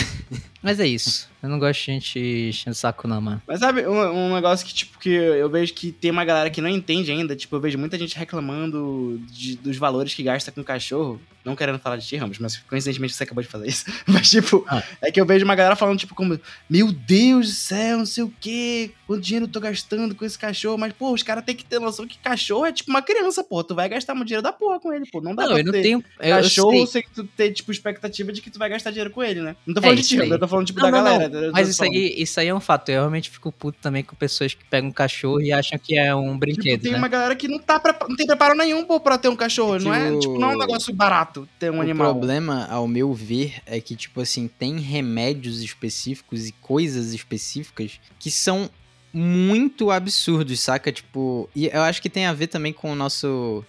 Mas 0.66 0.80
é 0.80 0.86
isso. 0.86 1.28
Eu 1.42 1.48
não 1.48 1.60
gosto 1.60 1.78
de 1.78 1.86
gente 1.92 2.18
enchendo 2.18 2.72
o 2.72 2.74
saco, 2.74 3.06
não, 3.06 3.20
mano. 3.20 3.40
Mas 3.46 3.60
sabe, 3.60 3.86
um, 3.86 4.00
um 4.30 4.34
negócio 4.34 4.66
que, 4.66 4.74
tipo, 4.74 4.98
que 4.98 5.10
eu 5.10 5.48
vejo 5.48 5.72
que 5.72 5.92
tem 5.92 6.10
uma 6.10 6.24
galera 6.24 6.50
que 6.50 6.60
não 6.60 6.68
entende 6.68 7.12
ainda, 7.12 7.36
tipo, 7.36 7.54
eu 7.54 7.60
vejo 7.60 7.78
muita 7.78 7.96
gente 7.96 8.16
reclamando 8.18 9.20
de- 9.30 9.56
dos 9.56 9.76
valores 9.76 10.12
que 10.12 10.22
gasta 10.24 10.50
com 10.50 10.64
cachorro. 10.64 11.20
Não 11.44 11.54
querendo 11.54 11.78
falar 11.78 11.96
de 11.96 12.04
ti, 12.04 12.16
Ramos, 12.16 12.40
mas 12.40 12.56
coincidentemente 12.56 13.14
você 13.14 13.22
acabou 13.22 13.40
de 13.40 13.48
fazer 13.48 13.68
isso. 13.68 13.84
Mas, 14.08 14.28
tipo, 14.28 14.64
Ah. 14.68 14.82
é 15.00 15.12
que 15.12 15.20
eu 15.20 15.24
vejo 15.24 15.44
uma 15.44 15.54
galera 15.54 15.76
falando, 15.76 15.96
tipo, 15.96 16.12
como, 16.12 16.40
meu 16.68 16.90
Deus 16.90 17.46
do 17.46 17.52
céu, 17.54 17.98
não 17.98 18.06
sei 18.06 18.24
o 18.24 18.32
quê, 18.40 18.90
quanto 19.06 19.22
dinheiro 19.22 19.44
eu 19.46 19.48
tô 19.48 19.60
gastando 19.60 20.12
com 20.16 20.24
esse 20.24 20.36
cachorro. 20.36 20.76
Mas, 20.76 20.92
pô, 20.92 21.12
os 21.12 21.22
caras 21.22 21.44
têm 21.44 21.54
que 21.54 21.64
ter 21.64 21.78
noção 21.78 22.04
que 22.04 22.18
cachorro 22.18 22.66
é 22.66 22.72
tipo 22.72 22.90
uma 22.90 23.00
criança, 23.00 23.44
pô. 23.44 23.62
Tu 23.62 23.76
vai 23.76 23.88
gastar 23.88 24.12
muito 24.16 24.26
dinheiro 24.26 24.42
da 24.42 24.52
porra 24.52 24.80
com 24.80 24.92
ele, 24.92 25.04
pô. 25.08 25.20
Não 25.20 25.36
dá 25.36 25.44
Não, 25.44 25.50
pra 25.52 25.60
eu 25.60 25.64
não 25.66 25.70
ter 25.72 25.82
tenho. 25.82 26.04
Eu, 26.18 26.30
eu 26.30 26.36
cachorro 26.42 26.72
sei. 26.88 27.02
sem 27.02 27.04
tu 27.14 27.22
ter, 27.22 27.52
tipo, 27.52 27.70
expectativa 27.70 28.32
de 28.32 28.42
que 28.42 28.50
tu 28.50 28.58
vai 28.58 28.68
gastar 28.68 28.90
dinheiro 28.90 29.10
com 29.12 29.22
ele, 29.22 29.40
né? 29.40 29.54
Não 29.64 29.72
tô 29.72 29.78
É, 29.78 29.82
falando 29.82 29.98
de 29.98 30.02
isso 30.04 30.20
ti, 30.20 30.28
eu 30.28 30.38
tô 30.40 30.48
falando, 30.48 30.55
tipo, 30.64 30.80
Não, 30.80 30.90
da 30.90 30.98
não, 30.98 31.04
não. 31.04 31.12
galera. 31.18 31.46
tô 31.46 31.52
Mas 31.52 31.68
isso 31.68 31.78
falando. 31.78 31.94
aí, 31.94 32.14
isso 32.18 32.40
aí 32.40 32.48
é 32.48 32.54
um 32.54 32.60
fato. 32.60 32.88
Eu 32.90 33.00
realmente 33.00 33.30
fico 33.30 33.50
puto 33.52 33.78
também 33.80 34.02
com 34.02 34.14
pessoas 34.16 34.54
que 34.54 34.64
pegam 34.64 34.90
um 34.90 34.92
cachorro 34.92 35.40
e 35.40 35.52
acham 35.52 35.78
que 35.78 35.96
é 35.98 36.14
um 36.14 36.24
Tipo, 36.26 36.38
brinquedo, 36.38 36.82
tem 36.82 36.92
né? 36.92 36.98
uma 36.98 37.08
galera 37.08 37.34
que 37.36 37.48
não, 37.48 37.58
tá 37.58 37.78
prepa- 37.80 38.06
não 38.08 38.16
tem 38.16 38.26
preparo 38.26 38.54
nenhum 38.54 38.84
pô, 38.84 38.98
pra 39.00 39.18
ter 39.18 39.28
um 39.28 39.36
cachorro. 39.36 39.76
É 39.76 39.78
não 39.80 39.94
é, 39.94 40.10
o- 40.12 40.18
tipo, 40.20 40.38
não 40.38 40.50
é 40.52 40.54
um 40.56 40.58
negócio 40.58 40.92
barato 40.94 41.48
ter 41.58 41.70
um 41.70 41.78
o 41.78 41.80
animal. 41.80 42.12
problema, 42.12 42.66
ao 42.70 42.86
meu 42.88 43.12
ver, 43.14 43.54
é 43.66 43.80
que, 43.80 43.94
tipo 43.96 44.20
assim, 44.20 44.48
tem 44.48 44.78
remédios 44.78 45.60
específicos 45.60 46.46
e 46.48 46.52
coisas 46.52 47.12
específicas 47.12 48.00
que 48.18 48.30
são 48.30 48.68
muito 49.12 49.90
absurdos, 49.90 50.60
saca? 50.60 50.92
Tipo, 50.92 51.48
e 51.56 51.66
eu 51.66 51.80
acho 51.82 52.02
que 52.02 52.10
tem 52.10 52.26
a 52.26 52.32
ver 52.34 52.48
também 52.48 52.72
com 52.72 52.92
o 52.92 52.94
nosso 52.94 53.64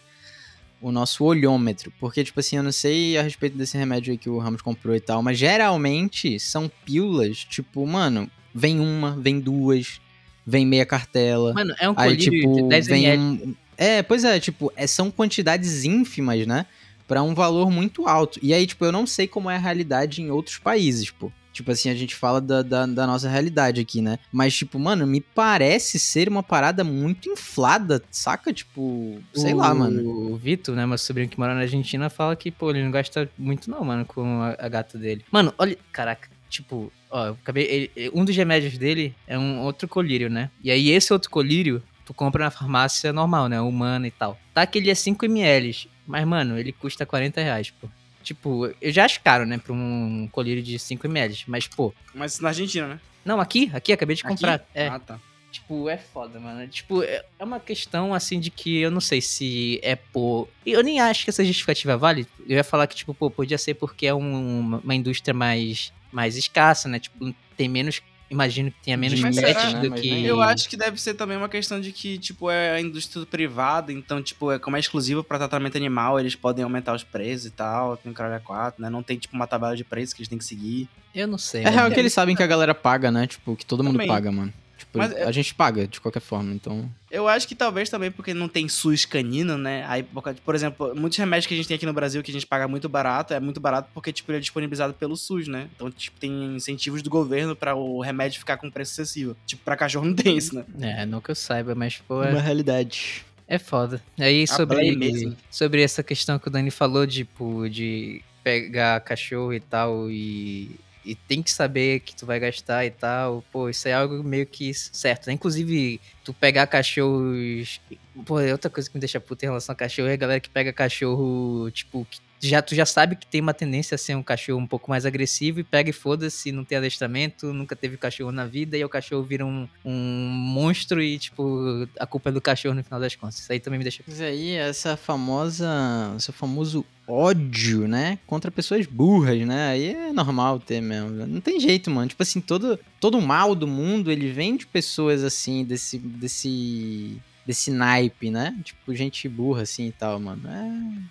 o 0.82 0.92
nosso 0.92 1.24
olhômetro, 1.24 1.92
porque 2.00 2.24
tipo 2.24 2.40
assim, 2.40 2.58
eu 2.58 2.63
não 2.63 2.72
sei 2.72 3.18
a 3.18 3.22
respeito 3.22 3.58
desse 3.58 3.78
remédio 3.78 4.12
aí 4.12 4.18
que 4.18 4.30
o 4.30 4.38
Ramos 4.38 4.62
comprou 4.62 4.96
e 4.96 5.00
tal, 5.00 5.22
mas 5.24 5.38
geralmente 5.38 6.40
são 6.40 6.70
pílulas, 6.86 7.38
tipo, 7.38 7.86
mano, 7.86 8.30
vem 8.54 8.80
uma, 8.80 9.16
vem 9.20 9.40
duas, 9.40 10.00
vem 10.46 10.66
meia 10.66 10.86
cartela. 10.86 11.54
Mano, 11.54 11.74
é 11.80 11.90
um 11.90 11.94
Aí, 11.98 12.16
tipo, 12.18 12.56
de 12.56 12.63
10 12.70 12.88
vem 12.88 13.06
ml. 13.06 13.56
É, 13.78 14.02
pois 14.02 14.24
é, 14.24 14.40
tipo, 14.40 14.72
é- 14.76 14.88
são 14.88 15.12
quantidades 15.12 15.84
ínfimas, 15.84 16.46
né? 16.48 16.66
Pra 17.08 17.22
um 17.24 17.34
valor 17.36 17.72
muito 17.72 18.08
alto. 18.08 18.40
E 18.42 18.54
aí, 18.54 18.66
tipo, 18.66 18.84
eu 18.84 18.92
não 18.92 19.06
sei 19.06 19.28
como 19.28 19.50
é 19.50 19.56
a 19.56 19.60
realidade 19.60 20.22
em 20.22 20.30
outros 20.32 20.58
países, 20.58 21.10
pô. 21.12 21.32
Tipo 21.58 21.72
assim, 21.72 21.89
a 21.89 21.96
gente 21.96 22.13
fala 22.15 22.39
da, 22.39 22.62
da, 22.62 22.86
da 22.86 23.08
nossa 23.08 23.28
realidade 23.28 23.82
aqui, 23.82 24.00
né? 24.00 24.20
Mas, 24.32 24.56
tipo, 24.56 24.78
mano, 24.78 25.08
me 25.08 25.20
parece 25.20 25.98
ser 25.98 26.30
uma 26.30 26.43
parada 26.43 26.84
muito 26.84 27.28
inflada, 27.30 28.00
saca? 28.12 28.54
Tipo, 28.54 29.20
sei 29.34 29.56
lá, 29.56 29.74
mano. 29.74 30.08
O 30.32 30.38
Vitor, 30.38 30.76
né, 30.76 30.86
meu 30.86 31.00
sobrinho 31.00 31.28
que 31.28 31.39
mora 31.39 31.56
na 31.56 31.62
Argentina, 31.62 32.12
fala 32.12 32.36
que, 32.36 32.52
pô, 32.52 32.70
ele 32.70 32.84
não 32.84 32.91
gasta 32.91 33.28
muito 33.36 33.72
não, 33.72 33.84
mano, 33.84 34.06
com 34.06 34.39
a, 34.43 34.56
a 34.60 34.70
gata 34.70 35.00
dele. 35.00 35.26
Mano, 35.32 35.52
olha, 35.58 35.76
caraca, 35.91 36.30
tipo, 36.48 36.93
ó, 37.10 37.30
acabei, 37.32 37.89
ele- 37.96 38.12
um 38.13 38.24
dos 38.24 38.36
remédios 38.38 38.78
dele 38.78 39.15
é 39.26 39.38
um 39.38 39.62
outro 39.62 39.88
colírio, 39.88 40.30
né? 40.30 40.52
E 40.63 40.70
aí 40.70 40.91
esse 40.91 41.12
outro 41.12 41.32
colírio, 41.32 41.82
tu 42.06 42.13
compra 42.13 42.43
na 42.46 42.52
farmácia 42.52 43.12
normal, 43.12 43.50
né, 43.50 43.60
humana 43.60 44.06
e 44.08 44.12
tal. 44.12 44.38
Tá 44.54 44.63
que 44.67 44.78
ele 44.78 44.91
é 44.91 44.93
5ml, 44.93 45.89
mas, 46.06 46.24
mano, 46.26 46.58
ele 46.60 46.72
custa 46.72 47.04
40 47.04 47.41
reais, 47.41 47.72
pô. 47.72 47.89
Tipo, 48.28 48.70
eu 48.82 48.92
já 48.92 49.06
acho 49.06 49.22
caro, 49.22 49.46
né, 49.46 49.58
pra 49.58 49.72
um 49.72 50.28
colírio 50.34 50.62
de 50.62 50.78
5ml, 50.78 51.46
mas, 51.48 51.66
pô... 51.66 51.94
Mas 52.13 52.42
na 52.42 52.50
Argentina, 52.50 52.86
né? 52.88 53.00
Não, 53.24 53.40
aqui, 53.40 53.70
aqui, 53.74 53.94
acabei 53.94 54.18
de 54.18 54.22
Aqui? 54.26 54.30
comprar. 54.36 54.66
É. 54.74 54.88
Ah, 54.88 55.00
tá. 55.00 55.18
Tipo, 55.50 55.88
é 55.88 55.98
foda, 55.98 56.38
mano. 56.42 56.68
Tipo, 56.68 57.04
é 57.04 57.24
é 57.40 57.44
uma 57.44 57.58
questão, 57.60 58.13
assim, 58.13 58.38
de 58.38 58.52
que 58.52 58.80
eu 58.80 58.92
não 58.92 59.00
sei 59.00 59.22
se 59.22 59.80
é 59.82 59.96
por... 59.96 60.50
Eu 60.66 60.84
nem 60.84 61.00
acho 61.00 61.24
que 61.24 61.30
essa 61.30 61.44
justificativa 61.46 61.96
vale. 61.98 62.28
Eu 62.48 62.58
ia 62.58 62.63
falar 62.66 62.86
que, 62.86 62.96
tipo, 62.98 63.13
pô, 63.13 63.32
podia 63.32 63.58
ser 63.58 63.76
porque 63.76 64.06
é 64.08 64.13
um- 64.13 64.76
uma 64.84 64.94
indústria 64.94 65.34
mais, 65.34 65.94
mais 66.12 66.36
escassa, 66.36 66.90
né? 66.90 67.00
Tipo, 67.00 67.34
tem 67.56 67.70
menos... 67.70 68.02
Imagino 68.30 68.72
que 68.72 68.78
tenha 68.84 68.98
menos 68.98 69.20
será, 69.20 69.72
do 69.74 69.90
né? 69.90 70.02
Que... 70.02 70.26
Eu 70.26 70.42
acho 70.42 70.68
que 70.68 70.76
deve 70.76 71.00
ser 71.00 71.13
também 71.13 71.38
uma 71.38 71.48
questão 71.48 71.80
de 71.80 71.92
que, 71.92 72.18
tipo, 72.18 72.50
é 72.50 72.72
a 72.72 72.82
indústria 72.82 73.26
privada, 73.26 73.92
então, 73.94 74.22
tipo, 74.22 74.52
é 74.52 74.60
como 74.60 74.76
é 74.76 74.80
exclusivo 74.80 75.24
pra 75.24 75.38
tratamento 75.38 75.78
animal, 75.78 76.20
eles 76.20 76.36
podem 76.36 76.63
aumentar 76.63 76.94
os 76.94 77.04
preços 77.04 77.46
e 77.46 77.52
tal, 77.52 77.96
tem 77.96 78.12
caralho 78.12 78.36
a 78.36 78.40
quatro, 78.40 78.82
né? 78.82 78.90
Não 78.90 79.02
tem, 79.02 79.18
tipo, 79.18 79.36
uma 79.36 79.48
tabela 79.48 79.76
de 79.76 79.84
preços 79.84 80.13
que 80.13 80.22
eles 80.22 80.28
têm 80.28 80.38
que 80.38 80.46
seguir. 80.46 80.90
Eu 81.16 81.28
não 81.28 81.38
sei, 81.38 81.63
É 81.63 81.70
real 81.70 81.90
que 81.90 82.00
eles 82.00 82.13
sabem 82.13 82.36
que 82.36 82.44
a 82.44 82.48
galera 82.48 82.76
paga, 82.76 83.10
né? 83.10 83.28
Tipo, 83.28 83.56
que 83.56 83.66
todo 83.66 83.84
mundo 83.84 83.94
Também. 83.94 84.08
paga, 84.08 84.32
mano. 84.32 84.54
Tipo, 84.78 85.00
Mas 85.00 85.12
é- 85.12 85.24
a 85.24 85.32
gente 85.32 85.56
paga 85.56 85.88
de 85.88 86.00
qualquer 86.00 86.20
forma, 86.20 86.54
então. 86.54 86.90
Eu 87.10 87.28
acho 87.28 87.48
que 87.48 87.56
talvez 87.56 87.90
também 87.90 88.12
porque 88.12 88.34
não 88.34 88.48
tem 88.48 88.68
SUS 88.70 89.06
canino, 89.06 89.58
né? 89.58 89.84
Aí, 89.88 90.04
por 90.04 90.54
exemplo, 90.54 90.94
muitos 90.96 91.18
remédios 91.18 91.48
que 91.48 91.54
a 91.54 91.58
gente 91.58 91.68
tem 91.68 91.76
aqui 91.76 91.86
no 91.86 91.94
Brasil 91.94 92.22
que 92.22 92.30
a 92.30 92.34
gente 92.34 92.46
paga 92.46 92.68
muito 92.68 92.88
barato, 92.88 93.34
é 93.34 93.40
muito 93.40 93.60
barato 93.60 93.90
porque, 93.94 94.13
tipo, 94.13 94.32
ele 94.32 94.38
é 94.38 94.42
disponibilizado 94.42 94.94
pelo 94.94 95.18
SUS, 95.18 95.48
né? 95.48 95.68
Então, 95.76 95.90
tipo, 95.90 96.20
tem 96.20 96.56
incentivos 96.56 97.02
do 97.02 97.10
governo 97.10 97.56
pra 97.56 97.76
o 97.76 98.02
remédio 98.02 98.40
ficar 98.40 98.58
com 98.58 98.70
preço 98.70 98.92
acessível. 98.94 99.36
Tipo, 99.46 99.63
pra 99.63 99.76
cachorro 99.76 100.06
não 100.06 100.13
tem 100.16 100.38
isso, 100.38 100.54
né? 100.56 100.63
É, 100.80 101.06
não 101.06 101.20
que 101.22 101.32
eu 101.32 101.36
saiba, 101.36 101.74
mas, 101.74 101.98
pô, 101.98 102.24
é, 102.24 102.40
realidade. 102.40 103.26
é 103.48 103.58
foda. 103.58 104.02
Aí, 104.20 104.44
A 104.44 104.48
sobre, 104.48 105.36
sobre 105.50 105.82
essa 105.82 106.04
questão 106.04 106.38
que 106.38 106.48
o 106.48 106.52
Dani 106.52 106.70
falou, 106.70 107.08
tipo, 107.08 107.68
de 107.70 108.22
pegar 108.44 109.00
cachorro 109.02 109.54
e 109.54 109.60
tal 109.60 110.10
e... 110.10 110.72
E 111.08 111.15
tem 111.15 111.41
que 111.41 111.50
saber 111.50 112.02
que 112.02 112.15
tu 112.15 112.26
vai 112.26 112.39
gastar 112.39 112.86
e 112.86 112.91
tal. 112.91 113.43
Pô, 113.52 113.70
isso 113.70 113.88
é 113.88 113.93
algo 113.93 114.24
meio 114.24 114.46
que 114.46 114.74
certo, 114.74 115.28
né? 115.28 115.34
Inclusive, 115.34 116.02
tu 116.24 116.34
pegar 116.34 116.67
cachorros. 116.67 117.80
Pô, 118.26 118.39
é 118.39 118.52
outra 118.52 118.70
coisa 118.70 118.89
que 118.89 118.96
me 118.96 119.00
deixa 119.00 119.20
puta 119.20 119.46
em 119.46 119.48
relação 119.48 119.74
a 119.74 119.76
cachorro 119.76 120.10
é 120.10 120.13
a 120.13 120.17
galera 120.17 120.39
que 120.39 120.50
pega 120.50 120.74
cachorro, 120.74 121.70
tipo, 121.72 122.06
que 122.10 122.20
já, 122.39 122.62
tu 122.62 122.76
já 122.76 122.86
sabe 122.86 123.15
que 123.15 123.26
tem 123.26 123.41
uma 123.41 123.54
tendência 123.54 123.96
a 123.96 123.98
ser 123.98 124.15
um 124.15 124.22
cachorro 124.22 124.60
um 124.60 124.67
pouco 124.67 124.89
mais 124.89 125.06
agressivo 125.06 125.60
e 125.60 125.63
pega 125.63 125.89
e 125.89 125.93
foda-se, 125.93 126.52
não 126.52 126.63
tem 126.63 126.78
adestramento, 126.78 127.52
nunca 127.52 127.76
teve 127.76 127.98
cachorro 127.98 128.32
na 128.32 128.46
vida 128.46 128.78
e 128.78 128.84
o 128.84 128.89
cachorro 128.89 129.24
vira 129.24 129.46
um, 129.46 129.67
um 129.84 129.93
monstro 129.93 131.02
e, 131.02 131.17
tipo, 131.17 131.88
a 132.00 132.06
culpa 132.06 132.30
é 132.30 132.32
do 132.32 132.41
cachorro 132.41 132.76
no 132.76 132.84
final 132.84 133.00
das 133.00 133.15
contas. 133.15 133.39
Isso 133.39 133.52
aí 133.52 133.60
também 133.60 133.80
me 133.80 133.84
deixa 133.84 134.04
Mas 134.06 134.22
aí, 134.22 134.52
essa 134.52 134.96
famosa. 134.96 135.67
Esse 136.15 136.32
famoso 136.32 136.86
ódio, 137.08 137.88
né? 137.88 138.20
Contra 138.28 138.52
pessoas 138.52 138.86
burras, 138.86 139.39
né? 139.46 139.70
Aí 139.70 139.88
é 139.88 140.13
normal 140.13 140.60
ter 140.60 140.82
mesmo. 140.82 141.10
Não 141.26 141.39
tem 141.41 141.60
jeito, 141.60 141.89
mano. 141.89 142.08
Tipo 142.08 142.22
assim, 142.24 142.41
todo, 142.41 142.78
todo 143.00 143.17
o 143.17 143.22
mal 143.22 143.56
do 143.56 143.67
mundo, 143.67 144.12
ele 144.12 144.32
vem 144.32 144.58
de 144.58 144.67
pessoas 144.67 145.24
assim, 145.24 145.63
desse. 145.63 145.98
desse. 145.98 147.17
desse 147.46 147.72
naipe, 147.72 148.30
né? 148.30 148.54
Tipo, 148.63 148.93
gente 148.93 149.28
burra 149.30 149.62
assim 149.62 149.88
e 149.88 149.91
tal, 149.93 150.20
mano. 150.20 150.41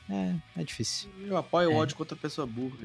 É. 0.08 0.14
É, 0.14 0.34
é 0.58 0.64
difícil. 0.64 1.08
Eu 1.26 1.36
apoio 1.36 1.70
o 1.70 1.72
É. 1.72 1.76
ódio 1.76 1.96
contra 1.96 2.14
pessoa 2.14 2.46
burra. 2.46 2.76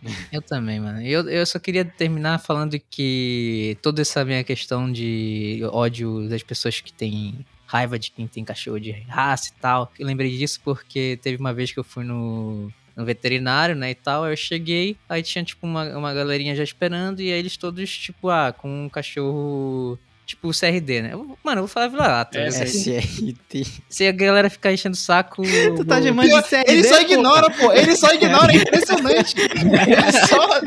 Eu 0.32 0.40
também, 0.40 0.78
mano. 0.80 1.02
Eu, 1.02 1.28
eu 1.28 1.44
só 1.44 1.58
queria 1.58 1.84
terminar 1.84 2.38
falando 2.38 2.78
que 2.88 3.76
toda 3.82 4.00
essa 4.00 4.24
minha 4.24 4.44
questão 4.44 4.90
de 4.90 5.60
ódio 5.72 6.28
das 6.28 6.42
pessoas 6.42 6.80
que 6.80 6.92
têm 6.92 7.44
raiva 7.70 7.96
de 7.98 8.10
quem 8.10 8.26
tem 8.26 8.44
cachorro 8.44 8.80
de 8.80 8.90
raça 9.08 9.50
e 9.56 9.60
tal. 9.60 9.92
Eu 9.96 10.04
lembrei 10.04 10.36
disso 10.36 10.60
porque 10.64 11.18
teve 11.22 11.36
uma 11.38 11.54
vez 11.54 11.70
que 11.70 11.78
eu 11.78 11.84
fui 11.84 12.02
no, 12.02 12.68
no 12.96 13.04
veterinário, 13.04 13.76
né, 13.76 13.90
e 13.92 13.94
tal. 13.94 14.24
aí 14.24 14.32
Eu 14.32 14.36
cheguei, 14.36 14.96
aí 15.08 15.22
tinha, 15.22 15.44
tipo, 15.44 15.66
uma, 15.66 15.84
uma 15.96 16.12
galerinha 16.12 16.56
já 16.56 16.64
esperando 16.64 17.20
e 17.20 17.32
aí 17.32 17.38
eles 17.38 17.56
todos, 17.56 17.88
tipo, 17.96 18.28
ah, 18.28 18.52
com 18.52 18.86
um 18.86 18.88
cachorro... 18.88 19.96
Tipo 20.26 20.46
o 20.48 20.52
CRD, 20.52 21.02
né? 21.02 21.08
Eu- 21.12 21.36
Mano, 21.42 21.58
eu 21.58 21.62
vou 21.62 21.68
falar 21.68 21.88
vira-lata. 21.88 22.38
É, 22.38 22.44
né? 22.44 22.50
SRT. 22.50 23.66
Se 23.88 24.06
a 24.06 24.12
galera 24.12 24.48
ficar 24.48 24.72
enchendo 24.72 24.94
o 24.94 24.98
saco... 24.98 25.42
Tu 25.76 25.84
tá 25.84 26.00
chamando 26.00 26.28
de 26.28 26.42
CRD? 26.48 26.70
Ele 26.70 26.84
só 26.84 26.96
pô? 26.96 27.02
ignora, 27.02 27.50
pô. 27.50 27.72
Ele 27.72 27.96
só 27.96 28.14
ignora, 28.14 28.52
é 28.52 28.56
impressionante. 28.56 29.34
Ele 29.40 30.12
só. 30.28 30.60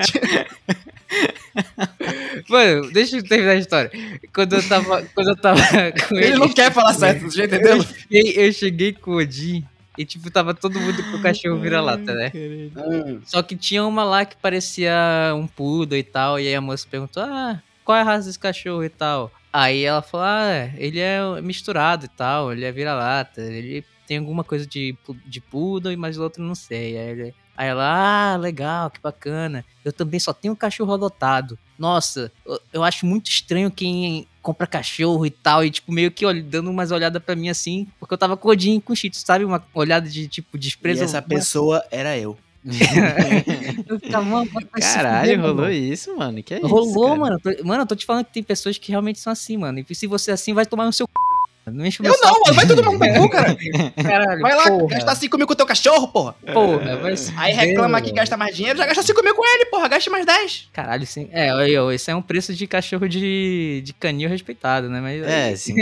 Mano, 2.49 2.91
deixa 2.91 3.17
eu 3.17 3.23
terminar 3.23 3.51
a 3.51 3.55
história. 3.55 3.91
Quando 4.33 4.53
eu 4.53 4.67
tava, 4.67 5.03
quando 5.13 5.29
eu 5.29 5.35
tava 5.35 5.61
com 6.07 6.15
ele, 6.15 6.25
Ele 6.27 6.37
não 6.37 6.49
quer 6.49 6.71
falar 6.71 6.93
certo, 6.93 7.23
você 7.23 7.37
já 7.37 7.45
entendeu? 7.45 7.77
eu 7.77 7.83
cheguei, 7.83 8.33
eu 8.47 8.53
cheguei 8.53 8.93
com 8.93 9.11
o 9.11 9.17
Odin 9.17 9.63
e, 9.97 10.05
tipo, 10.05 10.29
tava 10.31 10.53
todo 10.53 10.79
mundo 10.79 11.03
com 11.03 11.17
o 11.17 11.21
cachorro 11.21 11.59
vira-lata, 11.59 12.13
né? 12.13 12.31
Hum. 12.35 13.21
Só 13.25 13.43
que 13.43 13.55
tinha 13.55 13.83
uma 13.85 14.03
lá 14.03 14.25
que 14.25 14.35
parecia 14.37 14.93
um 15.35 15.45
poodle 15.47 15.97
e 15.97 16.03
tal, 16.03 16.39
e 16.39 16.47
aí 16.47 16.55
a 16.55 16.61
moça 16.61 16.87
perguntou, 16.89 17.21
ah, 17.23 17.61
qual 17.85 17.97
é 17.97 18.01
a 18.01 18.03
raça 18.03 18.25
desse 18.27 18.39
cachorro 18.39 18.83
e 18.83 18.89
tal? 18.89 19.31
Aí 19.51 19.83
ela 19.83 20.01
falou, 20.01 20.25
ah, 20.25 20.69
ele 20.77 20.99
é 20.99 21.19
misturado 21.41 22.05
e 22.05 22.09
tal, 22.09 22.51
ele 22.51 22.65
é 22.65 22.71
vira-lata, 22.71 23.41
ele 23.41 23.85
tem 24.07 24.17
alguma 24.17 24.43
coisa 24.43 24.65
de, 24.65 24.97
de 25.27 25.39
poodle, 25.39 25.95
mas 25.95 26.17
o 26.17 26.23
outro 26.23 26.41
não 26.43 26.55
sei. 26.55 26.97
Aí, 26.97 27.09
ele- 27.11 27.35
aí 27.57 27.67
ela, 27.67 28.33
ah, 28.33 28.37
legal, 28.37 28.89
que 28.89 28.99
bacana. 29.01 29.63
Eu 29.83 29.91
também 29.93 30.19
só 30.19 30.33
tenho 30.33 30.55
cachorro 30.55 30.93
adotado. 30.93 31.57
Nossa, 31.77 32.31
eu, 32.45 32.59
eu 32.73 32.83
acho 32.83 33.05
muito 33.05 33.29
estranho 33.29 33.69
quem 33.71 34.27
compra 34.41 34.67
cachorro 34.67 35.25
e 35.25 35.31
tal, 35.31 35.63
e 35.63 35.71
tipo, 35.71 35.91
meio 35.91 36.11
que 36.11 36.25
olha, 36.25 36.43
dando 36.43 36.69
umas 36.69 36.91
olhadas 36.91 37.21
pra 37.23 37.35
mim 37.35 37.47
assim, 37.49 37.87
porque 37.99 38.13
eu 38.13 38.17
tava 38.17 38.35
codinho 38.35 38.81
com 38.81 38.93
shih 38.93 39.09
sabe? 39.13 39.45
Uma 39.45 39.63
olhada 39.73 40.07
de, 40.09 40.27
tipo, 40.27 40.57
E 40.57 40.59
desprezo. 40.59 41.03
essa 41.03 41.21
pessoa 41.21 41.83
era 41.89 42.17
eu. 42.17 42.37
Eu 43.87 43.99
ficava, 43.99 44.23
mano, 44.23 44.49
Caralho, 44.79 45.29
fuder, 45.31 45.41
rolou 45.41 45.55
mano. 45.63 45.73
isso, 45.73 46.15
mano. 46.15 46.41
Que 46.43 46.53
é 46.53 46.57
isso? 46.59 46.67
Rolou, 46.67 47.07
cara? 47.09 47.19
mano. 47.19 47.41
Mano, 47.65 47.81
eu 47.83 47.85
tô 47.85 47.95
te 47.95 48.05
falando 48.05 48.25
que 48.25 48.33
tem 48.33 48.43
pessoas 48.43 48.77
que 48.77 48.89
realmente 48.89 49.19
são 49.19 49.33
assim, 49.33 49.57
mano. 49.57 49.83
E 49.87 49.95
se 49.95 50.07
você 50.07 50.31
é 50.31 50.33
assim, 50.33 50.53
vai 50.53 50.65
tomar 50.65 50.85
no 50.85 50.93
seu 50.93 51.05
c... 51.05 51.11
Não 51.65 51.85
enche 51.85 51.99
o 52.01 52.03
meu 52.03 52.11
Eu 52.13 52.17
não, 52.21 52.27
saco, 52.29 52.41
mano, 52.45 52.55
vai 52.55 52.67
todo 52.67 52.83
mundo 52.83 52.99
pro 52.99 53.13
cu, 53.13 53.29
cara. 53.29 53.55
caralho. 54.03 54.41
Vai 54.41 54.55
lá, 54.55 54.63
porra, 54.65 54.95
gastar 54.95 55.15
5 55.15 55.37
mil 55.37 55.47
com 55.47 55.53
o 55.53 55.55
teu 55.55 55.65
cachorro, 55.65 56.07
porra. 56.09 56.35
Porra, 56.53 56.97
vai 56.97 57.15
se 57.15 57.33
Aí 57.37 57.53
reclama 57.53 58.01
que 58.01 58.11
gasta 58.11 58.35
mais 58.35 58.55
dinheiro, 58.55 58.77
já 58.77 58.85
gasta 58.85 59.01
5 59.01 59.23
mil 59.23 59.33
com 59.33 59.45
ele, 59.45 59.65
porra, 59.65 59.87
gaste 59.87 60.09
mais 60.09 60.25
10. 60.25 60.69
Caralho, 60.73 61.05
sim. 61.07 61.29
É, 61.31 61.49
esse 61.93 62.11
é 62.11 62.15
um 62.15 62.21
preço 62.21 62.53
de 62.53 62.67
cachorro 62.67 63.07
de, 63.07 63.81
de 63.83 63.93
canil 63.93 64.29
respeitado, 64.29 64.89
né? 64.89 64.99
Mas, 64.99 65.23
É, 65.23 65.55
5 65.55 65.79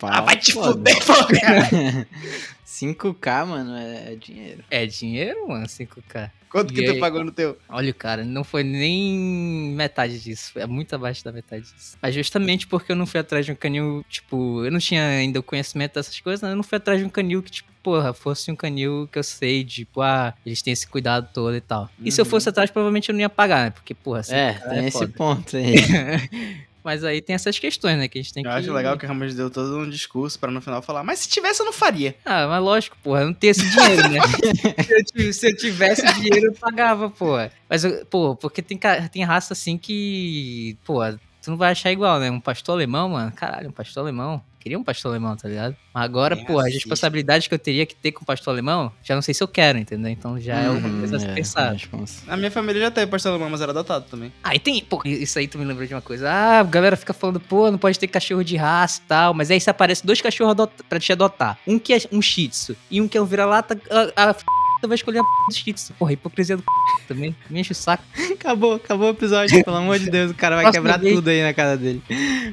Ah, 0.02 0.20
vai 0.20 0.36
te 0.36 0.52
foda. 0.52 0.72
fuder, 0.72 1.04
porra. 1.04 1.26
cara. 1.40 2.06
5k, 2.72 3.44
mano, 3.46 3.76
é, 3.76 4.12
é 4.12 4.16
dinheiro. 4.16 4.64
É 4.70 4.86
dinheiro, 4.86 5.46
mano, 5.48 5.66
5k. 5.68 6.30
Quanto 6.48 6.72
que 6.74 6.82
E 6.82 6.84
tu 6.84 6.90
aí? 6.92 7.00
pagou 7.00 7.24
no 7.24 7.32
teu? 7.32 7.56
Olha, 7.68 7.94
cara, 7.94 8.24
não 8.26 8.44
foi 8.44 8.62
nem 8.62 9.72
metade 9.74 10.20
disso. 10.20 10.58
É 10.58 10.66
muito 10.66 10.94
abaixo 10.94 11.24
da 11.24 11.32
metade 11.32 11.62
disso. 11.74 11.96
Mas 12.00 12.14
justamente 12.14 12.66
porque 12.66 12.92
eu 12.92 12.96
não 12.96 13.06
fui 13.06 13.20
atrás 13.20 13.46
de 13.46 13.52
um 13.52 13.54
canil, 13.54 14.02
tipo, 14.08 14.62
eu 14.64 14.70
não 14.70 14.78
tinha 14.78 15.02
ainda 15.06 15.40
o 15.40 15.42
conhecimento 15.42 15.94
dessas 15.94 16.18
coisas, 16.20 16.42
né? 16.42 16.50
Eu 16.52 16.56
não 16.56 16.62
fui 16.62 16.76
atrás 16.76 17.00
de 17.00 17.06
um 17.06 17.08
canil 17.08 17.42
que, 17.42 17.50
tipo, 17.50 17.72
porra, 17.82 18.12
fosse 18.12 18.50
um 18.50 18.56
canil 18.56 19.08
que 19.10 19.18
eu 19.18 19.22
sei, 19.24 19.64
tipo, 19.64 20.02
ah, 20.02 20.34
eles 20.44 20.60
têm 20.62 20.72
esse 20.74 20.86
cuidado 20.86 21.28
todo 21.32 21.56
e 21.56 21.60
tal. 21.60 21.88
E 21.98 22.12
se 22.12 22.20
eu 22.20 22.24
Uhum. 22.24 22.30
fosse 22.30 22.48
atrás, 22.50 22.70
provavelmente 22.70 23.08
eu 23.08 23.14
não 23.14 23.20
ia 23.20 23.30
pagar, 23.30 23.64
né? 23.66 23.70
Porque, 23.70 23.94
porra, 23.94 24.20
assim, 24.20 24.34
é, 24.34 24.52
tem 24.52 24.78
esse 24.86 24.92
foda. 24.98 25.12
ponto 25.16 25.56
aí. 25.56 25.72
Mas 26.84 27.04
aí 27.04 27.20
tem 27.22 27.34
essas 27.34 27.58
questões, 27.58 27.96
né? 27.96 28.08
Que 28.08 28.18
a 28.18 28.22
gente 28.22 28.32
tem 28.34 28.44
Eu 28.44 28.50
que. 28.50 28.56
acho 28.56 28.72
legal 28.72 28.98
que 28.98 29.04
o 29.04 29.08
Ramos 29.08 29.34
deu 29.34 29.48
todo 29.50 29.78
um 29.78 29.88
discurso 29.88 30.38
pra 30.38 30.50
no 30.50 30.60
final 30.60 30.82
falar, 30.82 31.02
mas 31.04 31.20
se 31.20 31.28
tivesse 31.28 31.60
eu 31.60 31.66
não 31.66 31.72
faria. 31.72 32.14
Ah, 32.24 32.46
mas 32.48 32.62
lógico, 32.62 32.96
porra, 33.02 33.20
eu 33.20 33.26
não 33.26 33.34
tenho 33.34 33.50
esse 33.52 33.68
dinheiro, 33.70 34.08
né? 34.08 34.18
se, 34.84 34.92
eu, 34.92 35.04
tiv- 35.04 35.32
se 35.32 35.46
eu 35.50 35.56
tivesse 35.56 36.14
dinheiro, 36.14 36.46
eu 36.46 36.52
pagava, 36.54 37.08
porra. 37.10 37.52
Mas, 37.68 37.84
eu- 37.84 38.04
pô, 38.06 38.34
porque 38.36 38.60
tem, 38.62 38.78
tem 39.12 39.22
raça 39.24 39.52
assim 39.52 39.78
que, 39.78 40.76
pô, 40.84 40.98
tu 41.42 41.50
não 41.50 41.56
vai 41.56 41.72
achar 41.72 41.90
igual, 41.92 42.18
né? 42.18 42.30
Um 42.30 42.40
pastor 42.40 42.74
alemão, 42.74 43.08
mano, 43.10 43.32
caralho, 43.32 43.68
um 43.68 43.72
pastor 43.72 44.02
alemão. 44.02 44.42
Queria 44.62 44.78
um 44.78 44.84
pastor 44.84 45.10
alemão, 45.10 45.36
tá 45.36 45.48
ligado? 45.48 45.76
Mas 45.92 46.04
agora, 46.04 46.36
Bem 46.36 46.44
pô, 46.44 46.52
a 46.52 46.62
racista. 46.62 46.78
responsabilidade 46.78 47.48
que 47.48 47.54
eu 47.54 47.58
teria 47.58 47.84
que 47.84 47.96
ter 47.96 48.12
com 48.12 48.22
o 48.22 48.24
pastor 48.26 48.52
alemão, 48.52 48.92
já 49.02 49.14
não 49.16 49.20
sei 49.22 49.34
se 49.34 49.42
eu 49.42 49.48
quero, 49.48 49.76
entendeu? 49.76 50.08
Então 50.10 50.38
já 50.38 50.60
é 50.60 50.70
uma 50.70 50.88
Uhum, 50.88 50.98
coisa 51.00 51.16
a 51.16 51.18
se 51.18 51.26
é, 51.26 51.34
pensar. 51.34 51.72
responsa. 51.72 52.22
A 52.28 52.36
minha 52.36 52.50
família 52.50 52.80
já 52.82 52.90
teve 52.92 53.10
pastor 53.10 53.30
alemão, 53.30 53.50
mas 53.50 53.60
era 53.60 53.72
adotado 53.72 54.04
também. 54.08 54.32
Ah, 54.44 54.54
e 54.54 54.60
tem. 54.60 54.84
Pô, 54.84 55.02
isso 55.04 55.36
aí 55.38 55.48
tu 55.48 55.58
me 55.58 55.64
lembrou 55.64 55.84
de 55.86 55.92
uma 55.94 56.00
coisa. 56.00 56.30
Ah, 56.30 56.60
a 56.60 56.62
galera 56.62 56.96
fica 56.96 57.12
falando, 57.12 57.40
pô, 57.40 57.70
não 57.72 57.78
pode 57.78 57.98
ter 57.98 58.06
cachorro 58.06 58.44
de 58.44 58.56
raça 58.56 59.00
e 59.04 59.08
tal. 59.08 59.34
Mas 59.34 59.50
aí 59.50 59.60
se 59.60 59.68
aparece 59.68 60.06
dois 60.06 60.20
cachorros 60.20 60.52
adota- 60.52 60.84
pra 60.88 61.00
te 61.00 61.10
adotar. 61.12 61.58
Um 61.66 61.76
que 61.78 61.92
é 61.92 61.98
um 62.12 62.22
shih 62.22 62.48
tzu 62.48 62.76
e 62.88 63.00
um 63.00 63.08
que 63.08 63.18
é 63.18 63.20
um 63.20 63.24
vira-lata, 63.26 63.76
a, 64.16 64.30
a 64.30 64.34
f... 64.82 64.88
vai 64.88 64.94
escolher 64.96 65.20
a 65.20 65.22
p 65.22 65.28
do 65.48 65.54
shih 65.54 65.72
tzu. 65.72 65.92
Porra, 65.94 66.12
hipocrisia 66.12 66.56
do 66.56 66.62
c... 66.62 67.02
também. 67.08 67.34
Me 67.48 67.60
enche 67.60 67.72
o 67.72 67.74
saco. 67.74 68.02
Acabou, 68.32 68.74
acabou 68.74 69.06
o 69.06 69.10
episódio, 69.10 69.64
pelo 69.64 69.76
amor 69.76 69.98
de 69.98 70.10
Deus. 70.10 70.32
O 70.32 70.34
cara 70.34 70.56
vai 70.56 70.70
quebrar 70.72 70.98
vez. 70.98 71.14
tudo 71.14 71.28
aí 71.28 71.42
na 71.42 71.54
casa 71.54 71.76
dele. 71.76 72.02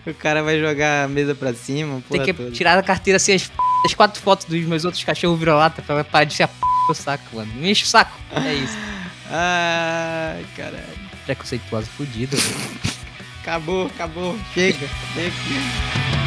O 0.06 0.14
cara 0.14 0.44
vai 0.44 0.60
jogar 0.60 1.06
a 1.06 1.08
mesa 1.08 1.34
pra 1.34 1.54
cima, 1.54 2.02
Tem 2.10 2.22
que 2.22 2.32
toda. 2.34 2.52
tirar 2.52 2.76
da 2.76 2.84
carteira 2.84 3.18
assim 3.18 3.34
as, 3.34 3.52
as 3.84 3.94
quatro 3.96 4.22
fotos 4.22 4.46
dos 4.46 4.62
meus 4.66 4.86
outros 4.86 5.04
cachorros 5.04 5.40
vira-lata 5.40 5.82
pra 5.82 6.04
parar 6.04 6.26
de 6.26 6.36
ser 6.36 6.44
a 6.44 6.48
p 6.48 6.54
do 6.88 6.94
saco, 6.94 7.36
mano. 7.36 7.52
Me 7.56 7.72
enche 7.72 7.84
o 7.84 7.88
saco. 7.88 8.12
É 8.36 8.54
isso. 8.54 8.78
Ai, 9.32 10.46
caralho. 10.56 10.84
Preconceituoso 11.26 11.88
fudido. 11.88 12.38
velho. 12.38 12.80
Acabou, 13.42 13.88
acabou. 13.88 14.38
Chega, 14.54 14.88
chega. 15.14 16.19